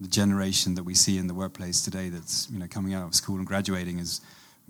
the 0.01 0.09
generation 0.09 0.75
that 0.75 0.83
we 0.83 0.95
see 0.95 1.17
in 1.17 1.27
the 1.27 1.33
workplace 1.33 1.81
today 1.81 2.09
that's, 2.09 2.49
you 2.51 2.59
know, 2.59 2.67
coming 2.67 2.93
out 2.93 3.07
of 3.07 3.15
school 3.15 3.37
and 3.37 3.47
graduating 3.47 3.97
is 3.97 4.19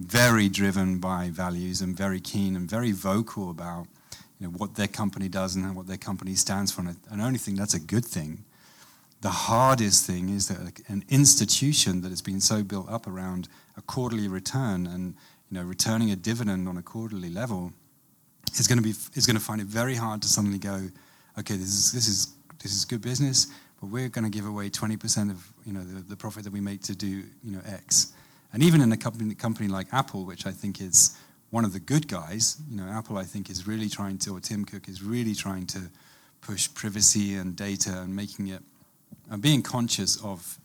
very 0.01 0.49
driven 0.49 0.99
by 0.99 1.29
values 1.29 1.81
and 1.81 1.95
very 1.95 2.19
keen 2.19 2.55
and 2.55 2.69
very 2.69 2.91
vocal 2.91 3.49
about 3.49 3.87
you 4.39 4.47
know, 4.47 4.53
what 4.53 4.75
their 4.75 4.87
company 4.87 5.29
does 5.29 5.55
and 5.55 5.75
what 5.75 5.87
their 5.87 5.97
company 5.97 6.35
stands 6.35 6.71
for. 6.71 6.81
And 6.81 7.21
I 7.21 7.25
only 7.25 7.37
think 7.37 7.57
that's 7.57 7.75
a 7.75 7.79
good 7.79 8.05
thing. 8.05 8.43
The 9.21 9.29
hardest 9.29 10.07
thing 10.07 10.29
is 10.29 10.47
that 10.47 10.81
an 10.87 11.03
institution 11.09 12.01
that 12.01 12.09
has 12.09 12.23
been 12.23 12.41
so 12.41 12.63
built 12.63 12.89
up 12.89 13.05
around 13.05 13.47
a 13.77 13.81
quarterly 13.81 14.27
return 14.27 14.87
and 14.87 15.13
you 15.49 15.59
know, 15.59 15.63
returning 15.63 16.11
a 16.11 16.15
dividend 16.15 16.67
on 16.67 16.77
a 16.77 16.81
quarterly 16.81 17.29
level 17.29 17.71
is 18.59 18.67
going 18.67 18.77
to 18.77 18.83
be 18.83 18.95
is 19.13 19.25
going 19.25 19.37
to 19.37 19.43
find 19.43 19.61
it 19.61 19.67
very 19.67 19.95
hard 19.95 20.21
to 20.23 20.27
suddenly 20.27 20.57
go, 20.57 20.89
okay, 21.37 21.55
this 21.55 21.69
is 21.69 21.91
this 21.91 22.07
is 22.07 22.33
this 22.63 22.73
is 22.73 22.85
good 22.85 23.01
business. 23.01 23.47
but 23.79 23.89
we're 23.89 24.09
going 24.09 24.23
to 24.23 24.29
give 24.29 24.45
away 24.45 24.69
20% 24.69 25.31
of 25.31 25.53
you 25.65 25.73
know 25.73 25.83
the, 25.83 26.01
the 26.01 26.15
profit 26.15 26.43
that 26.43 26.53
we 26.53 26.61
make 26.61 26.81
to 26.81 26.95
do 26.95 27.07
you 27.07 27.51
know 27.51 27.61
X. 27.65 28.13
And 28.53 28.63
even 28.63 28.81
in 28.81 28.91
a 28.91 28.97
company, 28.97 29.33
company 29.35 29.67
like 29.69 29.87
Apple, 29.93 30.25
which 30.25 30.45
I 30.45 30.51
think 30.51 30.81
is 30.81 31.17
one 31.51 31.65
of 31.65 31.73
the 31.73 31.79
good 31.79 32.07
guys, 32.07 32.57
you 32.69 32.77
know, 32.77 32.87
Apple 32.87 33.17
I 33.17 33.23
think 33.23 33.49
is 33.49 33.67
really 33.67 33.89
trying 33.89 34.17
to, 34.19 34.35
or 34.35 34.39
Tim 34.39 34.65
Cook 34.65 34.87
is 34.87 35.03
really 35.03 35.35
trying 35.35 35.67
to 35.67 35.79
push 36.41 36.73
privacy 36.73 37.35
and 37.35 37.55
data 37.55 38.01
and 38.01 38.15
making 38.15 38.47
it, 38.47 38.61
and 39.29 39.41
being 39.41 39.61
conscious 39.61 40.21
of 40.23 40.57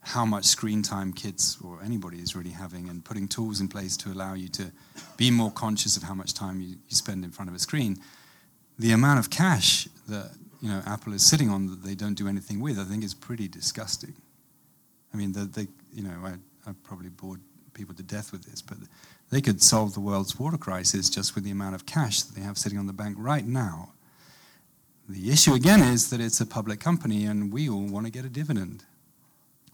how 0.00 0.24
much 0.24 0.44
screen 0.44 0.82
time 0.82 1.12
kids 1.12 1.58
or 1.64 1.82
anybody 1.82 2.18
is 2.18 2.36
really 2.36 2.50
having 2.50 2.88
and 2.88 3.04
putting 3.04 3.26
tools 3.26 3.60
in 3.60 3.66
place 3.66 3.96
to 3.96 4.10
allow 4.10 4.34
you 4.34 4.46
to 4.46 4.70
be 5.16 5.32
more 5.32 5.50
conscious 5.50 5.96
of 5.96 6.04
how 6.04 6.14
much 6.14 6.32
time 6.32 6.60
you, 6.60 6.68
you 6.68 6.96
spend 6.96 7.24
in 7.24 7.32
front 7.32 7.48
of 7.48 7.56
a 7.56 7.58
screen. 7.58 7.96
The 8.78 8.92
amount 8.92 9.18
of 9.18 9.30
cash 9.30 9.88
that 10.08 10.30
you 10.62 10.68
know 10.68 10.80
Apple 10.86 11.12
is 11.12 11.26
sitting 11.26 11.50
on 11.50 11.66
that 11.66 11.82
they 11.82 11.96
don't 11.96 12.14
do 12.14 12.28
anything 12.28 12.60
with, 12.60 12.78
I 12.78 12.84
think 12.84 13.02
is 13.02 13.14
pretty 13.14 13.48
disgusting. 13.48 14.14
I 15.12 15.16
mean, 15.16 15.32
they, 15.32 15.66
you 15.92 16.04
know, 16.04 16.16
I, 16.24 16.34
I 16.66 16.72
probably 16.82 17.08
bored 17.08 17.40
people 17.74 17.94
to 17.94 18.02
death 18.02 18.32
with 18.32 18.44
this, 18.44 18.62
but 18.62 18.78
they 19.30 19.40
could 19.40 19.62
solve 19.62 19.94
the 19.94 20.00
world's 20.00 20.38
water 20.38 20.58
crisis 20.58 21.08
just 21.10 21.34
with 21.34 21.44
the 21.44 21.50
amount 21.50 21.74
of 21.74 21.86
cash 21.86 22.22
that 22.22 22.34
they 22.34 22.42
have 22.42 22.58
sitting 22.58 22.78
on 22.78 22.86
the 22.86 22.92
bank 22.92 23.16
right 23.18 23.46
now. 23.46 23.92
The 25.08 25.30
issue 25.30 25.54
again 25.54 25.80
is 25.80 26.10
that 26.10 26.20
it's 26.20 26.40
a 26.40 26.46
public 26.46 26.80
company 26.80 27.26
and 27.26 27.52
we 27.52 27.68
all 27.68 27.86
want 27.86 28.06
to 28.06 28.12
get 28.12 28.24
a 28.24 28.28
dividend. 28.28 28.84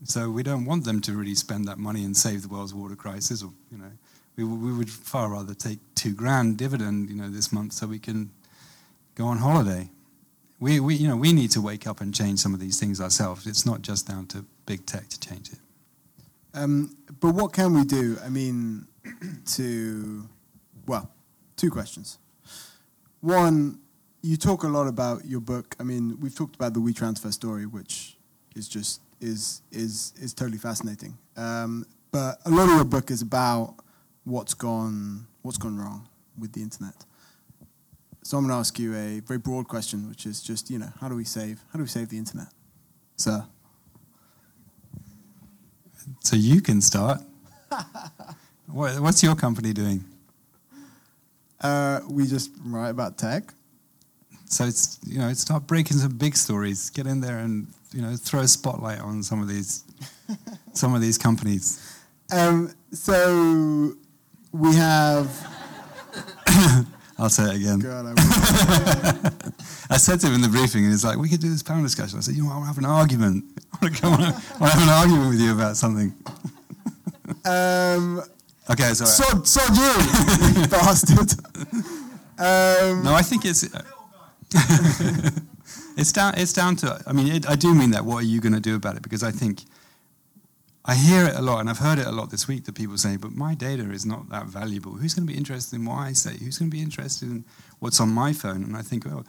So 0.05 0.31
we 0.31 0.43
don't 0.43 0.65
want 0.65 0.85
them 0.85 1.01
to 1.03 1.13
really 1.13 1.35
spend 1.35 1.67
that 1.69 1.79
money 1.79 2.05
and 2.05 2.17
save 2.17 2.43
the 2.43 2.49
world's 2.49 2.75
water 2.75 2.97
crisis. 2.97 3.43
Or 3.43 3.51
you 3.71 3.79
know, 3.79 3.93
we, 4.37 4.45
we 4.45 4.73
would 4.73 4.91
far 4.91 5.31
rather 5.31 5.55
take 5.55 5.79
two 5.95 6.13
grand 6.13 6.59
dividend, 6.59 7.09
you 7.09 7.17
know, 7.17 7.31
this 7.31 7.53
month 7.53 7.73
so 7.73 7.87
we 7.87 7.99
can 7.99 8.31
go 9.15 9.27
on 9.27 9.39
holiday. 9.39 9.89
We, 10.61 10.81
we, 10.81 10.97
you 10.97 11.09
know, 11.09 11.17
we 11.17 11.33
need 11.33 11.51
to 11.53 11.61
wake 11.61 11.87
up 11.87 12.01
and 12.01 12.15
change 12.15 12.41
some 12.41 12.53
of 12.53 12.61
these 12.61 12.79
things 12.79 13.01
ourselves. 13.01 13.47
It's 13.47 13.65
not 13.65 13.83
just 13.83 14.07
down 14.07 14.27
to 14.29 14.45
big 14.67 14.87
tech 14.87 15.09
to 15.09 15.21
change 15.21 15.53
it. 15.53 15.59
Um, 16.55 16.97
but 17.21 17.35
what 17.35 17.53
can 17.53 17.75
we 17.75 17.85
do? 17.85 18.19
I 18.25 18.29
mean, 18.29 18.87
to 19.55 20.29
well, 20.87 21.11
two 21.57 21.71
questions. 21.71 22.19
One, 23.21 23.79
you 24.23 24.37
talk 24.37 24.65
a 24.65 24.69
lot 24.69 24.87
about 24.87 25.25
your 25.25 25.41
book. 25.41 25.77
I 25.79 25.83
mean, 25.85 26.19
we've 26.21 26.35
talked 26.35 26.55
about 26.55 26.75
the 26.75 26.81
WeTransfer 26.81 27.33
story, 27.33 27.67
which 27.67 28.17
is 28.55 28.69
just 28.69 29.01
is 29.21 29.63
is 29.71 30.13
is 30.21 30.35
totally 30.35 30.59
fascinating. 30.59 31.17
Um, 31.37 31.87
but 32.11 32.39
a 32.45 32.51
lot 32.51 32.69
of 32.69 32.75
your 32.75 32.85
book 32.85 33.11
is 33.11 33.23
about 33.23 33.77
what's 34.25 34.55
gone 34.55 35.27
what's 35.43 35.59
gone 35.59 35.79
wrong 35.79 36.09
with 36.39 36.53
the 36.53 36.63
internet. 36.63 37.05
So 38.25 38.37
I'm 38.37 38.45
going 38.45 38.55
to 38.55 38.59
ask 38.59 38.79
you 38.79 38.95
a 38.95 39.21
very 39.21 39.39
broad 39.39 39.67
question, 39.67 40.09
which 40.09 40.27
is 40.27 40.43
just 40.43 40.71
you 40.71 40.79
know 40.79 40.93
how 41.01 41.09
do 41.09 41.17
we 41.17 41.25
save 41.25 41.61
how 41.73 41.79
do 41.79 41.83
we 41.83 41.89
save 41.89 42.09
the 42.09 42.19
internet, 42.19 42.49
sir? 43.17 43.45
You 46.33 46.61
can 46.61 46.81
start. 46.81 47.21
what, 48.67 49.01
what's 49.01 49.23
your 49.23 49.35
company 49.35 49.73
doing? 49.73 50.05
Uh, 51.61 52.01
we 52.09 52.27
just 52.27 52.51
write 52.65 52.91
about 52.91 53.19
tech. 53.19 53.55
So 54.47 54.65
it's 54.65 54.99
you 55.07 55.19
know 55.19 55.33
start 55.33 55.67
breaking 55.67 55.97
some 55.97 56.17
big 56.19 56.37
stories. 56.37 56.91
Get 56.91 57.07
in 57.07 57.21
there 57.21 57.39
and 57.39 57.67
you 57.93 58.03
know 58.03 58.17
throw 58.17 58.41
a 58.41 58.49
spotlight 58.49 59.01
on 59.01 59.23
some 59.23 59.41
of 59.41 59.49
these 59.49 59.85
some 60.75 60.95
of 60.95 61.01
these 61.01 61.17
companies. 61.17 61.97
Um, 62.31 62.75
so 62.93 63.95
we 64.53 64.75
have. 64.75 65.29
I'll 67.19 67.31
say 67.31 67.45
it 67.45 67.57
again. 67.57 67.79
God, 67.79 68.19
I, 69.95 69.97
said 69.99 70.21
to 70.21 70.27
him 70.27 70.35
in 70.35 70.41
the 70.41 70.49
briefing, 70.49 70.85
and 70.85 70.93
he's 70.93 71.05
like, 71.05 71.19
"We 71.19 71.29
could 71.29 71.41
do 71.41 71.51
this 71.51 71.63
panel 71.63 71.83
discussion." 71.83 72.19
I 72.19 72.23
said, 72.23 72.35
"You 72.35 72.45
know, 72.45 72.51
I 72.51 72.55
want 72.55 72.65
to 72.65 72.69
have 72.69 72.79
an 72.79 72.85
argument. 72.85 73.45
I 73.73 73.79
want 73.83 73.95
to 73.95 74.01
come 74.01 74.13
on, 74.15 74.21
I 74.21 74.31
want 74.59 74.73
to 74.73 74.79
have 74.79 74.83
an 74.83 74.89
argument 74.89 75.29
with 75.31 75.41
you 75.41 75.53
about 75.53 75.77
something." 75.77 76.15
um, 77.45 78.23
Okay, 78.71 78.95
so 78.95 79.05
sod, 79.05 79.47
sod 79.47 79.77
you, 79.77 80.61
you 80.61 80.67
bastard. 80.71 81.33
Um, 82.39 83.03
no, 83.03 83.13
I 83.13 83.23
think 83.23 83.45
it's 83.45 83.65
it's 85.97 86.13
down 86.13 86.35
it's 86.37 86.53
down 86.53 86.77
to. 86.77 87.03
I 87.07 87.13
mean, 87.13 87.27
it, 87.33 87.49
I 87.49 87.57
do 87.57 87.75
mean 87.75 87.91
that. 87.91 88.05
What 88.05 88.23
are 88.23 88.27
you 88.27 88.41
going 88.41 88.55
to 88.55 88.61
do 88.61 88.77
about 88.77 88.97
it? 88.97 89.03
Because 89.03 89.25
I 89.25 89.33
think 89.33 89.65
I 90.85 90.95
hear 90.95 91.27
it 91.27 91.35
a 91.35 91.43
lot, 91.43 91.59
and 91.59 91.69
I've 91.69 91.79
heard 91.79 91.99
it 91.99 92.07
a 92.07 92.13
lot 92.13 92.31
this 92.31 92.47
week 92.47 92.65
that 92.67 92.75
people 92.77 92.97
say, 92.97 93.17
"But 93.17 93.33
my 93.33 93.55
data 93.55 93.91
is 93.91 94.07
not 94.07 94.29
that 94.31 94.47
valuable. 94.47 94.93
Who's 94.93 95.13
going 95.13 95.27
to 95.27 95.33
be 95.33 95.37
interested 95.37 95.77
in 95.77 95.85
what 95.85 95.97
I 95.97 96.13
say? 96.13 96.37
Who's 96.37 96.59
going 96.59 96.71
to 96.71 96.77
be 96.77 96.83
interested 96.83 97.29
in 97.29 97.45
what's 97.81 97.99
on 98.01 98.11
my 98.11 98.33
phone?" 98.33 98.63
And 98.63 98.77
I 98.77 98.83
think, 98.83 99.05
well, 99.05 99.27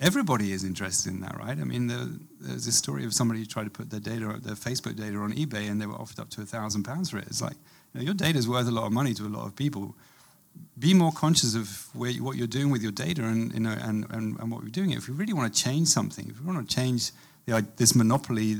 everybody 0.00 0.52
is 0.52 0.64
interested 0.64 1.12
in 1.12 1.20
that, 1.20 1.38
right? 1.38 1.58
I 1.58 1.64
mean, 1.64 1.86
the, 1.86 2.18
there's 2.40 2.64
this 2.64 2.76
story 2.76 3.04
of 3.04 3.12
somebody 3.12 3.40
who 3.40 3.46
tried 3.46 3.64
to 3.64 3.70
put 3.70 3.90
their 3.90 4.00
data, 4.00 4.38
their 4.42 4.54
Facebook 4.54 4.96
data, 4.96 5.16
on 5.18 5.32
eBay, 5.32 5.70
and 5.70 5.80
they 5.80 5.86
were 5.86 5.94
offered 5.94 6.18
up 6.18 6.30
to 6.30 6.42
a 6.42 6.46
thousand 6.46 6.84
pounds 6.84 7.10
for 7.10 7.18
it. 7.18 7.26
It's 7.26 7.42
like 7.42 7.56
you 7.92 8.00
know, 8.00 8.04
your 8.04 8.14
data 8.14 8.38
is 8.38 8.48
worth 8.48 8.66
a 8.66 8.70
lot 8.70 8.86
of 8.86 8.92
money 8.92 9.14
to 9.14 9.26
a 9.26 9.28
lot 9.28 9.46
of 9.46 9.54
people. 9.54 9.94
Be 10.78 10.94
more 10.94 11.12
conscious 11.12 11.54
of 11.54 11.94
where, 11.94 12.12
what 12.14 12.36
you're 12.36 12.46
doing 12.46 12.70
with 12.70 12.82
your 12.82 12.92
data 12.92 13.22
and, 13.22 13.52
you 13.52 13.60
know, 13.60 13.76
and, 13.80 14.06
and, 14.10 14.38
and 14.40 14.50
what 14.50 14.62
you're 14.62 14.70
doing. 14.70 14.92
If 14.92 15.06
you 15.06 15.14
really 15.14 15.32
want 15.32 15.52
to 15.54 15.62
change 15.62 15.88
something, 15.88 16.28
if 16.28 16.40
you 16.40 16.46
want 16.46 16.68
to 16.68 16.74
change 16.74 17.12
the, 17.46 17.64
this 17.76 17.94
monopoly 17.94 18.56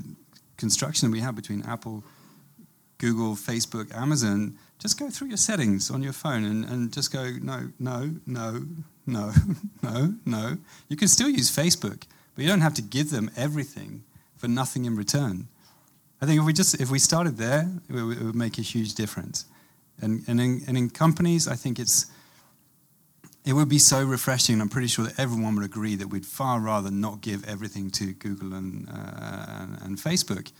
construction 0.57 1.11
we 1.11 1.21
have 1.21 1.35
between 1.35 1.63
Apple, 1.63 2.05
Google, 2.99 3.35
Facebook, 3.35 3.95
Amazon, 3.95 4.59
just 4.79 4.99
go 4.99 5.11
through 5.11 5.29
your 5.29 5.37
settings 5.37 5.91
on 5.91 6.03
your 6.03 6.13
phone 6.13 6.45
and, 6.45 6.65
and 6.67 6.93
just 6.93 7.13
go, 7.13 7.31
no, 7.43 7.71
no, 7.79 8.15
no, 8.27 8.63
no, 9.11 9.33
no, 9.83 10.15
no. 10.25 10.57
You 10.89 10.97
can 10.97 11.09
still 11.09 11.29
use 11.29 11.55
Facebook, 11.55 12.05
but 12.35 12.43
you 12.43 12.49
don't 12.49 12.61
have 12.61 12.75
to 12.75 12.83
give 12.83 13.11
them 13.11 13.31
everything 13.37 14.05
for 14.37 14.49
nothing 14.49 14.85
in 14.85 14.97
return. 14.97 15.49
I 16.23 16.27
think 16.27 16.41
if 16.41 16.47
we 16.47 16.53
just 16.53 16.81
if 16.81 16.91
we 16.91 16.99
started 16.99 17.37
there, 17.37 17.69
it 17.89 17.93
would, 17.93 18.19
it 18.19 18.25
would 18.25 18.35
make 18.35 18.59
a 18.59 18.63
huge 18.63 18.95
difference. 18.95 19.47
And 20.01 20.23
and 20.29 20.41
in, 20.41 20.63
and 20.67 20.77
in 20.77 20.91
companies, 20.91 21.49
I 21.49 21.55
think 21.55 21.79
it's 21.79 22.07
it 23.45 23.55
would 23.55 23.69
be 23.69 23.79
so 23.79 24.05
refreshing. 24.05 24.61
I'm 24.61 24.69
pretty 24.69 24.89
sure 24.89 25.07
that 25.07 25.19
everyone 25.19 25.57
would 25.57 25.65
agree 25.65 25.97
that 25.97 26.09
we'd 26.09 26.27
far 26.27 26.61
rather 26.61 26.91
not 26.91 27.23
give 27.23 27.49
everything 27.49 27.91
to 27.93 28.13
Google 28.13 28.53
and 28.55 28.89
uh, 28.89 29.67
and, 29.83 29.97
Facebook, 29.97 30.53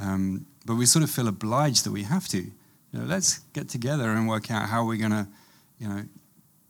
um, 0.00 0.46
but 0.64 0.74
we 0.74 0.86
sort 0.86 1.04
of 1.04 1.10
feel 1.10 1.28
obliged 1.28 1.84
that 1.84 1.92
we 1.92 2.02
have 2.02 2.26
to. 2.28 2.38
You 2.38 3.00
know, 3.00 3.04
let's 3.04 3.38
get 3.52 3.68
together 3.68 4.10
and 4.10 4.28
work 4.28 4.50
out 4.50 4.68
how 4.68 4.84
we're 4.84 4.98
going 4.98 5.12
to, 5.12 5.28
you 5.78 5.88
know, 5.88 6.02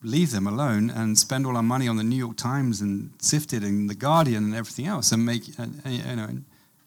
leave 0.06 0.30
them 0.30 0.46
alone 0.46 0.88
and 0.88 1.18
spend 1.18 1.46
all 1.46 1.56
our 1.56 1.62
money 1.62 1.88
on 1.88 1.96
the 1.96 2.04
New 2.04 2.16
York 2.16 2.36
Times 2.36 2.80
and 2.80 3.10
Sifted 3.18 3.62
and 3.62 3.90
the 3.90 3.94
Guardian 3.94 4.44
and 4.44 4.54
everything 4.54 4.86
else, 4.86 5.12
and 5.12 5.26
make 5.26 5.42
and, 5.58 5.82
you 5.84 6.16
know 6.16 6.28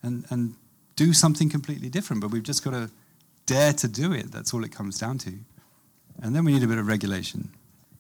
and 0.04 0.26
and 0.30 0.56
do 0.96 1.14
something 1.14 1.50
completely 1.50 1.90
different. 1.90 2.22
But 2.22 2.32
we've 2.32 2.44
just 2.44 2.64
got 2.64 2.72
to 2.72 2.90
dare 3.46 3.74
to 3.74 3.88
do 3.88 4.14
it. 4.14 4.32
That's 4.32 4.54
all 4.54 4.64
it 4.64 4.72
comes 4.72 5.00
down 5.00 5.18
to. 5.20 5.34
And 6.22 6.36
then 6.36 6.44
we 6.46 6.54
need 6.54 6.64
a 6.64 6.68
bit 6.68 6.78
of 6.78 6.88
regulation. 6.88 7.50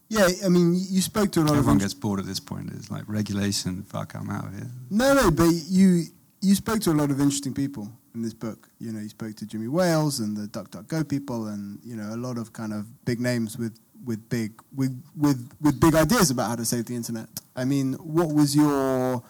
Yeah, 0.09 0.27
I 0.43 0.49
mean, 0.49 0.73
you 0.73 1.01
spoke 1.01 1.31
to 1.33 1.39
a 1.39 1.41
lot 1.41 1.51
Everyone 1.51 1.57
of. 1.57 1.59
Everyone 1.59 1.77
gets 1.77 1.93
bored 1.93 2.19
at 2.19 2.25
this 2.25 2.39
point. 2.39 2.71
It's 2.73 2.89
like 2.89 3.03
regulation. 3.07 3.83
Fuck, 3.83 4.15
I'm 4.15 4.29
out 4.29 4.45
of 4.45 4.53
here. 4.53 4.69
No, 4.89 5.13
no, 5.13 5.31
but 5.31 5.49
you 5.67 6.05
you 6.41 6.55
spoke 6.55 6.79
to 6.81 6.91
a 6.91 6.97
lot 7.01 7.11
of 7.11 7.19
interesting 7.19 7.53
people 7.53 7.91
in 8.15 8.21
this 8.21 8.33
book. 8.33 8.69
You 8.79 8.91
know, 8.91 8.99
you 8.99 9.09
spoke 9.09 9.35
to 9.35 9.45
Jimmy 9.45 9.67
Wales 9.67 10.19
and 10.19 10.35
the 10.35 10.47
DuckDuckGo 10.47 11.07
people, 11.07 11.47
and 11.47 11.79
you 11.83 11.95
know, 11.95 12.13
a 12.13 12.17
lot 12.17 12.37
of 12.37 12.53
kind 12.53 12.73
of 12.73 13.05
big 13.05 13.19
names 13.19 13.57
with 13.57 13.79
with 14.09 14.27
big 14.27 14.51
with 14.75 14.93
with 15.15 15.39
with 15.61 15.79
big 15.79 15.93
ideas 15.93 16.31
about 16.31 16.49
how 16.49 16.55
to 16.55 16.65
save 16.65 16.85
the 16.85 16.95
internet. 16.95 17.29
I 17.55 17.63
mean, 17.63 17.93
what 17.93 18.29
was 18.33 18.55
your 18.55 19.23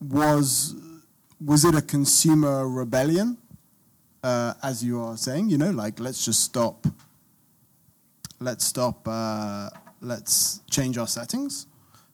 was 0.00 0.74
was 1.40 1.64
it 1.64 1.74
a 1.74 1.80
consumer 1.80 2.68
rebellion, 2.68 3.38
uh, 4.22 4.52
as 4.62 4.84
you 4.84 5.00
are 5.00 5.16
saying? 5.16 5.48
You 5.48 5.56
know, 5.56 5.70
like 5.70 5.98
let's 5.98 6.26
just 6.26 6.44
stop. 6.44 6.86
Let's 8.38 8.66
stop. 8.66 9.08
Uh, 9.08 9.70
let's 10.02 10.60
change 10.70 10.98
our 10.98 11.06
settings. 11.06 11.66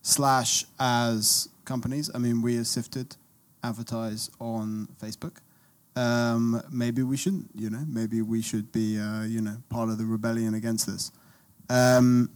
Slash, 0.03 0.65
as 0.79 1.49
companies, 1.65 2.11
I 2.15 2.19
mean, 2.19 2.41
we 2.43 2.57
as 2.59 2.69
Sifted 2.69 3.17
advertise 3.65 4.31
on 4.41 4.87
Facebook. 5.03 5.39
Um, 5.97 6.63
maybe 6.71 7.03
we 7.03 7.17
shouldn't. 7.17 7.51
You 7.57 7.71
know, 7.71 7.85
maybe 7.89 8.23
we 8.23 8.41
should 8.41 8.71
be. 8.71 9.01
Uh, 9.01 9.25
you 9.25 9.41
know, 9.41 9.57
part 9.69 9.89
of 9.89 9.99
the 9.99 10.05
rebellion 10.05 10.55
against 10.55 10.87
this. 10.87 11.11
Um, 11.69 12.31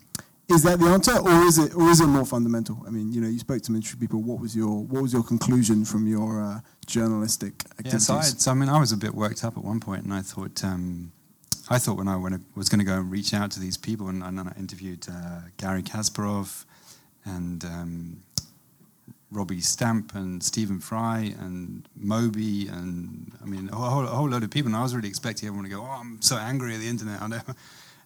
is 0.48 0.62
that 0.64 0.78
the 0.80 0.86
answer, 0.86 1.16
or 1.18 1.44
is 1.44 1.58
it, 1.58 1.74
or 1.74 1.88
is 1.88 2.00
it 2.00 2.06
more 2.06 2.26
fundamental? 2.26 2.82
I 2.86 2.90
mean, 2.90 3.12
you 3.12 3.20
know, 3.20 3.28
you 3.28 3.38
spoke 3.38 3.62
to 3.62 3.72
military 3.72 3.98
people. 3.98 4.20
What 4.20 4.40
was 4.40 4.54
your, 4.54 4.82
what 4.84 5.02
was 5.02 5.12
your 5.12 5.22
conclusion 5.22 5.84
from 5.84 6.06
your 6.06 6.42
uh, 6.42 6.60
journalistic 6.86 7.64
activities? 7.78 7.92
Yeah, 7.92 7.98
so 7.98 8.14
I, 8.14 8.20
so 8.22 8.50
I, 8.50 8.54
mean, 8.54 8.68
I 8.68 8.78
was 8.78 8.92
a 8.92 8.96
bit 8.96 9.14
worked 9.14 9.44
up 9.44 9.56
at 9.56 9.64
one 9.64 9.80
point, 9.80 10.04
and 10.04 10.12
I 10.12 10.20
thought, 10.20 10.62
um, 10.64 11.12
I 11.70 11.78
thought 11.78 11.96
when 11.96 12.08
I, 12.08 12.16
was 12.54 12.68
going 12.68 12.80
to 12.80 12.84
go 12.84 12.94
and 12.94 13.10
reach 13.10 13.32
out 13.32 13.50
to 13.52 13.60
these 13.60 13.76
people, 13.76 14.08
and, 14.08 14.22
and 14.22 14.40
I 14.40 14.52
interviewed 14.58 15.06
uh, 15.08 15.40
Garry 15.56 15.82
Kasparov 15.82 16.64
and 17.24 17.64
um, 17.64 18.22
Robbie 19.30 19.60
Stamp 19.60 20.14
and 20.14 20.42
Stephen 20.42 20.80
Fry 20.80 21.34
and 21.38 21.88
Moby, 21.96 22.68
and 22.68 23.32
I 23.42 23.46
mean, 23.46 23.70
a 23.72 23.76
whole, 23.76 24.04
a 24.04 24.08
whole 24.08 24.28
load 24.28 24.42
of 24.42 24.50
people. 24.50 24.68
And 24.68 24.76
I 24.76 24.82
was 24.82 24.94
really 24.94 25.08
expecting 25.08 25.46
everyone 25.46 25.64
to 25.64 25.74
go, 25.74 25.82
"Oh, 25.82 25.98
I'm 26.00 26.20
so 26.20 26.36
angry 26.36 26.74
at 26.74 26.80
the 26.80 26.88
internet." 26.88 27.22
I 27.22 27.26
know 27.28 27.40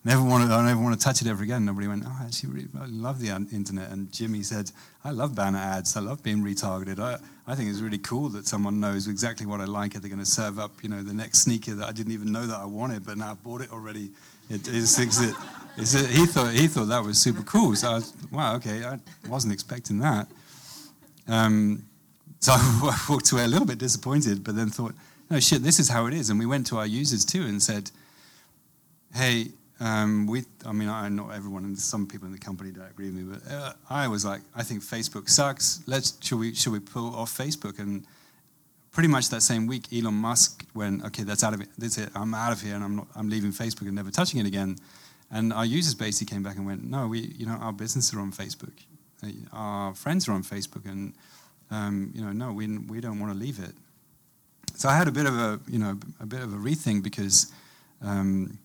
never 0.07 0.23
want 0.23 0.49
to, 0.49 0.55
I 0.55 0.65
never 0.65 0.81
want 0.81 0.99
to 0.99 1.05
touch 1.05 1.21
it 1.21 1.27
ever 1.27 1.43
again. 1.43 1.65
Nobody 1.65 1.89
went, 1.89 2.05
oh, 2.07 2.17
I 2.21 2.27
actually 2.27 2.51
really, 2.51 2.69
I 2.81 2.87
love 2.87 3.21
the 3.21 3.29
internet. 3.29 3.91
And 3.91 4.11
Jimmy 4.13 4.43
said, 4.45 4.71
I 5.05 5.11
love 5.11 5.35
banner 5.35 5.59
ads. 5.59 5.97
I 5.97 6.01
love 6.01 6.23
being 6.23 6.45
retargeted. 6.45 7.01
I, 7.01 7.19
I 7.49 7.57
think 7.57 7.71
it's 7.71 7.81
really 7.81 7.99
cool 7.99 8.29
that 8.31 8.47
someone 8.47 8.79
knows 8.79 9.09
exactly 9.09 9.47
what 9.47 9.61
I 9.61 9.65
like. 9.65 9.97
Are 9.97 9.99
they 9.99 10.09
going 10.09 10.21
to 10.21 10.25
serve 10.25 10.61
up, 10.61 10.71
you 10.83 10.89
know, 10.89 11.03
the 11.03 11.13
next 11.13 11.41
sneaker 11.41 11.75
that 11.75 11.89
I 11.89 11.93
didn't 11.93 12.13
even 12.13 12.31
know 12.31 12.47
that 12.47 12.57
I 12.57 12.65
wanted, 12.65 13.05
but 13.05 13.19
now 13.19 13.33
I've 13.33 13.43
bought 13.43 13.63
it 13.63 13.73
already. 13.73 14.11
It, 14.49 14.69
it's, 14.69 14.97
it's, 14.99 15.21
it, 15.21 15.35
it's, 15.77 15.93
he 15.93 16.25
thought 16.25 16.53
he 16.53 16.69
thought 16.69 16.87
that 16.87 17.03
was 17.03 17.19
super 17.19 17.43
cool. 17.43 17.75
So 17.75 17.91
I 17.91 17.95
was, 17.95 18.15
wow, 18.31 18.55
okay, 18.57 18.85
I 18.85 19.01
wasn't 19.29 19.55
expecting 19.55 19.99
that. 19.99 20.29
Um, 21.27 21.85
so 22.39 22.53
I 22.57 22.97
walked 23.09 23.33
away 23.33 23.43
a 23.43 23.49
little 23.49 23.67
bit 23.67 23.79
disappointed, 23.79 24.45
but 24.45 24.55
then 24.55 24.71
thought, 24.71 24.95
no 25.31 25.41
shit, 25.41 25.65
this 25.65 25.81
is 25.81 25.89
how 25.89 26.07
it 26.07 26.15
is. 26.15 26.31
And 26.31 26.39
we 26.39 26.47
went 26.47 26.69
to 26.69 26.79
our 26.79 26.87
users 26.87 27.25
too 27.25 27.43
and 27.43 27.61
said, 27.61 27.91
hey, 29.13 29.49
um, 29.79 30.27
we, 30.27 30.45
I 30.65 30.73
mean, 30.73 30.89
I 30.89 31.09
know 31.11 31.29
everyone, 31.29 31.65
and 31.65 31.79
some 31.79 32.07
people 32.07 32.27
in 32.27 32.33
the 32.33 32.39
company 32.39 32.71
don't 32.71 32.89
agree 32.89 33.11
with 33.11 33.15
me, 33.15 33.23
but 33.25 33.53
uh, 33.53 33.73
I 33.91 34.09
was 34.09 34.25
like, 34.25 34.41
I 34.55 34.63
think 34.63 34.83
Facebook 34.83 35.29
sucks. 35.29 35.83
Let's 35.87 36.17
should 36.25 36.39
we 36.39 36.55
should 36.55 36.73
we 36.73 36.81
pull 36.81 37.15
off 37.15 37.37
Facebook? 37.37 37.79
And 37.79 38.07
pretty 38.91 39.09
much 39.09 39.29
that 39.29 39.43
same 39.43 39.67
week, 39.67 39.93
Elon 39.93 40.15
Musk 40.15 40.65
went, 40.75 41.05
okay, 41.05 41.25
that's 41.25 41.45
out 41.45 41.53
of 41.53 41.61
it. 41.61 41.69
That's 41.77 41.99
it. 41.99 42.09
I'm 42.15 42.33
out 42.33 42.53
of 42.53 42.63
here, 42.63 42.75
and 42.75 42.83
I'm 42.83 42.97
not, 42.97 43.09
I'm 43.15 43.29
leaving 43.29 43.53
Facebook 43.53 43.83
and 43.83 43.95
never 43.95 44.11
touching 44.11 44.41
it 44.41 44.47
again. 44.47 44.79
And 45.31 45.53
our 45.53 45.67
users 45.67 45.95
basically 45.95 46.33
came 46.35 46.43
back 46.43 46.57
and 46.57 46.65
went, 46.65 46.83
no, 46.83 47.07
we, 47.09 47.35
you 47.37 47.45
know, 47.45 47.59
our 47.61 47.73
businesses 47.73 48.15
are 48.15 48.21
on 48.21 48.33
Facebook, 48.33 48.73
uh, 49.23 49.29
our 49.53 49.95
friends 49.95 50.27
are 50.27 50.33
on 50.33 50.43
Facebook, 50.43 50.87
and 50.87 51.13
um, 51.71 52.13
you 52.15 52.25
know, 52.25 52.33
no, 52.33 52.51
we 52.51 52.79
we 52.79 53.03
don't 53.03 53.21
want 53.21 53.31
to 53.31 53.39
leave 53.39 53.59
it. 53.59 53.75
So 54.75 54.89
I 54.89 54.97
had 54.97 55.07
a 55.07 55.13
bit 55.13 55.27
of 55.27 55.35
a, 55.35 55.61
you 55.69 55.79
know, 55.79 55.99
a 56.19 56.25
bit 56.25 56.41
of 56.41 56.55
a 56.55 56.57
rethink 56.57 57.03
because. 57.03 57.53
Um, 58.03 58.59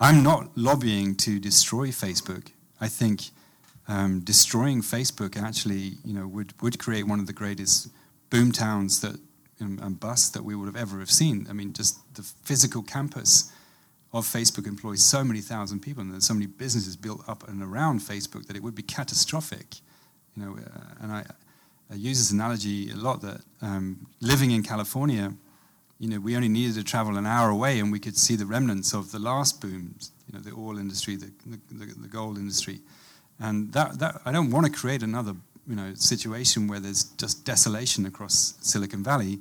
I'm 0.00 0.22
not 0.22 0.56
lobbying 0.56 1.16
to 1.16 1.40
destroy 1.40 1.88
Facebook. 1.88 2.52
I 2.80 2.86
think 2.86 3.30
um, 3.88 4.20
destroying 4.20 4.80
Facebook 4.80 5.36
actually, 5.36 5.94
you 6.04 6.14
know, 6.14 6.28
would, 6.28 6.54
would 6.62 6.78
create 6.78 7.06
one 7.08 7.18
of 7.18 7.26
the 7.26 7.32
greatest 7.32 7.88
boom 8.30 8.52
towns 8.52 9.00
that 9.00 9.18
um, 9.60 9.80
and 9.82 9.98
busts 9.98 10.30
that 10.30 10.44
we 10.44 10.54
would 10.54 10.66
have 10.66 10.76
ever 10.76 11.00
have 11.00 11.10
seen. 11.10 11.46
I 11.50 11.52
mean, 11.52 11.72
just 11.72 11.98
the 12.14 12.22
physical 12.22 12.82
campus 12.82 13.50
of 14.12 14.24
Facebook 14.24 14.68
employs 14.68 15.04
so 15.04 15.24
many 15.24 15.40
thousand 15.40 15.80
people, 15.80 16.02
and 16.02 16.12
there's 16.12 16.26
so 16.26 16.34
many 16.34 16.46
businesses 16.46 16.96
built 16.96 17.28
up 17.28 17.48
and 17.48 17.60
around 17.60 18.00
Facebook 18.00 18.46
that 18.46 18.56
it 18.56 18.62
would 18.62 18.76
be 18.76 18.82
catastrophic. 18.82 19.76
You 20.36 20.44
know, 20.44 20.56
uh, 20.56 20.94
and 21.00 21.10
I, 21.10 21.24
I, 21.90 21.94
use 21.94 22.18
this 22.18 22.30
analogy 22.30 22.92
a 22.92 22.94
lot 22.94 23.20
that 23.22 23.40
um, 23.60 24.06
living 24.20 24.52
in 24.52 24.62
California 24.62 25.34
you 25.98 26.08
know, 26.08 26.20
we 26.20 26.36
only 26.36 26.48
needed 26.48 26.74
to 26.76 26.84
travel 26.84 27.16
an 27.16 27.26
hour 27.26 27.50
away 27.50 27.80
and 27.80 27.90
we 27.90 27.98
could 27.98 28.16
see 28.16 28.36
the 28.36 28.46
remnants 28.46 28.94
of 28.94 29.10
the 29.10 29.18
last 29.18 29.60
booms, 29.60 30.12
you 30.26 30.38
know, 30.38 30.42
the 30.42 30.52
oil 30.52 30.78
industry, 30.78 31.16
the, 31.16 31.30
the, 31.46 31.86
the 31.86 32.08
gold 32.08 32.38
industry. 32.38 32.80
And 33.40 33.72
that, 33.72 33.98
that, 33.98 34.20
I 34.24 34.32
don't 34.32 34.50
want 34.50 34.66
to 34.66 34.72
create 34.72 35.02
another, 35.02 35.34
you 35.66 35.74
know, 35.74 35.94
situation 35.94 36.68
where 36.68 36.78
there's 36.78 37.04
just 37.04 37.44
desolation 37.44 38.06
across 38.06 38.54
Silicon 38.60 39.02
Valley. 39.02 39.40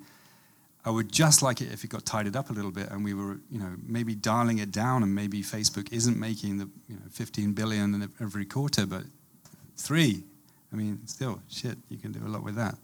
I 0.84 0.90
would 0.90 1.12
just 1.12 1.44
like 1.44 1.62
it 1.62 1.72
if 1.72 1.84
it 1.84 1.90
got 1.90 2.06
tidied 2.06 2.36
up 2.36 2.50
a 2.50 2.54
little 2.54 2.72
bit 2.72 2.90
and 2.90 3.04
we 3.04 3.14
were, 3.14 3.40
you 3.52 3.60
know, 3.60 3.76
maybe 3.86 4.16
dialing 4.16 4.58
it 4.58 4.72
down 4.72 5.04
and 5.04 5.14
maybe 5.14 5.44
Facebook 5.44 5.92
isn't 5.92 6.18
making 6.18 6.58
the, 6.58 6.70
you 6.88 6.96
know, 6.96 7.02
15 7.12 7.54
billion 7.54 8.12
every 8.20 8.46
quarter, 8.46 8.86
but 8.88 9.04
three. 9.76 10.24
I 10.74 10.76
mean, 10.76 11.06
still, 11.06 11.42
shit, 11.50 11.78
you 11.90 11.98
can 11.98 12.12
do 12.12 12.26
a 12.26 12.30
lot 12.30 12.44
with 12.44 12.56
that. 12.56 12.76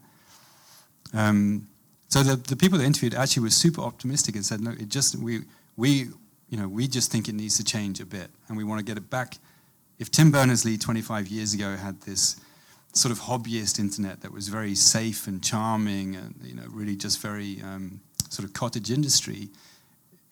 Um, 1.12 1.68
so 2.14 2.22
the, 2.22 2.36
the 2.36 2.54
people 2.54 2.78
that 2.78 2.84
interviewed 2.84 3.12
actually 3.12 3.42
were 3.42 3.50
super 3.50 3.80
optimistic 3.80 4.36
and 4.36 4.46
said, 4.46 4.60
no, 4.60 4.70
it 4.70 4.88
just, 4.88 5.16
we, 5.16 5.40
we, 5.76 6.06
you 6.48 6.56
know, 6.56 6.68
we 6.68 6.86
just 6.86 7.10
think 7.10 7.28
it 7.28 7.34
needs 7.34 7.56
to 7.56 7.64
change 7.64 7.98
a 7.98 8.06
bit 8.06 8.30
and 8.46 8.56
we 8.56 8.62
want 8.62 8.78
to 8.78 8.84
get 8.84 8.96
it 8.96 9.10
back. 9.10 9.38
If 9.98 10.12
Tim 10.12 10.30
Berners-Lee 10.30 10.78
25 10.78 11.26
years 11.26 11.54
ago 11.54 11.74
had 11.74 12.02
this 12.02 12.40
sort 12.92 13.10
of 13.10 13.22
hobbyist 13.22 13.80
internet 13.80 14.20
that 14.20 14.30
was 14.30 14.46
very 14.46 14.76
safe 14.76 15.26
and 15.26 15.42
charming 15.42 16.14
and, 16.14 16.36
you 16.40 16.54
know, 16.54 16.62
really 16.68 16.94
just 16.94 17.20
very 17.20 17.60
um, 17.64 18.00
sort 18.30 18.48
of 18.48 18.52
cottage 18.52 18.92
industry, 18.92 19.48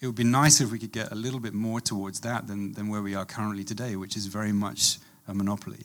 it 0.01 0.07
would 0.07 0.15
be 0.15 0.23
nicer 0.23 0.63
if 0.63 0.71
we 0.71 0.79
could 0.79 0.93
get 0.93 1.11
a 1.11 1.17
little 1.17 1.41
bit 1.41 1.53
more 1.53 1.81
towards 1.81 2.21
that 2.21 2.47
than, 2.47 2.75
than 2.75 2.91
where 2.91 3.03
we 3.03 3.17
are 3.17 3.25
currently 3.25 3.65
today, 3.65 3.97
which 3.97 4.17
is 4.17 4.27
very 4.27 4.53
much 4.53 4.99
a 5.27 5.35
monopoly. 5.35 5.83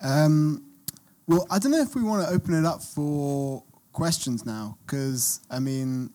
Um, 0.00 0.62
well, 1.26 1.46
I 1.50 1.58
don't 1.58 1.72
know 1.72 1.80
if 1.80 1.94
we 1.94 2.02
want 2.02 2.26
to 2.26 2.32
open 2.32 2.54
it 2.54 2.64
up 2.64 2.82
for 2.82 3.64
questions 3.92 4.46
now, 4.46 4.78
because 4.86 5.40
I 5.50 5.58
mean, 5.58 6.10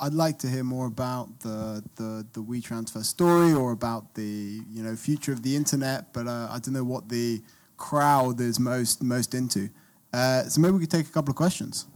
I'd 0.00 0.14
like 0.14 0.38
to 0.40 0.48
hear 0.48 0.64
more 0.64 0.86
about 0.86 1.40
the 1.40 1.82
the 1.96 2.26
the 2.32 2.42
WeTransfer 2.42 3.04
story 3.04 3.52
or 3.52 3.72
about 3.72 4.14
the 4.14 4.62
you 4.70 4.82
know 4.82 4.96
future 4.96 5.32
of 5.32 5.42
the 5.42 5.54
internet, 5.56 6.12
but 6.12 6.26
uh, 6.26 6.48
I 6.50 6.58
don't 6.58 6.72
know 6.72 6.84
what 6.84 7.08
the 7.08 7.42
crowd 7.76 8.40
is 8.40 8.58
most 8.58 9.02
most 9.02 9.34
into. 9.34 9.68
Uh, 10.12 10.42
so 10.44 10.60
maybe 10.60 10.72
we 10.72 10.80
could 10.80 10.90
take 10.90 11.08
a 11.08 11.12
couple 11.12 11.30
of 11.30 11.36
questions. 11.36 11.86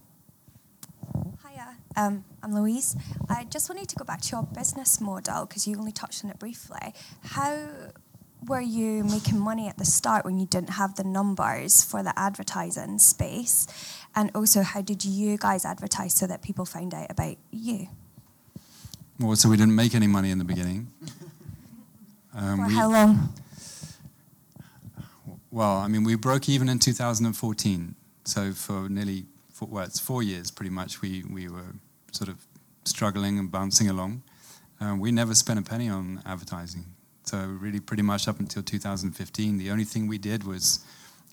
Hiya, 1.46 1.76
um, 1.96 2.24
I'm 2.42 2.54
Louise. 2.54 2.96
I 3.28 3.44
just 3.44 3.68
wanted 3.68 3.88
to 3.88 3.96
go 3.96 4.04
back 4.04 4.20
to 4.22 4.36
your 4.36 4.42
business 4.42 5.00
model 5.00 5.46
because 5.46 5.66
you 5.66 5.76
only 5.78 5.92
touched 5.92 6.24
on 6.24 6.30
it 6.30 6.38
briefly. 6.38 6.94
How 7.22 7.68
were 8.46 8.60
you 8.60 9.04
making 9.04 9.38
money 9.38 9.68
at 9.68 9.78
the 9.78 9.84
start 9.84 10.24
when 10.24 10.38
you 10.38 10.46
didn't 10.46 10.70
have 10.70 10.94
the 10.96 11.04
numbers 11.04 11.82
for 11.82 12.02
the 12.02 12.16
advertising 12.18 12.98
space? 12.98 13.66
And 14.14 14.30
also, 14.34 14.62
how 14.62 14.82
did 14.82 15.04
you 15.04 15.36
guys 15.36 15.64
advertise 15.64 16.14
so 16.14 16.26
that 16.26 16.42
people 16.42 16.64
found 16.64 16.94
out 16.94 17.10
about 17.10 17.36
you? 17.50 17.88
Well, 19.18 19.36
so 19.36 19.48
we 19.48 19.56
didn't 19.56 19.74
make 19.74 19.94
any 19.94 20.06
money 20.06 20.30
in 20.30 20.38
the 20.38 20.44
beginning. 20.44 20.88
Um, 22.38 22.58
for 22.58 22.66
we, 22.66 22.74
how 22.74 22.90
long? 22.90 23.32
Well, 25.50 25.78
I 25.78 25.88
mean, 25.88 26.04
we 26.04 26.16
broke 26.16 26.50
even 26.50 26.68
in 26.68 26.78
2014. 26.78 27.94
So 28.24 28.52
for 28.52 28.90
nearly, 28.90 29.24
four, 29.54 29.68
well, 29.68 29.84
it's 29.84 29.98
four 29.98 30.22
years 30.22 30.50
pretty 30.50 30.68
much, 30.68 31.00
we, 31.00 31.24
we 31.30 31.48
were 31.48 31.72
sort 32.12 32.28
of 32.28 32.46
struggling 32.84 33.38
and 33.38 33.50
bouncing 33.50 33.88
along. 33.88 34.22
Um, 34.80 35.00
we 35.00 35.12
never 35.12 35.34
spent 35.34 35.58
a 35.58 35.62
penny 35.62 35.88
on 35.88 36.20
advertising. 36.26 36.84
So 37.26 37.38
really, 37.38 37.80
pretty 37.80 38.04
much 38.04 38.28
up 38.28 38.38
until 38.38 38.62
2015, 38.62 39.58
the 39.58 39.70
only 39.72 39.82
thing 39.82 40.06
we 40.06 40.16
did 40.16 40.44
was 40.44 40.84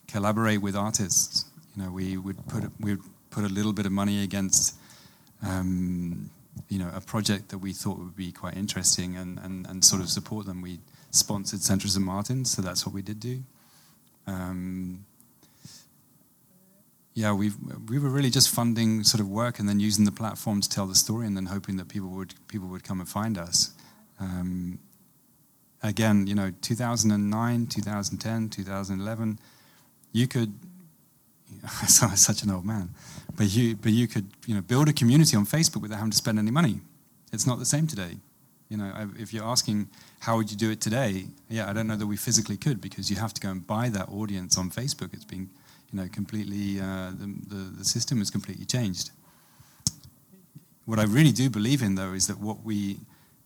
collaborate 0.07 0.59
with 0.59 0.75
artists. 0.75 1.45
You 1.75 1.83
know, 1.83 1.91
we 1.91 2.17
would 2.17 2.47
put 2.47 2.63
we 2.79 2.95
would 2.95 3.03
put 3.29 3.43
a 3.43 3.47
little 3.47 3.73
bit 3.73 3.85
of 3.85 3.91
money 3.91 4.23
against, 4.23 4.75
um, 5.45 6.31
you 6.67 6.79
know, 6.79 6.89
a 6.95 7.01
project 7.01 7.49
that 7.49 7.59
we 7.59 7.73
thought 7.73 7.99
would 7.99 8.15
be 8.15 8.31
quite 8.31 8.57
interesting, 8.57 9.15
and, 9.15 9.37
and, 9.39 9.67
and 9.67 9.85
sort 9.85 10.01
of 10.01 10.09
support 10.09 10.47
them. 10.47 10.63
We 10.63 10.79
sponsored 11.11 11.61
Central 11.61 11.91
St. 11.91 12.03
Martin's, 12.03 12.49
so 12.51 12.63
that's 12.63 12.87
what 12.87 12.95
we 12.95 13.03
did 13.03 13.19
do. 13.19 13.43
Um, 14.25 15.05
yeah, 17.13 17.33
we 17.33 17.51
we 17.87 17.99
were 17.99 18.09
really 18.09 18.31
just 18.31 18.49
funding 18.49 19.03
sort 19.03 19.21
of 19.21 19.29
work 19.29 19.59
and 19.59 19.69
then 19.69 19.79
using 19.79 20.05
the 20.05 20.11
platform 20.11 20.61
to 20.61 20.69
tell 20.69 20.87
the 20.87 20.95
story, 20.95 21.27
and 21.27 21.37
then 21.37 21.45
hoping 21.45 21.77
that 21.77 21.87
people 21.87 22.09
would 22.09 22.33
people 22.47 22.67
would 22.69 22.83
come 22.83 22.99
and 22.99 23.07
find 23.07 23.37
us. 23.37 23.73
Um, 24.19 24.79
again, 25.83 26.25
you 26.27 26.33
know, 26.33 26.51
2009, 26.61 27.67
2010, 27.67 28.49
2011, 28.49 29.39
you 30.11 30.27
could. 30.27 30.53
I 31.63 31.85
sound 31.85 32.17
such 32.17 32.43
an 32.43 32.51
old 32.51 32.65
man, 32.65 32.89
but 33.37 33.53
you 33.53 33.75
but 33.75 33.91
you 33.91 34.07
could 34.07 34.25
you 34.45 34.55
know 34.55 34.61
build 34.61 34.89
a 34.89 34.93
community 34.93 35.37
on 35.37 35.45
Facebook 35.45 35.81
without 35.81 35.97
having 35.97 36.11
to 36.11 36.17
spend 36.17 36.39
any 36.39 36.51
money. 36.51 36.81
It's 37.31 37.47
not 37.47 37.59
the 37.59 37.65
same 37.65 37.87
today. 37.87 38.17
You 38.69 38.77
know, 38.77 38.91
if 39.19 39.33
you're 39.33 39.43
asking 39.43 39.89
how 40.19 40.37
would 40.37 40.49
you 40.49 40.57
do 40.57 40.71
it 40.71 40.81
today, 40.81 41.27
yeah, 41.49 41.69
I 41.69 41.73
don't 41.73 41.87
know 41.87 41.95
that 41.95 42.07
we 42.07 42.17
physically 42.17 42.57
could 42.57 42.81
because 42.81 43.09
you 43.09 43.17
have 43.17 43.33
to 43.33 43.41
go 43.41 43.49
and 43.49 43.65
buy 43.65 43.89
that 43.89 44.09
audience 44.09 44.57
on 44.57 44.71
Facebook. 44.71 45.13
It's 45.13 45.25
been, 45.25 45.49
you 45.91 45.99
know, 45.99 46.07
completely 46.11 46.79
uh, 46.79 47.11
the, 47.11 47.35
the 47.47 47.77
the 47.77 47.85
system 47.85 48.17
has 48.17 48.31
completely 48.31 48.65
changed. 48.65 49.11
What 50.85 50.99
I 50.99 51.03
really 51.03 51.31
do 51.31 51.49
believe 51.49 51.81
in, 51.81 51.95
though, 51.95 52.13
is 52.13 52.27
that 52.27 52.39
what 52.39 52.63
we 52.63 52.97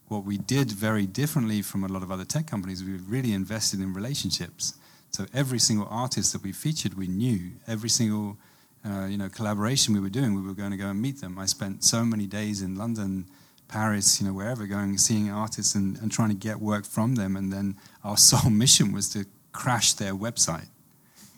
what 0.08 0.24
we 0.24 0.38
did 0.38 0.72
very 0.72 1.06
differently 1.06 1.62
from 1.62 1.84
a 1.84 1.88
lot 1.88 2.04
of 2.04 2.12
other 2.12 2.26
tech 2.26 2.48
companies, 2.48 2.84
we 2.84 2.94
really 2.94 3.34
invested 3.34 3.80
in 3.80 3.94
relationships. 3.94 4.74
So 5.12 5.26
every 5.34 5.60
single 5.60 5.88
artist 5.90 6.34
that 6.34 6.44
we 6.44 6.52
featured, 6.52 6.94
we 6.94 7.08
knew. 7.08 7.52
Every 7.68 7.90
single 7.90 8.38
uh, 8.86 9.06
you 9.06 9.18
know 9.18 9.30
collaboration 9.30 9.94
we 9.94 10.00
were 10.00 10.10
doing, 10.10 10.36
we 10.36 10.42
were 10.42 10.54
going 10.54 10.72
to 10.72 10.78
go 10.78 10.88
and 10.88 11.02
meet 11.02 11.20
them. 11.20 11.38
I 11.38 11.46
spent 11.46 11.84
so 11.84 12.06
many 12.06 12.26
days 12.26 12.62
in 12.62 12.76
London, 12.76 13.26
Paris, 13.68 14.22
you 14.22 14.28
know 14.28 14.34
wherever, 14.34 14.66
going 14.66 14.98
seeing 14.98 15.30
artists 15.30 15.76
and, 15.76 15.98
and 16.00 16.12
trying 16.12 16.30
to 16.30 16.36
get 16.36 16.60
work 16.60 16.86
from 16.86 17.16
them. 17.16 17.36
And 17.36 17.52
then 17.52 17.76
our 18.04 18.18
sole 18.30 18.50
mission 18.50 18.94
was 18.94 19.10
to 19.10 19.26
crash 19.52 19.94
their 19.94 20.14
website. 20.14 20.68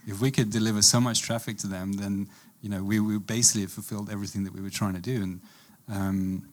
If 0.06 0.22
we 0.22 0.32
could 0.32 0.52
deliver 0.52 0.82
so 0.82 1.00
much 1.00 1.22
traffic 1.22 1.58
to 1.60 1.68
them, 1.68 1.94
then 1.94 2.28
you 2.62 2.70
know 2.70 2.84
we, 2.84 3.00
we 3.00 3.18
basically 3.18 3.66
fulfilled 3.66 4.10
everything 4.12 4.44
that 4.44 4.54
we 4.54 4.62
were 4.62 4.70
trying 4.70 4.94
to 4.94 5.02
do. 5.02 5.24
And 5.24 5.42
um, 5.88 6.50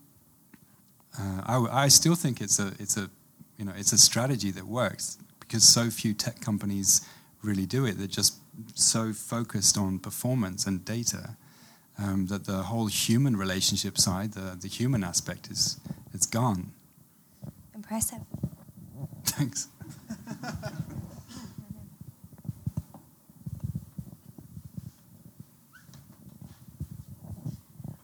uh, 1.19 1.43
I, 1.45 1.85
I 1.85 1.89
still 1.89 2.15
think 2.15 2.41
it's 2.41 2.59
a 2.59 2.73
it's 2.79 2.97
a 2.97 3.11
you 3.59 3.65
know 3.65 3.73
it's 3.77 3.93
a 3.93 3.99
strategy 3.99 4.51
that 4.53 4.67
works 4.67 5.19
because 5.41 5.65
so 5.65 5.91
few 5.91 6.13
tech 6.15 6.41
companies 6.41 7.07
really 7.43 7.67
do 7.67 7.85
it. 7.85 7.99
They're 7.99 8.07
just 8.07 8.41
so 8.75 9.13
focused 9.13 9.79
on 9.79 9.99
performance 9.99 10.67
and 10.67 10.85
data 10.85 11.37
um, 11.99 12.27
that 12.27 12.45
the 12.45 12.65
whole 12.65 12.87
human 12.87 13.37
relationship 13.37 13.99
side, 13.99 14.33
the, 14.33 14.57
the 14.61 14.69
human 14.69 15.05
aspect, 15.05 15.51
is 15.51 15.79
it's 16.13 16.27
gone. 16.27 16.73
impressive. 17.75 18.21
Thanks. 19.25 19.69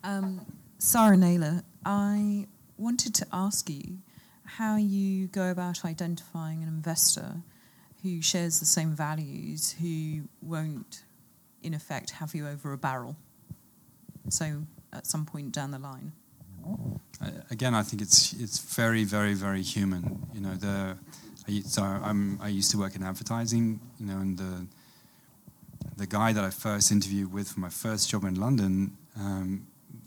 Um, 0.05 0.45
Sarah 0.79 1.17
Naylor, 1.17 1.63
I 1.85 2.47
wanted 2.83 3.15
to 3.15 3.27
ask 3.33 3.71
you 3.71 3.99
how 4.45 4.77
you 4.77 5.29
go 5.29 5.51
about 5.51 5.85
identifying 5.85 6.63
an 6.63 6.69
investor 6.69 7.37
who 8.03 8.21
shares 8.21 8.59
the 8.59 8.67
same 8.67 8.91
values, 8.91 9.77
who 9.81 10.23
won't, 10.43 11.05
in 11.63 11.73
effect, 11.73 12.11
have 12.11 12.35
you 12.35 12.47
over 12.49 12.73
a 12.73 12.79
barrel. 12.79 13.17
So, 14.29 14.65
at 14.93 15.07
some 15.07 15.25
point 15.25 15.53
down 15.53 15.71
the 15.71 15.79
line. 15.79 16.13
Again, 17.51 17.75
I 17.75 17.83
think 17.83 18.03
it's 18.03 18.33
it's 18.35 18.59
very, 18.59 19.05
very, 19.05 19.35
very 19.35 19.63
human. 19.63 20.27
You 20.33 20.41
know, 20.41 20.55
the 20.55 20.97
I, 21.49 21.61
so 21.61 21.83
I'm 21.83 22.41
I 22.41 22.49
used 22.49 22.71
to 22.73 22.79
work 22.79 22.95
in 22.97 23.03
advertising. 23.03 23.81
You 23.99 24.07
know, 24.07 24.19
and 24.19 24.39
the 24.39 24.67
the 25.97 26.07
guy 26.07 26.33
that 26.33 26.45
I 26.45 26.51
first 26.51 26.93
interviewed 26.93 27.33
with 27.33 27.49
for 27.49 27.61
my 27.61 27.69
first 27.69 28.11
job 28.11 28.25
in 28.25 28.35
London 28.35 28.97
um, 29.17 29.67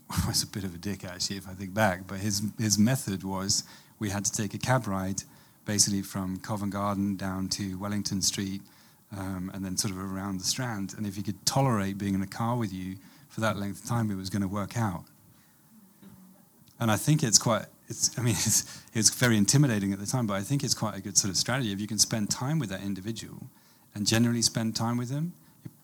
was 0.28 0.44
a 0.44 0.48
bit 0.48 0.64
of 0.64 0.76
a 0.76 0.78
dick, 0.78 1.04
actually, 1.04 1.38
if 1.38 1.48
I 1.48 1.54
think 1.54 1.74
back. 1.74 2.08
But 2.08 2.20
his 2.20 2.42
his 2.60 2.78
method 2.78 3.24
was 3.24 3.64
we 4.00 4.10
had 4.10 4.26
to 4.26 4.32
take 4.32 4.54
a 4.54 4.58
cab 4.58 4.88
ride, 4.88 5.24
basically 5.66 6.02
from 6.02 6.38
Covent 6.40 6.74
Garden 6.74 7.16
down 7.16 7.50
to 7.50 7.78
Wellington 7.78 8.22
Street, 8.22 8.62
um, 9.16 9.52
and 9.54 9.64
then 9.64 9.78
sort 9.78 9.92
of 9.94 10.00
around 10.00 10.40
the 10.40 10.44
Strand. 10.44 10.94
And 10.98 11.08
if 11.08 11.16
he 11.16 11.24
could 11.24 11.46
tolerate 11.46 11.98
being 11.98 12.14
in 12.14 12.22
a 12.22 12.28
car 12.28 12.58
with 12.58 12.74
you 12.74 12.98
for 13.30 13.42
that 13.42 13.58
length 13.58 13.84
of 13.84 13.90
time, 13.90 14.12
it 14.12 14.16
was 14.16 14.30
going 14.30 14.42
to 14.42 14.48
work 14.48 14.78
out. 14.78 15.06
And 16.80 16.92
I 16.92 16.98
think 16.98 17.24
it's 17.24 17.40
quite. 17.40 17.66
It's, 17.88 18.18
I 18.18 18.22
mean, 18.22 18.36
it's, 18.46 18.82
it's 18.94 19.10
very 19.10 19.38
intimidating 19.38 19.94
at 19.94 20.00
the 20.00 20.06
time, 20.06 20.28
but 20.28 20.36
I 20.36 20.42
think 20.42 20.64
it's 20.64 20.74
quite 20.74 20.96
a 20.96 21.02
good 21.02 21.18
sort 21.18 21.32
of 21.32 21.38
strategy. 21.38 21.72
If 21.72 21.80
you 21.80 21.88
can 21.88 22.00
spend 22.00 22.30
time 22.30 22.60
with 22.60 22.70
that 22.70 22.82
individual 22.82 23.48
and 23.94 24.06
generally 24.06 24.42
spend 24.42 24.76
time 24.76 24.98
with 24.98 25.10
them, 25.10 25.34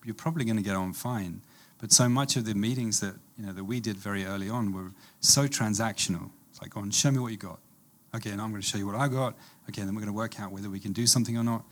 you're 0.04 0.14
probably 0.14 0.44
going 0.44 0.56
to 0.56 0.62
get 0.62 0.76
on 0.76 0.92
fine. 0.92 1.40
But 1.82 1.90
so 1.90 2.08
much 2.08 2.36
of 2.36 2.44
the 2.44 2.54
meetings 2.54 3.00
that 3.00 3.16
you 3.36 3.44
know 3.44 3.52
that 3.52 3.64
we 3.64 3.80
did 3.80 3.96
very 3.96 4.24
early 4.24 4.48
on 4.48 4.72
were 4.72 4.92
so 5.18 5.48
transactional. 5.48 6.30
It's 6.50 6.62
like, 6.62 6.70
go 6.70 6.80
on, 6.80 6.92
show 6.92 7.10
me 7.10 7.18
what 7.18 7.32
you 7.32 7.36
got. 7.36 7.58
Okay, 8.14 8.30
and 8.30 8.40
I'm 8.40 8.50
going 8.50 8.62
to 8.62 8.66
show 8.66 8.78
you 8.78 8.86
what 8.86 8.94
I 8.94 9.08
got. 9.08 9.34
Okay, 9.68 9.82
then 9.82 9.88
we're 9.88 10.00
going 10.00 10.06
to 10.06 10.16
work 10.16 10.38
out 10.38 10.52
whether 10.52 10.70
we 10.70 10.78
can 10.78 10.92
do 10.92 11.08
something 11.08 11.36
or 11.36 11.42
not. 11.42 11.64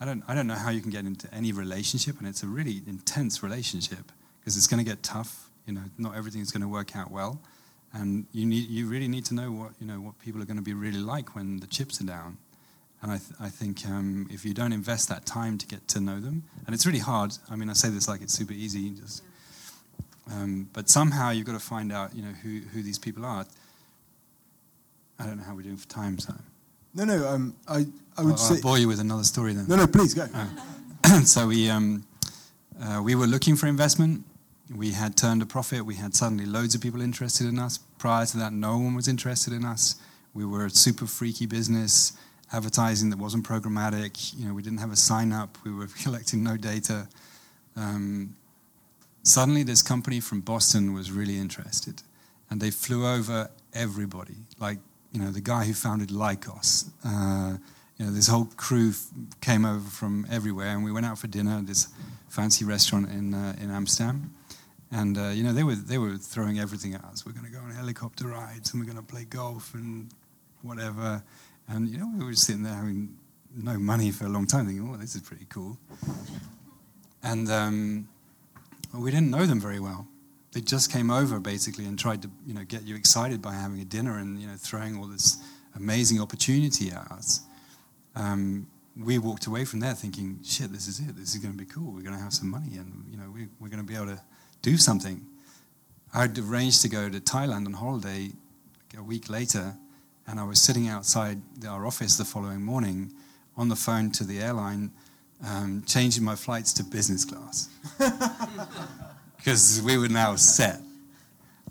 I 0.00 0.04
don't, 0.04 0.24
I 0.26 0.34
don't 0.34 0.48
know 0.48 0.56
how 0.56 0.70
you 0.70 0.80
can 0.80 0.90
get 0.90 1.04
into 1.04 1.32
any 1.32 1.52
relationship, 1.52 2.18
and 2.18 2.26
it's 2.26 2.42
a 2.42 2.48
really 2.48 2.82
intense 2.88 3.40
relationship 3.40 4.10
because 4.40 4.56
it's 4.56 4.66
going 4.66 4.84
to 4.84 4.90
get 4.90 5.04
tough. 5.04 5.48
You 5.66 5.74
know, 5.74 5.82
not 5.96 6.16
everything 6.16 6.40
is 6.40 6.50
going 6.50 6.62
to 6.62 6.68
work 6.68 6.96
out 6.96 7.12
well, 7.12 7.40
and 7.92 8.26
you 8.32 8.44
need, 8.44 8.68
you 8.68 8.88
really 8.88 9.06
need 9.06 9.24
to 9.26 9.34
know 9.34 9.52
what 9.52 9.72
you 9.78 9.86
know 9.86 10.00
what 10.00 10.18
people 10.18 10.42
are 10.42 10.44
going 10.44 10.56
to 10.56 10.62
be 10.62 10.74
really 10.74 10.98
like 10.98 11.36
when 11.36 11.60
the 11.60 11.68
chips 11.68 12.00
are 12.00 12.04
down. 12.04 12.38
And 13.00 13.12
I, 13.12 13.18
th- 13.18 13.32
I 13.40 13.48
think 13.48 13.86
um, 13.86 14.28
if 14.30 14.44
you 14.44 14.54
don't 14.54 14.72
invest 14.72 15.08
that 15.08 15.26
time 15.26 15.58
to 15.58 15.66
get 15.66 15.86
to 15.88 16.00
know 16.00 16.18
them, 16.20 16.42
and 16.66 16.74
it's 16.74 16.84
really 16.84 17.00
hard. 17.00 17.32
I 17.48 17.54
mean, 17.54 17.70
I 17.70 17.74
say 17.74 17.90
this 17.90 18.08
like 18.08 18.22
it's 18.22 18.32
super 18.32 18.52
easy, 18.52 18.90
just, 18.90 19.22
um, 20.32 20.68
but 20.72 20.88
somehow 20.88 21.30
you've 21.30 21.46
got 21.46 21.52
to 21.52 21.58
find 21.58 21.92
out, 21.92 22.14
you 22.14 22.22
know, 22.22 22.32
who, 22.42 22.60
who 22.72 22.82
these 22.82 22.98
people 22.98 23.24
are. 23.24 23.44
I 25.18 25.26
don't 25.26 25.36
know 25.36 25.44
how 25.44 25.54
we're 25.54 25.62
doing 25.62 25.76
for 25.76 25.88
time, 25.88 26.18
so. 26.18 26.34
No, 26.94 27.04
no. 27.04 27.26
Um, 27.28 27.54
I, 27.68 27.86
I 28.16 28.22
would 28.22 28.32
I'll, 28.32 28.36
say. 28.36 28.56
I'll 28.56 28.62
bore 28.62 28.78
you 28.78 28.88
with 28.88 29.00
another 29.00 29.24
story 29.24 29.52
then. 29.52 29.66
No, 29.68 29.76
no. 29.76 29.86
Please 29.86 30.14
go. 30.14 30.26
so 31.24 31.48
we 31.48 31.70
um, 31.70 32.04
uh, 32.82 33.00
we 33.02 33.14
were 33.14 33.26
looking 33.26 33.56
for 33.56 33.66
investment. 33.66 34.24
We 34.74 34.92
had 34.92 35.16
turned 35.16 35.42
a 35.42 35.46
profit. 35.46 35.84
We 35.84 35.96
had 35.96 36.14
suddenly 36.14 36.46
loads 36.46 36.74
of 36.74 36.80
people 36.80 37.00
interested 37.02 37.46
in 37.46 37.58
us. 37.58 37.78
Prior 37.98 38.26
to 38.26 38.36
that, 38.38 38.52
no 38.52 38.78
one 38.78 38.94
was 38.94 39.08
interested 39.08 39.52
in 39.52 39.64
us. 39.64 39.96
We 40.34 40.44
were 40.44 40.66
a 40.66 40.70
super 40.70 41.06
freaky 41.06 41.46
business, 41.46 42.12
advertising 42.52 43.10
that 43.10 43.18
wasn't 43.18 43.46
programmatic. 43.46 44.34
You 44.38 44.48
know, 44.48 44.54
we 44.54 44.62
didn't 44.62 44.78
have 44.78 44.92
a 44.92 44.96
sign 44.96 45.32
up. 45.32 45.58
We 45.64 45.72
were 45.72 45.88
collecting 46.02 46.42
no 46.42 46.56
data. 46.56 47.08
Um, 47.76 48.34
suddenly, 49.22 49.62
this 49.62 49.82
company 49.82 50.20
from 50.20 50.40
Boston 50.40 50.94
was 50.94 51.10
really 51.10 51.38
interested, 51.38 52.02
and 52.50 52.60
they 52.60 52.70
flew 52.70 53.06
over 53.06 53.50
everybody. 53.72 54.36
Like 54.58 54.78
you 55.12 55.20
know, 55.20 55.30
the 55.30 55.40
guy 55.40 55.64
who 55.64 55.74
founded 55.74 56.08
Lycos. 56.08 56.90
Uh, 57.04 57.58
you 57.98 58.06
know, 58.06 58.12
this 58.12 58.26
whole 58.26 58.46
crew 58.56 58.90
f- 58.90 59.06
came 59.40 59.64
over 59.64 59.88
from 59.88 60.26
everywhere, 60.30 60.68
and 60.68 60.82
we 60.82 60.90
went 60.90 61.06
out 61.06 61.18
for 61.18 61.28
dinner 61.28 61.58
at 61.58 61.66
this 61.66 61.88
fancy 62.28 62.64
restaurant 62.64 63.10
in 63.10 63.34
uh, 63.34 63.54
in 63.60 63.70
Amsterdam. 63.70 64.32
And 64.90 65.16
uh, 65.16 65.28
you 65.28 65.44
know, 65.44 65.52
they 65.52 65.62
were 65.62 65.74
they 65.74 65.98
were 65.98 66.16
throwing 66.16 66.58
everything 66.58 66.94
at 66.94 67.04
us. 67.04 67.24
We're 67.24 67.32
going 67.32 67.46
to 67.46 67.52
go 67.52 67.60
on 67.60 67.70
helicopter 67.70 68.28
rides, 68.28 68.72
and 68.72 68.80
we're 68.80 68.90
going 68.92 69.04
to 69.04 69.12
play 69.12 69.24
golf 69.24 69.74
and 69.74 70.10
whatever. 70.62 71.22
And 71.68 71.88
you 71.88 71.98
know, 71.98 72.10
we 72.18 72.24
were 72.24 72.34
sitting 72.34 72.62
there 72.62 72.74
having 72.74 73.16
no 73.54 73.78
money 73.78 74.10
for 74.10 74.24
a 74.26 74.28
long 74.28 74.46
time, 74.46 74.66
thinking, 74.66 74.88
"Oh, 74.92 74.96
this 74.96 75.14
is 75.14 75.22
pretty 75.22 75.46
cool." 75.48 75.78
And 77.22 77.50
um, 77.50 78.08
we 78.94 79.10
didn't 79.10 79.30
know 79.30 79.46
them 79.46 79.60
very 79.60 79.80
well. 79.80 80.06
They 80.52 80.60
just 80.60 80.92
came 80.92 81.10
over 81.10 81.40
basically 81.40 81.86
and 81.86 81.98
tried 81.98 82.22
to, 82.22 82.30
you 82.46 82.52
know, 82.52 82.64
get 82.64 82.82
you 82.82 82.94
excited 82.94 83.40
by 83.40 83.54
having 83.54 83.80
a 83.80 83.84
dinner 83.84 84.18
and 84.18 84.38
you 84.38 84.46
know 84.46 84.56
throwing 84.56 84.98
all 84.98 85.06
this 85.06 85.38
amazing 85.74 86.20
opportunity 86.20 86.90
at 86.90 87.10
us. 87.10 87.40
Um, 88.14 88.66
we 88.94 89.18
walked 89.18 89.46
away 89.46 89.64
from 89.64 89.80
there 89.80 89.94
thinking, 89.94 90.40
"Shit, 90.44 90.70
this 90.70 90.86
is 90.88 91.00
it. 91.00 91.16
This 91.16 91.34
is 91.34 91.40
going 91.40 91.56
to 91.56 91.58
be 91.58 91.64
cool. 91.64 91.92
We're 91.92 92.02
going 92.02 92.16
to 92.16 92.22
have 92.22 92.34
some 92.34 92.50
money, 92.50 92.76
and 92.76 93.06
you 93.10 93.16
know, 93.16 93.30
we, 93.30 93.48
we're 93.58 93.68
going 93.68 93.80
to 93.80 93.86
be 93.86 93.94
able 93.94 94.14
to 94.14 94.20
do 94.60 94.76
something." 94.76 95.26
I'd 96.14 96.38
arranged 96.38 96.82
to 96.82 96.90
go 96.90 97.08
to 97.08 97.20
Thailand 97.20 97.64
on 97.64 97.72
holiday 97.72 98.32
a 98.98 99.02
week 99.02 99.30
later, 99.30 99.74
and 100.26 100.38
I 100.38 100.44
was 100.44 100.60
sitting 100.60 100.88
outside 100.88 101.40
our 101.66 101.86
office 101.86 102.18
the 102.18 102.24
following 102.26 102.62
morning 102.62 103.14
on 103.56 103.68
the 103.70 103.76
phone 103.76 104.10
to 104.12 104.24
the 104.24 104.38
airline, 104.40 104.90
um, 105.46 105.82
changing 105.86 106.24
my 106.24 106.36
flights 106.36 106.72
to 106.74 106.84
business 106.84 107.24
class 107.24 107.68
because 109.36 109.82
we 109.84 109.98
were 109.98 110.08
now 110.08 110.36
set. 110.36 110.80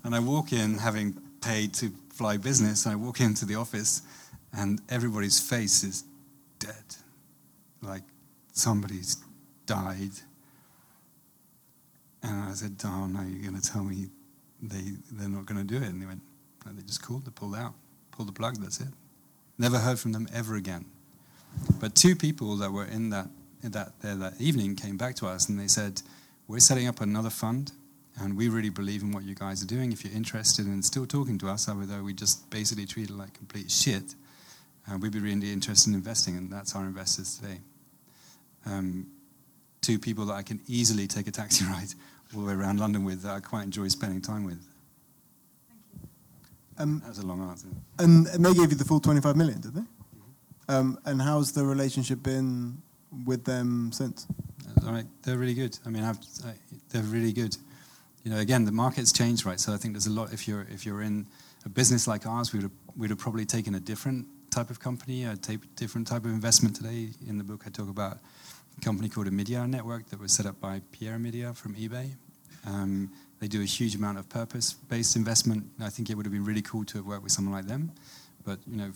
And 0.04 0.14
I 0.14 0.18
walk 0.18 0.52
in, 0.52 0.78
having 0.78 1.14
paid 1.40 1.72
to 1.74 1.90
fly 2.12 2.36
business, 2.36 2.86
and 2.86 2.92
I 2.92 2.96
walk 2.96 3.20
into 3.20 3.44
the 3.44 3.54
office, 3.54 4.02
and 4.52 4.80
everybody's 4.88 5.40
face 5.40 5.82
is 5.84 6.04
dead, 6.58 6.84
like 7.80 8.02
somebody's 8.52 9.16
died. 9.66 10.10
And 12.22 12.50
I 12.50 12.52
said, 12.52 12.76
"Oh 12.84 13.06
no, 13.06 13.22
you're 13.22 13.50
going 13.50 13.60
to 13.60 13.72
tell 13.72 13.84
me 13.84 14.08
they 14.60 14.92
they're 15.12 15.28
not 15.28 15.46
going 15.46 15.66
to 15.66 15.66
do 15.66 15.76
it?" 15.76 15.88
And 15.88 16.02
they 16.02 16.06
went, 16.06 16.20
no, 16.66 16.72
"They 16.72 16.82
just 16.82 17.02
called, 17.02 17.24
they 17.24 17.30
pulled 17.30 17.56
out, 17.56 17.74
pulled 18.10 18.28
the 18.28 18.32
plug. 18.32 18.56
That's 18.56 18.80
it. 18.80 18.88
Never 19.58 19.78
heard 19.78 19.98
from 19.98 20.12
them 20.12 20.28
ever 20.34 20.56
again." 20.56 20.84
But 21.80 21.94
two 21.94 22.16
people 22.16 22.56
that 22.56 22.70
were 22.70 22.84
in 22.84 23.10
that 23.10 23.28
that 23.62 23.92
there 24.00 24.16
that 24.16 24.40
evening 24.40 24.76
came 24.76 24.96
back 24.96 25.14
to 25.16 25.26
us 25.26 25.48
and 25.48 25.58
they 25.58 25.68
said, 25.68 26.02
"We're 26.48 26.58
setting 26.60 26.88
up 26.88 27.00
another 27.00 27.30
fund, 27.30 27.72
and 28.20 28.36
we 28.36 28.48
really 28.48 28.70
believe 28.70 29.02
in 29.02 29.12
what 29.12 29.24
you 29.24 29.34
guys 29.34 29.62
are 29.62 29.66
doing. 29.66 29.92
If 29.92 30.04
you're 30.04 30.14
interested 30.14 30.66
in 30.66 30.82
still 30.82 31.06
talking 31.06 31.38
to 31.38 31.48
us, 31.48 31.68
although 31.68 32.02
we 32.02 32.12
just 32.12 32.48
basically 32.50 32.86
treat 32.86 33.10
it 33.10 33.16
like 33.16 33.32
complete 33.34 33.70
shit, 33.70 34.14
uh, 34.90 34.98
we'd 34.98 35.12
be 35.12 35.20
really 35.20 35.52
interested 35.52 35.90
in 35.90 35.94
investing, 35.94 36.36
and 36.36 36.50
that's 36.50 36.74
our 36.74 36.84
investors 36.84 37.36
today." 37.38 37.60
Um, 38.66 39.06
two 39.80 39.98
people 39.98 40.26
that 40.26 40.34
I 40.34 40.42
can 40.42 40.60
easily 40.68 41.06
take 41.08 41.26
a 41.26 41.32
taxi 41.32 41.64
ride 41.72 41.94
all 42.34 42.42
the 42.42 42.46
way 42.48 42.52
around 42.54 42.78
London 42.80 43.04
with 43.04 43.22
that 43.22 43.32
I 43.34 43.40
quite 43.40 43.64
enjoy 43.64 43.88
spending 43.88 44.20
time 44.20 44.44
with. 44.44 44.60
Thank 45.68 45.80
you. 46.02 46.08
Um, 46.78 47.00
That 47.00 47.08
was 47.08 47.18
a 47.18 47.26
long 47.26 47.42
answer. 47.48 47.66
and 47.98 48.26
they 48.26 48.54
gave 48.54 48.70
you 48.70 48.76
the 48.76 48.84
full 48.84 49.00
25 49.00 49.36
million, 49.36 49.60
did 49.60 49.74
they? 49.74 49.82
Um, 50.68 50.98
and 51.04 51.20
how's 51.20 51.52
the 51.52 51.64
relationship 51.66 52.22
been 52.22 52.80
with 53.26 53.44
them 53.44 53.92
since? 53.92 54.26
All 54.86 54.92
right, 54.92 55.06
they're 55.22 55.38
really 55.38 55.54
good. 55.54 55.78
I 55.86 55.90
mean, 55.90 56.02
I've, 56.02 56.18
I, 56.44 56.54
they're 56.90 57.02
really 57.02 57.32
good. 57.32 57.56
You 58.24 58.30
know, 58.30 58.38
again, 58.38 58.64
the 58.64 58.72
market's 58.72 59.12
changed, 59.12 59.44
right? 59.46 59.60
So 59.60 59.72
I 59.72 59.76
think 59.76 59.94
there's 59.94 60.06
a 60.06 60.12
lot. 60.12 60.32
If 60.32 60.46
you're 60.46 60.66
if 60.70 60.86
you're 60.86 61.02
in 61.02 61.26
a 61.64 61.68
business 61.68 62.06
like 62.06 62.26
ours, 62.26 62.52
we 62.52 62.58
would 62.58 62.64
have, 62.64 62.72
we'd 62.96 63.10
have 63.10 63.18
probably 63.18 63.44
taken 63.44 63.74
a 63.74 63.80
different 63.80 64.26
type 64.50 64.70
of 64.70 64.80
company, 64.80 65.24
a 65.24 65.36
different 65.76 66.06
type 66.06 66.24
of 66.24 66.30
investment 66.30 66.76
today. 66.76 67.08
In 67.28 67.38
the 67.38 67.44
book, 67.44 67.62
I 67.66 67.70
talk 67.70 67.88
about 67.88 68.18
a 68.76 68.80
company 68.80 69.08
called 69.08 69.26
Omidyar 69.26 69.68
Network 69.68 70.08
that 70.10 70.20
was 70.20 70.32
set 70.32 70.46
up 70.46 70.60
by 70.60 70.82
Pierre 70.92 71.16
Omidyar 71.18 71.56
from 71.56 71.74
eBay. 71.74 72.10
Um, 72.66 73.10
they 73.40 73.48
do 73.48 73.60
a 73.60 73.64
huge 73.64 73.96
amount 73.96 74.18
of 74.18 74.28
purpose-based 74.28 75.16
investment. 75.16 75.64
I 75.80 75.88
think 75.88 76.10
it 76.10 76.16
would 76.16 76.26
have 76.26 76.32
been 76.32 76.44
really 76.44 76.62
cool 76.62 76.84
to 76.84 76.98
have 76.98 77.06
worked 77.06 77.24
with 77.24 77.32
someone 77.32 77.54
like 77.54 77.66
them. 77.66 77.92
But 78.44 78.58
you 78.66 78.76
know, 78.76 78.92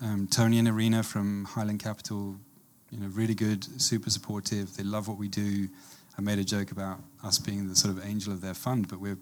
um, 0.00 0.26
Tony 0.28 0.58
and 0.58 0.66
Arena 0.66 1.02
from 1.02 1.44
Highland 1.44 1.80
Capital, 1.80 2.36
you 2.90 3.00
know, 3.00 3.06
really 3.08 3.34
good, 3.34 3.80
super 3.80 4.10
supportive. 4.10 4.76
They 4.76 4.84
love 4.84 5.08
what 5.08 5.18
we 5.18 5.28
do. 5.28 5.68
I 6.16 6.20
made 6.20 6.38
a 6.38 6.44
joke 6.44 6.72
about 6.72 6.98
us 7.22 7.38
being 7.38 7.68
the 7.68 7.76
sort 7.76 7.96
of 7.96 8.04
angel 8.04 8.32
of 8.32 8.40
their 8.40 8.54
fund, 8.54 8.88
but 8.88 9.00
we're 9.00 9.18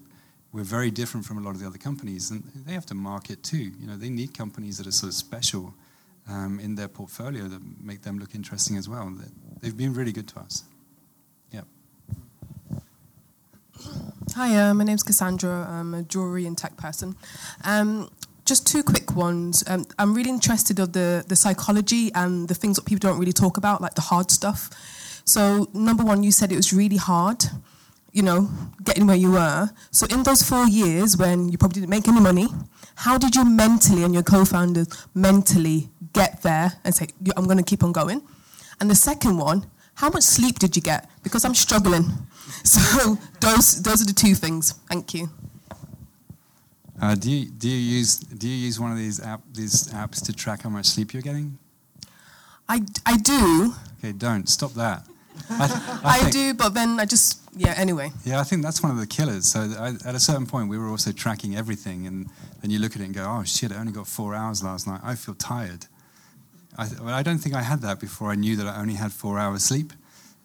we're 0.53 0.63
very 0.63 0.89
different 0.89 1.25
from 1.25 1.37
a 1.37 1.41
lot 1.41 1.51
of 1.51 1.59
the 1.59 1.67
other 1.67 1.77
companies, 1.77 2.31
and 2.31 2.43
they 2.65 2.73
have 2.73 2.85
to 2.87 2.95
market 2.95 3.43
too. 3.43 3.71
You 3.79 3.85
know, 3.85 3.97
they 3.97 4.09
need 4.09 4.33
companies 4.33 4.77
that 4.77 4.87
are 4.87 4.91
sort 4.91 5.09
of 5.09 5.13
special 5.13 5.73
um, 6.29 6.59
in 6.59 6.75
their 6.75 6.87
portfolio 6.87 7.43
that 7.43 7.61
make 7.81 8.01
them 8.01 8.17
look 8.17 8.33
interesting 8.33 8.77
as 8.77 8.87
well. 8.87 9.13
They've 9.61 9.75
been 9.75 9.93
really 9.93 10.11
good 10.11 10.27
to 10.29 10.39
us. 10.39 10.63
Yeah. 11.51 11.61
Hi, 14.35 14.55
uh, 14.55 14.73
my 14.73 14.83
name's 14.83 15.03
Cassandra. 15.03 15.67
I'm 15.69 15.93
a 15.93 16.03
jewellery 16.03 16.45
and 16.45 16.57
tech 16.57 16.77
person. 16.77 17.15
Um, 17.63 18.09
just 18.47 18.65
two 18.65 18.81
quick 18.81 19.15
ones. 19.15 19.63
Um, 19.67 19.85
I'm 19.99 20.13
really 20.15 20.29
interested 20.29 20.79
of 20.79 20.93
the 20.93 21.23
the 21.27 21.35
psychology 21.35 22.11
and 22.15 22.47
the 22.47 22.55
things 22.55 22.77
that 22.77 22.85
people 22.85 23.07
don't 23.07 23.19
really 23.19 23.33
talk 23.33 23.57
about, 23.57 23.81
like 23.81 23.95
the 23.95 24.01
hard 24.01 24.31
stuff. 24.31 24.69
So 25.25 25.67
number 25.73 26.03
one, 26.03 26.23
you 26.23 26.31
said 26.31 26.51
it 26.51 26.55
was 26.55 26.71
really 26.71 26.97
hard, 26.97 27.43
you 28.13 28.23
know, 28.23 28.49
getting 28.83 29.05
where 29.07 29.17
you 29.17 29.31
were. 29.31 29.69
So 29.91 30.07
in 30.07 30.23
those 30.23 30.41
four 30.41 30.65
years 30.67 31.17
when 31.17 31.49
you 31.49 31.57
probably 31.57 31.81
didn't 31.81 31.89
make 31.89 32.07
any 32.07 32.21
money, 32.21 32.47
how 32.95 33.17
did 33.17 33.35
you 33.35 33.43
mentally 33.43 34.03
and 34.03 34.13
your 34.13 34.23
co-founders 34.23 34.87
mentally 35.13 35.89
get 36.13 36.41
there 36.43 36.71
and 36.83 36.95
say, 36.95 37.07
I'm 37.35 37.45
going 37.45 37.57
to 37.57 37.69
keep 37.71 37.83
on 37.83 37.91
going? 37.91 38.21
And 38.79 38.89
the 38.89 38.95
second 38.95 39.37
one, 39.37 39.65
how 39.95 40.09
much 40.09 40.23
sleep 40.23 40.59
did 40.59 40.75
you 40.75 40.81
get? 40.81 41.09
Because 41.23 41.43
I'm 41.45 41.55
struggling. 41.55 42.05
So 42.63 43.17
those 43.41 43.83
those 43.83 44.01
are 44.01 44.05
the 44.05 44.13
two 44.13 44.33
things. 44.33 44.71
Thank 44.89 45.13
you. 45.13 45.29
Uh, 47.01 47.15
do 47.15 47.29
you 47.29 47.45
do 47.45 47.69
you 47.69 47.77
use 47.99 48.17
do 48.17 48.47
you 48.47 48.55
use 48.55 48.79
one 48.79 48.91
of 48.91 48.97
these 48.97 49.19
app 49.21 49.41
these 49.53 49.87
apps 49.89 50.23
to 50.25 50.33
track 50.33 50.61
how 50.63 50.69
much 50.69 50.85
sleep 50.87 51.13
you're 51.13 51.21
getting? 51.21 51.57
I, 52.69 52.81
I 53.05 53.17
do. 53.17 53.73
Okay, 53.99 54.11
don't 54.11 54.47
stop 54.49 54.73
that. 54.73 55.07
I, 55.49 55.67
th- 55.67 55.79
I, 56.03 56.19
think- 56.19 56.33
do, 56.33 56.53
but 56.55 56.73
then 56.73 56.99
I 56.99 57.05
just, 57.05 57.39
yeah, 57.55 57.73
anyway. 57.77 58.11
Yeah, 58.25 58.41
I 58.41 58.43
think 58.43 58.61
that's 58.63 58.81
one 58.83 58.91
of 58.91 58.97
the 58.97 59.07
killers. 59.07 59.45
So 59.45 59.61
I, 59.79 59.89
at 60.05 60.15
a 60.15 60.19
certain 60.19 60.45
point, 60.47 60.67
we 60.67 60.77
were 60.77 60.89
also 60.89 61.11
tracking 61.13 61.55
everything, 61.55 62.07
and 62.07 62.27
then 62.61 62.71
you 62.71 62.79
look 62.79 62.95
at 62.95 63.01
it 63.01 63.05
and 63.05 63.13
go, 63.13 63.23
"Oh 63.25 63.43
shit! 63.43 63.71
I 63.71 63.77
only 63.77 63.91
got 63.93 64.07
four 64.07 64.35
hours 64.35 64.63
last 64.63 64.87
night. 64.87 64.99
I 65.03 65.15
feel 65.15 65.35
tired." 65.35 65.85
I, 66.77 66.87
well, 67.01 67.13
I 67.13 67.23
don't 67.23 67.37
think 67.39 67.55
I 67.55 67.61
had 67.61 67.81
that 67.81 67.99
before 67.99 68.31
I 68.31 68.35
knew 68.35 68.55
that 68.57 68.67
I 68.67 68.79
only 68.81 68.95
had 68.95 69.11
four 69.11 69.39
hours 69.39 69.63
sleep. 69.63 69.93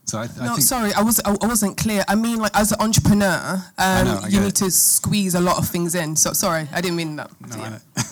So 0.05 0.19
I, 0.19 0.23
I 0.25 0.45
No, 0.47 0.55
think 0.55 0.63
sorry, 0.63 0.93
I, 0.95 1.03
was, 1.03 1.21
I 1.25 1.31
I 1.41 1.47
wasn't 1.47 1.77
clear. 1.77 2.05
I 2.09 2.15
mean, 2.17 2.39
like, 2.39 2.55
as 2.57 2.73
an 2.73 2.81
entrepreneur, 2.81 3.63
um, 3.79 4.05
know, 4.07 4.21
I 4.25 4.29
you 4.29 4.41
need 4.41 4.49
it. 4.49 4.57
to 4.57 4.71
squeeze 4.71 5.35
a 5.35 5.41
lot 5.41 5.59
of 5.59 5.69
things 5.69 5.95
in. 5.95 6.17
So, 6.17 6.33
sorry, 6.33 6.69
I 6.73 6.81
didn't 6.81 6.97
mean 6.97 7.17
that. 7.17 7.31
No, 7.41 7.57
Yeah. 7.57 7.79
I 7.97 8.03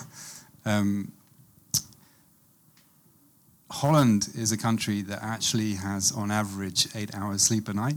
um, 0.77 1.11
Holland 3.69 4.29
is 4.35 4.51
a 4.51 4.57
country 4.57 5.01
that 5.03 5.19
actually 5.23 5.73
has, 5.75 6.11
on 6.11 6.29
average, 6.31 6.87
eight 6.95 7.13
hours 7.15 7.41
sleep 7.41 7.69
a 7.69 7.73
night. 7.73 7.95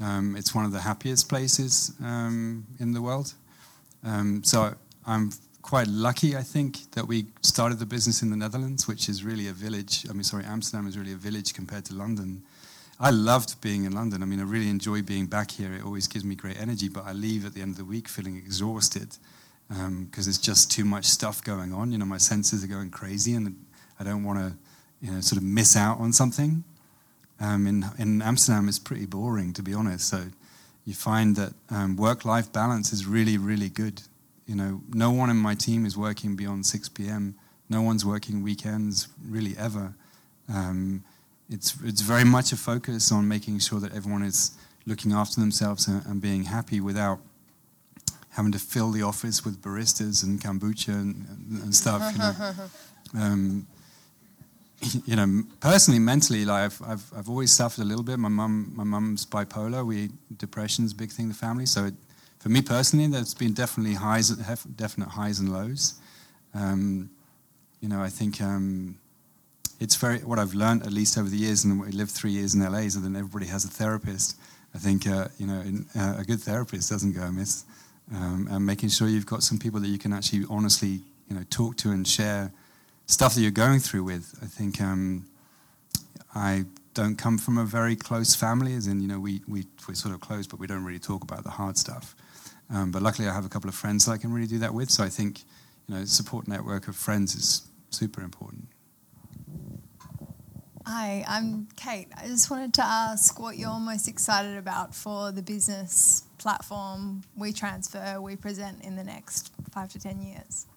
Um, 0.00 0.36
it's 0.36 0.54
one 0.54 0.64
of 0.64 0.72
the 0.72 0.80
happiest 0.80 1.28
places 1.28 1.92
um, 2.02 2.66
in 2.80 2.92
the 2.92 3.02
world. 3.02 3.34
Um, 4.04 4.42
so 4.44 4.74
I'm 5.06 5.32
quite 5.62 5.86
lucky, 5.88 6.36
I 6.36 6.42
think, 6.42 6.90
that 6.92 7.06
we 7.06 7.26
started 7.42 7.78
the 7.78 7.86
business 7.86 8.22
in 8.22 8.30
the 8.30 8.36
Netherlands, 8.36 8.86
which 8.88 9.08
is 9.08 9.22
really 9.24 9.48
a 9.48 9.52
village. 9.52 10.06
I 10.08 10.12
mean, 10.12 10.22
sorry, 10.24 10.44
Amsterdam 10.44 10.86
is 10.86 10.96
really 10.96 11.12
a 11.12 11.16
village 11.16 11.52
compared 11.54 11.84
to 11.86 11.94
London. 11.94 12.42
I 12.98 13.10
loved 13.10 13.60
being 13.60 13.84
in 13.84 13.92
London. 13.92 14.22
I 14.22 14.26
mean, 14.26 14.40
I 14.40 14.44
really 14.44 14.70
enjoy 14.70 15.02
being 15.02 15.26
back 15.26 15.50
here. 15.50 15.72
It 15.74 15.84
always 15.84 16.08
gives 16.08 16.24
me 16.24 16.34
great 16.34 16.58
energy, 16.58 16.88
but 16.88 17.04
I 17.04 17.12
leave 17.12 17.44
at 17.44 17.52
the 17.52 17.60
end 17.60 17.72
of 17.72 17.76
the 17.76 17.84
week 17.84 18.08
feeling 18.08 18.36
exhausted 18.36 19.16
because 19.68 20.26
there's 20.26 20.38
just 20.38 20.70
too 20.70 20.84
much 20.84 21.04
stuff 21.04 21.44
going 21.44 21.72
on. 21.72 21.92
You 21.92 21.98
know, 21.98 22.06
my 22.06 22.18
senses 22.18 22.64
are 22.64 22.68
going 22.68 22.90
crazy, 22.90 23.34
and 23.34 23.54
I 24.00 24.04
don't 24.04 24.24
want 24.24 24.38
to, 24.38 24.56
you 25.02 25.12
know, 25.12 25.20
sort 25.20 25.38
of 25.38 25.44
miss 25.44 25.76
out 25.76 25.98
on 26.00 26.12
something. 26.12 26.64
Um, 27.38 27.66
in 27.66 27.84
in 27.98 28.22
Amsterdam, 28.22 28.68
it's 28.68 28.78
pretty 28.78 29.06
boring, 29.06 29.52
to 29.54 29.62
be 29.62 29.74
honest. 29.74 30.08
So 30.08 30.24
you 30.86 30.94
find 30.94 31.36
that 31.36 31.52
um, 31.68 31.96
work-life 31.96 32.52
balance 32.52 32.92
is 32.92 33.06
really, 33.06 33.36
really 33.36 33.68
good. 33.68 34.00
You 34.46 34.54
know, 34.54 34.80
no 34.94 35.10
one 35.10 35.28
in 35.28 35.36
my 35.36 35.54
team 35.54 35.84
is 35.84 35.96
working 35.96 36.36
beyond 36.36 36.64
6 36.64 36.88
p.m. 36.90 37.34
No 37.68 37.82
one's 37.82 38.06
working 38.06 38.42
weekends, 38.42 39.08
really 39.28 39.56
ever. 39.58 39.94
Um, 40.48 41.02
it's 41.50 41.74
it's 41.84 42.00
very 42.00 42.24
much 42.24 42.52
a 42.52 42.56
focus 42.56 43.12
on 43.12 43.28
making 43.28 43.58
sure 43.60 43.80
that 43.80 43.94
everyone 43.94 44.22
is 44.22 44.52
looking 44.86 45.12
after 45.12 45.40
themselves 45.40 45.88
and, 45.88 46.04
and 46.06 46.20
being 46.20 46.44
happy 46.44 46.80
without 46.80 47.18
having 48.30 48.52
to 48.52 48.58
fill 48.58 48.90
the 48.90 49.02
office 49.02 49.44
with 49.44 49.60
baristas 49.62 50.22
and 50.22 50.40
kombucha 50.40 50.88
and, 50.88 51.26
and, 51.28 51.62
and 51.62 51.74
stuff. 51.74 52.12
You 52.12 52.18
know. 52.18 52.54
um, 53.24 53.66
you 55.06 55.16
know, 55.16 55.42
personally, 55.60 55.98
mentally, 55.98 56.44
like 56.44 56.64
I've, 56.64 56.82
I've, 56.82 57.12
I've 57.16 57.28
always 57.28 57.52
suffered 57.52 57.82
a 57.82 57.84
little 57.84 58.04
bit. 58.04 58.18
My 58.18 58.28
mum, 58.28 58.72
my 58.74 58.84
mum's 58.84 59.24
bipolar. 59.24 59.84
We 59.84 60.10
depression's 60.36 60.92
a 60.92 60.94
big 60.94 61.10
thing 61.10 61.24
in 61.24 61.28
the 61.30 61.34
family. 61.34 61.66
So, 61.66 61.86
it, 61.86 61.94
for 62.38 62.48
me 62.50 62.62
personally, 62.62 63.06
there's 63.06 63.34
been 63.34 63.54
definitely 63.54 63.94
highs, 63.94 64.28
definite 64.28 65.08
highs 65.08 65.40
and 65.40 65.52
lows. 65.52 65.94
Um, 66.54 67.10
you 67.80 67.88
know, 67.88 68.02
I 68.02 68.08
think 68.08 68.40
um, 68.40 68.98
it's 69.80 69.96
very 69.96 70.18
what 70.20 70.38
I've 70.38 70.54
learned 70.54 70.82
at 70.82 70.92
least 70.92 71.18
over 71.18 71.28
the 71.28 71.36
years, 71.36 71.64
and 71.64 71.80
we 71.80 71.90
lived 71.92 72.10
three 72.10 72.32
years 72.32 72.54
in 72.54 72.60
LA, 72.60 72.88
so 72.88 73.00
then 73.00 73.16
everybody 73.16 73.46
has 73.46 73.64
a 73.64 73.68
therapist. 73.68 74.36
I 74.74 74.78
think 74.78 75.06
uh, 75.06 75.28
you 75.38 75.46
know, 75.46 75.60
in, 75.60 75.86
uh, 75.98 76.16
a 76.18 76.24
good 76.24 76.40
therapist 76.40 76.90
doesn't 76.90 77.12
go 77.12 77.22
amiss, 77.22 77.64
um, 78.14 78.48
and 78.50 78.64
making 78.64 78.90
sure 78.90 79.08
you've 79.08 79.26
got 79.26 79.42
some 79.42 79.58
people 79.58 79.80
that 79.80 79.88
you 79.88 79.98
can 79.98 80.12
actually 80.12 80.44
honestly, 80.48 81.00
you 81.28 81.36
know, 81.36 81.44
talk 81.50 81.76
to 81.78 81.90
and 81.90 82.06
share 82.06 82.52
stuff 83.06 83.34
that 83.34 83.40
you're 83.40 83.50
going 83.50 83.80
through 83.80 84.04
with. 84.04 84.38
I 84.42 84.46
think 84.46 84.80
um, 84.80 85.26
I 86.34 86.64
don't 86.94 87.16
come 87.16 87.38
from 87.38 87.58
a 87.58 87.64
very 87.64 87.94
close 87.94 88.34
family, 88.34 88.74
as 88.74 88.86
in, 88.86 89.00
you 89.00 89.06
know, 89.06 89.20
we, 89.20 89.42
we, 89.46 89.66
we're 89.86 89.94
sort 89.94 90.14
of 90.14 90.20
close, 90.20 90.46
but 90.46 90.58
we 90.58 90.66
don't 90.66 90.84
really 90.84 90.98
talk 90.98 91.22
about 91.22 91.44
the 91.44 91.50
hard 91.50 91.76
stuff. 91.76 92.14
Um, 92.70 92.90
but 92.90 93.02
luckily, 93.02 93.28
I 93.28 93.34
have 93.34 93.44
a 93.44 93.48
couple 93.48 93.68
of 93.68 93.74
friends 93.74 94.06
that 94.06 94.12
I 94.12 94.18
can 94.18 94.32
really 94.32 94.46
do 94.46 94.58
that 94.58 94.74
with. 94.74 94.90
So 94.90 95.04
I 95.04 95.08
think, 95.08 95.42
you 95.86 95.94
know, 95.94 96.04
support 96.04 96.48
network 96.48 96.88
of 96.88 96.96
friends 96.96 97.34
is 97.34 97.68
super 97.90 98.22
important. 98.22 98.66
Hi, 100.88 101.24
I'm 101.26 101.66
Kate. 101.74 102.06
I 102.16 102.28
just 102.28 102.48
wanted 102.48 102.72
to 102.74 102.84
ask 102.84 103.40
what 103.40 103.58
you're 103.58 103.80
most 103.80 104.06
excited 104.06 104.56
about 104.56 104.94
for 104.94 105.32
the 105.32 105.42
business 105.42 106.22
platform 106.38 107.24
WeTransfer, 107.36 108.22
we 108.22 108.36
present 108.36 108.84
in 108.84 108.94
the 108.94 109.02
next 109.02 109.52
five 109.72 109.88
to 109.88 109.98
10 109.98 110.22
years. 110.22 110.68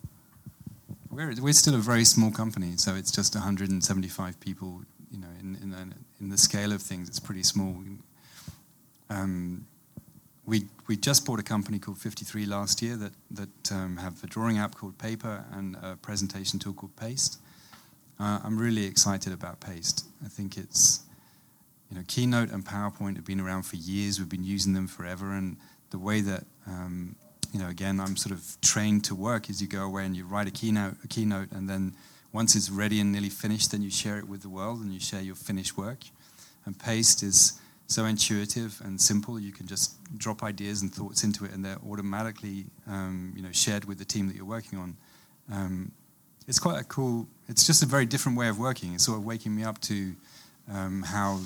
We're, 1.11 1.35
we're 1.39 1.53
still 1.53 1.75
a 1.75 1.77
very 1.77 2.05
small 2.05 2.31
company, 2.31 2.75
so 2.77 2.95
it's 2.95 3.11
just 3.11 3.35
175 3.35 4.39
people. 4.39 4.81
You 5.11 5.19
know, 5.19 5.27
in, 5.39 5.59
in, 5.61 5.69
the, 5.69 5.77
in 6.19 6.29
the 6.29 6.39
scale 6.39 6.71
of 6.71 6.81
things, 6.81 7.07
it's 7.07 7.19
pretty 7.19 7.43
small. 7.43 7.77
Um, 9.11 9.67
we, 10.43 10.65
we 10.87 10.97
just 10.97 11.23
bought 11.23 11.39
a 11.39 11.43
company 11.43 11.77
called 11.77 11.99
FiftyThree 11.99 12.47
last 12.47 12.81
year 12.81 12.95
that, 12.95 13.11
that 13.29 13.71
um, 13.71 13.97
have 13.97 14.23
a 14.23 14.27
drawing 14.27 14.57
app 14.57 14.73
called 14.73 14.97
Paper 14.97 15.45
and 15.51 15.75
a 15.83 15.97
presentation 15.97 16.57
tool 16.57 16.73
called 16.73 16.95
Paste. 16.95 17.39
Uh, 18.19 18.39
I'm 18.43 18.57
really 18.57 18.85
excited 18.85 19.31
about 19.31 19.61
Paste. 19.61 20.05
I 20.25 20.27
think 20.27 20.57
it's, 20.57 21.03
you 21.89 21.97
know, 21.97 22.03
Keynote 22.07 22.51
and 22.51 22.65
PowerPoint 22.65 23.15
have 23.15 23.25
been 23.25 23.39
around 23.39 23.63
for 23.63 23.77
years. 23.77 24.19
We've 24.19 24.27
been 24.27 24.43
using 24.43 24.73
them 24.73 24.87
forever, 24.87 25.31
and 25.31 25.55
the 25.91 25.99
way 25.99 26.19
that, 26.21 26.43
um, 26.67 27.15
you 27.53 27.59
know, 27.59 27.69
again, 27.69 27.99
I'm 28.01 28.17
sort 28.17 28.33
of 28.37 28.57
trained 28.61 29.05
to 29.05 29.15
work 29.15 29.49
is 29.49 29.61
you 29.61 29.67
go 29.67 29.83
away 29.83 30.05
and 30.05 30.17
you 30.17 30.25
write 30.25 30.49
a 30.49 30.51
keynote, 30.51 30.95
a 31.03 31.07
keynote, 31.07 31.51
and 31.51 31.69
then 31.69 31.95
once 32.33 32.55
it's 32.55 32.69
ready 32.69 32.99
and 32.99 33.11
nearly 33.11 33.29
finished, 33.29 33.71
then 33.71 33.81
you 33.81 33.89
share 33.89 34.19
it 34.19 34.27
with 34.27 34.41
the 34.41 34.49
world 34.49 34.81
and 34.81 34.93
you 34.93 34.99
share 34.99 35.21
your 35.21 35.35
finished 35.35 35.77
work. 35.77 35.99
And 36.65 36.77
Paste 36.77 37.23
is 37.23 37.59
so 37.87 38.05
intuitive 38.05 38.81
and 38.83 38.99
simple. 38.99 39.39
You 39.39 39.53
can 39.53 39.65
just 39.65 39.95
drop 40.17 40.43
ideas 40.43 40.81
and 40.81 40.93
thoughts 40.93 41.23
into 41.23 41.45
it, 41.45 41.53
and 41.53 41.63
they're 41.63 41.79
automatically, 41.89 42.65
um, 42.85 43.33
you 43.33 43.41
know, 43.41 43.51
shared 43.53 43.85
with 43.85 43.97
the 43.97 44.05
team 44.05 44.27
that 44.27 44.35
you're 44.35 44.45
working 44.45 44.77
on. 44.77 44.97
Um, 45.51 45.91
it's 46.49 46.59
quite 46.59 46.81
a 46.81 46.83
cool. 46.83 47.27
It's 47.47 47.65
just 47.65 47.83
a 47.83 47.85
very 47.85 48.07
different 48.07 48.37
way 48.37 48.49
of 48.49 48.57
working. 48.57 48.95
It's 48.95 49.05
sort 49.05 49.19
of 49.19 49.23
waking 49.23 49.55
me 49.55 49.63
up 49.63 49.79
to 49.81 50.13
um, 50.73 51.03
how 51.03 51.41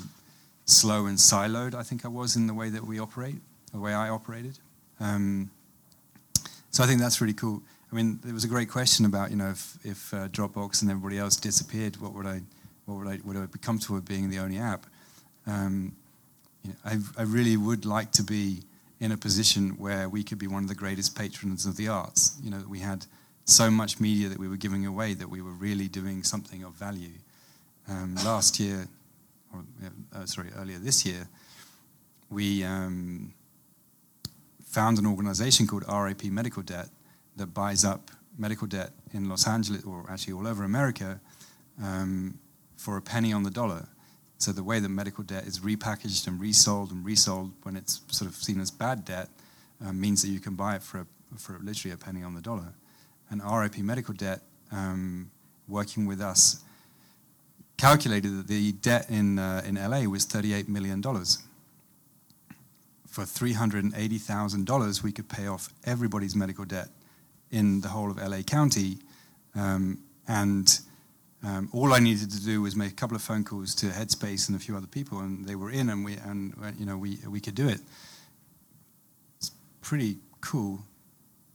slow 0.64 1.04
and 1.04 1.18
siloed 1.18 1.74
I 1.74 1.82
think 1.82 2.06
I 2.06 2.08
was 2.08 2.36
in 2.36 2.46
the 2.46 2.54
way 2.54 2.70
that 2.70 2.84
we 2.86 2.98
operate, 2.98 3.36
the 3.72 3.78
way 3.78 3.92
I 3.92 4.08
operated. 4.08 4.58
Um, 4.98 5.50
so 6.70 6.82
I 6.82 6.86
think 6.86 7.00
that's 7.00 7.20
really 7.20 7.34
cool. 7.34 7.62
I 7.92 7.96
mean, 7.96 8.18
there 8.24 8.32
was 8.32 8.44
a 8.44 8.48
great 8.48 8.70
question 8.70 9.04
about 9.04 9.30
you 9.30 9.36
know 9.36 9.50
if, 9.50 9.76
if 9.84 10.14
uh, 10.14 10.28
Dropbox 10.28 10.80
and 10.80 10.90
everybody 10.90 11.18
else 11.18 11.36
disappeared, 11.36 11.98
what 11.98 12.14
would 12.14 12.26
I, 12.26 12.40
what 12.86 12.94
would 12.96 13.08
I, 13.08 13.20
would 13.24 13.36
I 13.36 13.44
be 13.44 13.58
comfortable 13.58 14.00
being 14.00 14.30
the 14.30 14.38
only 14.38 14.58
app? 14.58 14.86
Um, 15.46 15.94
you 16.62 16.70
know, 16.70 16.76
I, 16.82 17.20
I 17.20 17.24
really 17.24 17.58
would 17.58 17.84
like 17.84 18.10
to 18.12 18.22
be 18.22 18.62
in 19.00 19.12
a 19.12 19.18
position 19.18 19.70
where 19.72 20.08
we 20.08 20.22
could 20.22 20.38
be 20.38 20.46
one 20.46 20.62
of 20.62 20.68
the 20.70 20.74
greatest 20.74 21.14
patrons 21.14 21.66
of 21.66 21.76
the 21.76 21.88
arts. 21.88 22.38
You 22.42 22.50
know, 22.50 22.64
we 22.66 22.78
had 22.78 23.04
so 23.44 23.70
much 23.70 24.00
media 24.00 24.28
that 24.28 24.38
we 24.38 24.48
were 24.48 24.56
giving 24.56 24.86
away 24.86 25.14
that 25.14 25.28
we 25.28 25.42
were 25.42 25.52
really 25.52 25.88
doing 25.88 26.22
something 26.22 26.64
of 26.64 26.72
value. 26.72 27.12
Um, 27.88 28.14
last 28.24 28.58
year, 28.58 28.88
or 29.52 29.62
uh, 30.14 30.26
sorry, 30.26 30.48
earlier 30.56 30.78
this 30.78 31.04
year, 31.04 31.28
we 32.30 32.64
um, 32.64 33.34
found 34.64 34.98
an 34.98 35.06
organization 35.06 35.66
called 35.66 35.84
RIP 35.88 36.24
Medical 36.24 36.62
Debt 36.62 36.88
that 37.36 37.48
buys 37.48 37.84
up 37.84 38.10
medical 38.38 38.66
debt 38.66 38.90
in 39.12 39.28
Los 39.28 39.46
Angeles, 39.46 39.84
or 39.84 40.04
actually 40.10 40.32
all 40.32 40.46
over 40.46 40.64
America, 40.64 41.20
um, 41.82 42.38
for 42.76 42.96
a 42.96 43.02
penny 43.02 43.32
on 43.32 43.42
the 43.42 43.50
dollar. 43.50 43.86
So 44.38 44.52
the 44.52 44.64
way 44.64 44.80
that 44.80 44.88
medical 44.88 45.22
debt 45.22 45.44
is 45.44 45.60
repackaged 45.60 46.26
and 46.26 46.40
resold 46.40 46.90
and 46.90 47.04
resold 47.04 47.52
when 47.62 47.76
it's 47.76 48.00
sort 48.08 48.30
of 48.30 48.36
seen 48.36 48.60
as 48.60 48.70
bad 48.70 49.04
debt 49.04 49.28
uh, 49.84 49.92
means 49.92 50.22
that 50.22 50.28
you 50.28 50.40
can 50.40 50.54
buy 50.54 50.76
it 50.76 50.82
for 50.82 51.00
a, 51.00 51.06
for 51.38 51.58
literally 51.62 51.94
a 51.94 51.96
penny 51.96 52.22
on 52.22 52.34
the 52.34 52.40
dollar. 52.40 52.74
And 53.34 53.42
RIP 53.42 53.78
Medical 53.78 54.14
Debt, 54.14 54.42
um, 54.70 55.28
working 55.66 56.06
with 56.06 56.20
us, 56.20 56.62
calculated 57.76 58.38
that 58.38 58.46
the 58.46 58.70
debt 58.70 59.10
in 59.10 59.40
uh, 59.40 59.60
in 59.66 59.74
LA 59.74 60.02
was 60.02 60.24
$38 60.24 60.68
million. 60.68 61.02
For 61.02 63.24
$380,000, 63.24 65.02
we 65.02 65.10
could 65.10 65.28
pay 65.28 65.48
off 65.48 65.68
everybody's 65.82 66.36
medical 66.36 66.64
debt 66.64 66.90
in 67.50 67.80
the 67.80 67.88
whole 67.88 68.08
of 68.08 68.18
LA 68.18 68.42
County. 68.42 68.98
Um, 69.56 69.98
and 70.28 70.78
um, 71.42 71.68
all 71.72 71.92
I 71.92 71.98
needed 71.98 72.30
to 72.30 72.44
do 72.44 72.62
was 72.62 72.76
make 72.76 72.92
a 72.92 72.94
couple 72.94 73.16
of 73.16 73.22
phone 73.22 73.42
calls 73.42 73.74
to 73.76 73.86
Headspace 73.86 74.48
and 74.48 74.56
a 74.56 74.60
few 74.60 74.76
other 74.76 74.86
people, 74.86 75.18
and 75.18 75.44
they 75.44 75.56
were 75.56 75.72
in, 75.72 75.90
and 75.90 76.04
we 76.04 76.14
and 76.18 76.54
uh, 76.62 76.70
you 76.78 76.86
know 76.86 76.96
we 76.96 77.18
we 77.28 77.40
could 77.40 77.56
do 77.56 77.66
it. 77.66 77.80
It's 79.38 79.50
pretty 79.80 80.18
cool. 80.40 80.84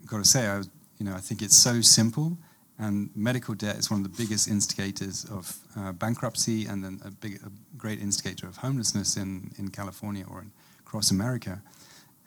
I've 0.02 0.08
got 0.08 0.18
to 0.18 0.26
say, 0.26 0.46
I 0.46 0.58
was, 0.58 0.70
you 1.00 1.06
know 1.06 1.16
I 1.16 1.20
think 1.20 1.42
it's 1.42 1.58
so 1.58 1.82
simple, 1.82 2.38
and 2.78 3.10
medical 3.16 3.56
debt 3.56 3.78
is 3.78 3.90
one 3.90 4.06
of 4.06 4.12
the 4.12 4.18
biggest 4.24 4.48
instigators 4.48 5.26
of 5.26 5.58
uh, 5.78 5.92
bankruptcy, 5.94 6.66
and 6.66 6.84
then 6.84 7.02
a 7.04 7.12
big, 7.12 7.42
a 7.44 7.52
great 7.78 8.00
instigator 8.00 8.48
of 8.48 8.58
homelessness 8.58 9.18
in 9.18 9.52
in 9.58 9.70
California 9.70 10.26
or 10.30 10.42
in, 10.42 10.52
across 10.80 11.12
America. 11.12 11.62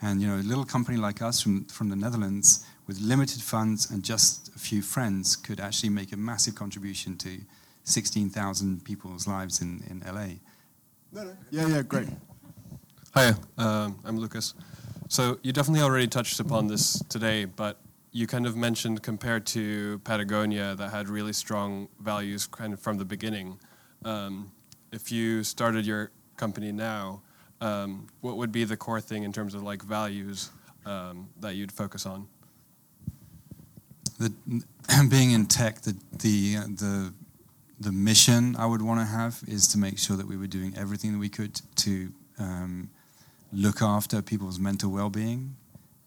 And 0.00 0.20
you 0.20 0.26
know, 0.26 0.36
a 0.36 0.42
little 0.42 0.64
company 0.64 0.98
like 0.98 1.22
us 1.22 1.40
from 1.42 1.66
from 1.66 1.88
the 1.88 1.96
Netherlands 1.96 2.64
with 2.86 3.00
limited 3.00 3.42
funds 3.42 3.90
and 3.90 4.02
just 4.02 4.48
a 4.56 4.58
few 4.58 4.82
friends 4.82 5.36
could 5.36 5.60
actually 5.60 5.90
make 5.90 6.12
a 6.12 6.16
massive 6.16 6.54
contribution 6.54 7.16
to 7.18 7.40
16,000 7.84 8.84
people's 8.84 9.26
lives 9.26 9.60
in, 9.60 9.82
in 9.88 10.00
LA. 10.00 10.38
No, 11.12 11.24
no. 11.24 11.36
Yeah, 11.50 11.68
yeah, 11.68 11.82
great. 11.82 12.08
Hi, 13.14 13.34
um, 13.58 13.98
I'm 14.04 14.18
Lucas. 14.18 14.54
So 15.08 15.38
you 15.42 15.52
definitely 15.52 15.82
already 15.82 16.06
touched 16.06 16.40
upon 16.40 16.68
this 16.68 17.02
today, 17.08 17.44
but 17.44 17.78
you 18.12 18.26
kind 18.26 18.46
of 18.46 18.54
mentioned 18.54 19.02
compared 19.02 19.46
to 19.46 19.98
Patagonia 20.00 20.74
that 20.74 20.90
had 20.90 21.08
really 21.08 21.32
strong 21.32 21.88
values 21.98 22.46
kind 22.46 22.74
of 22.74 22.80
from 22.80 22.98
the 22.98 23.04
beginning. 23.04 23.58
Um, 24.04 24.52
if 24.92 25.10
you 25.10 25.42
started 25.42 25.86
your 25.86 26.10
company 26.36 26.72
now, 26.72 27.22
um, 27.62 28.08
what 28.20 28.36
would 28.36 28.52
be 28.52 28.64
the 28.64 28.76
core 28.76 29.00
thing 29.00 29.22
in 29.22 29.32
terms 29.32 29.54
of 29.54 29.62
like 29.62 29.82
values 29.82 30.50
um, 30.84 31.28
that 31.40 31.54
you'd 31.54 31.72
focus 31.72 32.04
on? 32.04 32.28
The, 34.18 34.32
being 35.08 35.30
in 35.30 35.46
tech, 35.46 35.80
the, 35.80 35.96
the, 36.18 36.56
the, 36.56 37.14
the 37.80 37.92
mission 37.92 38.56
I 38.56 38.66
would 38.66 38.82
want 38.82 39.00
to 39.00 39.06
have 39.06 39.42
is 39.46 39.66
to 39.68 39.78
make 39.78 39.98
sure 39.98 40.18
that 40.18 40.26
we 40.26 40.36
were 40.36 40.46
doing 40.46 40.74
everything 40.76 41.12
that 41.12 41.18
we 41.18 41.30
could 41.30 41.60
to 41.76 42.12
um, 42.38 42.90
look 43.52 43.80
after 43.80 44.20
people's 44.20 44.58
mental 44.58 44.90
well-being. 44.90 45.56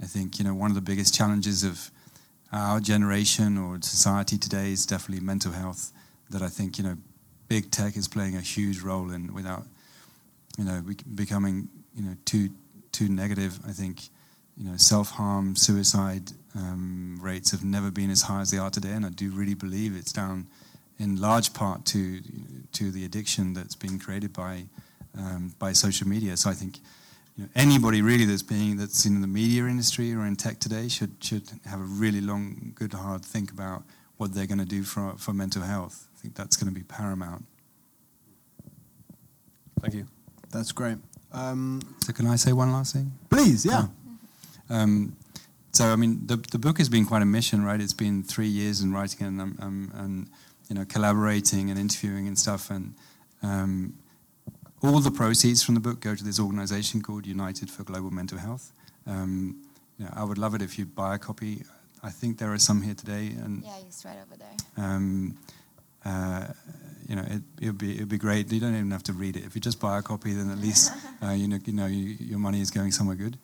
I 0.01 0.05
think 0.05 0.37
you 0.39 0.45
know 0.45 0.53
one 0.53 0.71
of 0.71 0.75
the 0.75 0.81
biggest 0.81 1.15
challenges 1.15 1.63
of 1.63 1.89
our 2.51 2.79
generation 2.79 3.57
or 3.57 3.81
society 3.81 4.37
today 4.37 4.71
is 4.71 4.85
definitely 4.85 5.25
mental 5.25 5.51
health. 5.51 5.91
That 6.29 6.41
I 6.41 6.47
think 6.49 6.77
you 6.77 6.83
know 6.83 6.97
big 7.47 7.71
tech 7.71 7.95
is 7.95 8.07
playing 8.07 8.35
a 8.35 8.41
huge 8.41 8.81
role 8.81 9.11
in 9.11 9.33
without 9.33 9.65
you 10.57 10.63
know, 10.63 10.83
becoming, 11.13 11.69
you 11.95 12.03
know, 12.03 12.15
too 12.25 12.49
too 12.91 13.09
negative. 13.09 13.59
I 13.67 13.71
think, 13.71 14.09
you 14.57 14.69
know, 14.69 14.77
self 14.77 15.11
harm, 15.11 15.55
suicide 15.55 16.31
um, 16.55 17.17
rates 17.21 17.51
have 17.51 17.63
never 17.63 17.91
been 17.91 18.09
as 18.09 18.23
high 18.23 18.41
as 18.41 18.51
they 18.51 18.57
are 18.57 18.69
today, 18.69 18.91
and 18.91 19.05
I 19.05 19.09
do 19.09 19.31
really 19.31 19.53
believe 19.53 19.95
it's 19.95 20.13
down 20.13 20.47
in 20.97 21.19
large 21.19 21.53
part 21.53 21.85
to 21.87 22.21
to 22.73 22.91
the 22.91 23.05
addiction 23.05 23.53
that's 23.53 23.75
being 23.75 23.99
created 23.99 24.33
by 24.33 24.65
um, 25.17 25.53
by 25.59 25.73
social 25.73 26.07
media. 26.07 26.37
So 26.37 26.49
I 26.49 26.53
think. 26.53 26.79
You 27.37 27.43
know, 27.43 27.49
anybody 27.55 28.01
really 28.01 28.25
that's 28.25 28.43
being 28.43 28.77
that's 28.77 29.05
in 29.05 29.21
the 29.21 29.27
media 29.27 29.65
industry 29.65 30.13
or 30.13 30.25
in 30.25 30.35
tech 30.35 30.59
today 30.59 30.87
should 30.87 31.11
should 31.21 31.43
have 31.65 31.79
a 31.79 31.83
really 31.83 32.21
long, 32.21 32.73
good, 32.75 32.93
hard 32.93 33.25
think 33.25 33.51
about 33.51 33.83
what 34.17 34.33
they're 34.33 34.47
going 34.47 34.59
to 34.59 34.65
do 34.65 34.83
for 34.83 35.13
for 35.17 35.33
mental 35.33 35.61
health. 35.61 36.07
I 36.15 36.21
think 36.21 36.35
that's 36.35 36.55
going 36.55 36.73
to 36.73 36.79
be 36.79 36.83
paramount. 36.83 37.45
Thank 39.81 39.95
you. 39.95 40.07
That's 40.51 40.71
great. 40.71 40.97
Um, 41.33 41.81
so 42.01 42.13
can 42.13 42.27
I 42.27 42.37
say 42.37 42.53
one 42.53 42.71
last 42.71 42.93
thing? 42.93 43.11
Please, 43.29 43.65
yeah. 43.65 43.87
Um, 44.69 45.15
so 45.73 45.91
I 45.91 45.97
mean, 45.97 46.25
the 46.25 46.37
the 46.37 46.57
book 46.57 46.77
has 46.77 46.87
been 46.87 47.05
quite 47.05 47.21
a 47.21 47.25
mission, 47.25 47.65
right? 47.65 47.81
It's 47.81 47.93
been 47.93 48.23
three 48.23 48.47
years 48.47 48.81
in 48.81 48.93
writing 48.93 49.27
and 49.27 49.41
um, 49.41 49.57
um 49.61 49.91
and 49.95 50.29
you 50.69 50.75
know 50.75 50.85
collaborating 50.85 51.69
and 51.69 51.77
interviewing 51.77 52.27
and 52.27 52.39
stuff, 52.39 52.69
and 52.69 52.93
um, 53.43 53.93
all 54.87 54.99
the 54.99 55.11
proceeds 55.11 55.63
from 55.63 55.75
the 55.75 55.81
book 55.81 55.99
go 55.99 56.15
to 56.15 56.23
this 56.23 56.39
organization 56.39 57.01
called 57.01 57.25
United 57.25 57.69
for 57.69 57.83
Global 57.83 58.11
Mental 58.11 58.37
Health. 58.37 58.71
Um, 59.07 59.55
you 59.97 60.05
know, 60.05 60.11
I 60.15 60.23
would 60.23 60.37
love 60.37 60.55
it 60.55 60.61
if 60.61 60.77
you 60.77 60.85
buy 60.85 61.15
a 61.15 61.17
copy. 61.17 61.63
I 62.03 62.09
think 62.09 62.37
there 62.37 62.51
are 62.53 62.59
some 62.59 62.81
here 62.81 62.93
today, 62.93 63.33
and 63.43 63.63
yeah, 63.63 63.77
it's 63.87 64.05
right 64.05 64.17
over 64.17 64.37
there. 64.37 64.85
Um, 64.85 65.37
uh, 66.03 66.47
you 67.07 67.15
know, 67.15 67.25
it 67.61 67.65
would 67.65 67.77
be 67.77 67.95
it'd 67.95 68.09
be 68.09 68.17
great. 68.17 68.51
You 68.51 68.59
don't 68.59 68.75
even 68.75 68.91
have 68.91 69.03
to 69.03 69.13
read 69.13 69.35
it. 69.35 69.45
If 69.45 69.55
you 69.55 69.61
just 69.61 69.79
buy 69.79 69.97
a 69.97 70.01
copy, 70.01 70.33
then 70.33 70.51
at 70.51 70.59
least 70.59 70.91
uh, 71.23 71.31
you 71.31 71.47
know 71.47 71.57
you 71.65 71.73
know 71.73 71.85
you, 71.85 72.15
your 72.19 72.39
money 72.39 72.61
is 72.61 72.69
going 72.69 72.91
somewhere 72.91 73.15
good. 73.15 73.37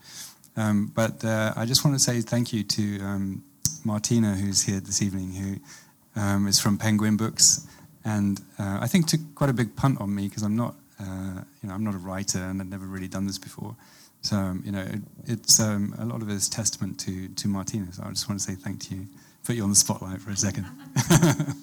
Um, 0.58 0.92
but 0.94 1.24
uh, 1.24 1.54
I 1.56 1.66
just 1.66 1.86
want 1.86 1.96
to 1.96 2.00
say 2.00 2.22
thank 2.22 2.52
you 2.52 2.64
to 2.64 3.00
um, 3.02 3.44
Martina, 3.84 4.36
who's 4.36 4.64
here 4.64 4.80
this 4.80 5.02
evening, 5.02 5.32
who 5.32 6.22
um, 6.22 6.48
is 6.48 6.60
from 6.60 6.78
Penguin 6.78 7.18
Books, 7.18 7.68
and 8.04 8.42
uh, 8.60 8.80
I 8.82 8.88
think 8.88 9.08
took 9.08 9.22
quite 9.34 9.50
a 9.50 9.54
big 9.54 9.76
punt 9.76 10.02
on 10.02 10.14
me 10.14 10.28
because 10.28 10.44
I'm 10.44 10.56
not 10.56 10.76
uh, 11.02 11.42
you 11.62 11.70
know 11.70 11.74
I'm 11.76 11.84
not 11.84 11.96
a 11.96 12.00
writer 12.00 12.40
and 12.40 12.62
I've 12.62 12.68
never 12.70 12.86
really 12.86 13.08
done 13.08 13.26
this 13.28 13.38
before. 13.38 13.76
So 14.22 14.36
um, 14.38 14.62
you 14.66 14.72
know 14.72 14.82
it, 14.82 15.02
it's 15.26 15.60
um, 15.60 15.96
a 15.98 16.06
lot 16.06 16.22
of 16.22 16.30
it 16.30 16.34
is 16.34 16.48
testament 16.50 17.00
to 17.02 17.28
to 17.30 17.48
Martina. 17.48 17.92
So 17.92 18.04
I 18.06 18.10
just 18.10 18.30
want 18.30 18.40
to 18.40 18.46
say 18.46 18.56
thank 18.56 18.92
you, 18.92 19.08
put 19.44 19.56
you 19.56 19.64
on 19.64 19.70
the 19.70 19.76
spotlight 19.76 20.22
for 20.22 20.32
a 20.32 20.38
second. 20.38 20.66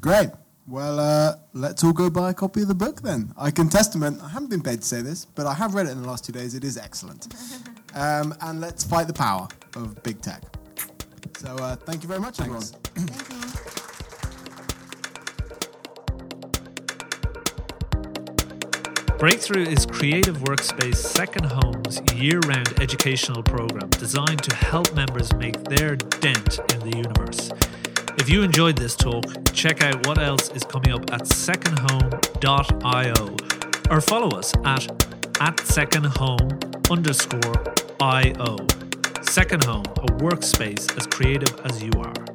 Great. 0.00 0.30
Well, 0.66 0.98
uh, 0.98 1.36
let's 1.52 1.84
all 1.84 1.92
go 1.92 2.08
buy 2.08 2.30
a 2.30 2.34
copy 2.34 2.62
of 2.62 2.68
the 2.68 2.74
book 2.74 3.02
then. 3.02 3.32
I 3.36 3.50
can 3.50 3.68
testament, 3.68 4.22
I 4.22 4.28
haven't 4.28 4.48
been 4.48 4.62
paid 4.62 4.80
to 4.80 4.86
say 4.86 5.02
this, 5.02 5.26
but 5.26 5.46
I 5.46 5.52
have 5.52 5.74
read 5.74 5.86
it 5.86 5.90
in 5.90 6.00
the 6.00 6.08
last 6.08 6.24
two 6.24 6.32
days. 6.32 6.54
It 6.54 6.64
is 6.64 6.76
excellent. 6.78 7.28
Um, 7.96 8.34
and 8.40 8.60
let's 8.60 8.82
fight 8.82 9.06
the 9.06 9.12
power 9.12 9.46
of 9.76 10.02
big 10.02 10.20
tech. 10.20 10.42
So 11.36 11.54
uh, 11.54 11.76
thank 11.76 12.02
you 12.02 12.08
very 12.08 12.18
much, 12.18 12.38
Thanks. 12.38 12.72
everyone. 12.96 13.43
Breakthrough 19.18 19.64
is 19.64 19.86
Creative 19.86 20.36
Workspace 20.38 20.96
Second 20.96 21.46
Home's 21.46 22.00
year 22.14 22.40
round 22.40 22.80
educational 22.80 23.42
program 23.42 23.88
designed 23.90 24.42
to 24.42 24.54
help 24.56 24.92
members 24.94 25.32
make 25.34 25.62
their 25.64 25.94
dent 25.96 26.58
in 26.72 26.80
the 26.80 26.96
universe. 26.96 27.50
If 28.18 28.28
you 28.28 28.42
enjoyed 28.42 28.76
this 28.76 28.96
talk, 28.96 29.24
check 29.52 29.82
out 29.84 30.06
what 30.06 30.18
else 30.18 30.50
is 30.50 30.64
coming 30.64 30.90
up 30.92 31.12
at 31.12 31.22
secondhome.io 31.22 32.16
or 33.90 34.00
follow 34.00 34.36
us 34.36 34.52
at 34.64 34.90
at 35.40 35.56
secondhome 35.58 36.90
underscore 36.90 37.74
io. 38.00 38.56
Second 39.22 39.64
Home, 39.64 39.84
a 39.84 40.06
workspace 40.22 40.96
as 40.98 41.06
creative 41.06 41.60
as 41.64 41.82
you 41.82 41.90
are. 41.98 42.33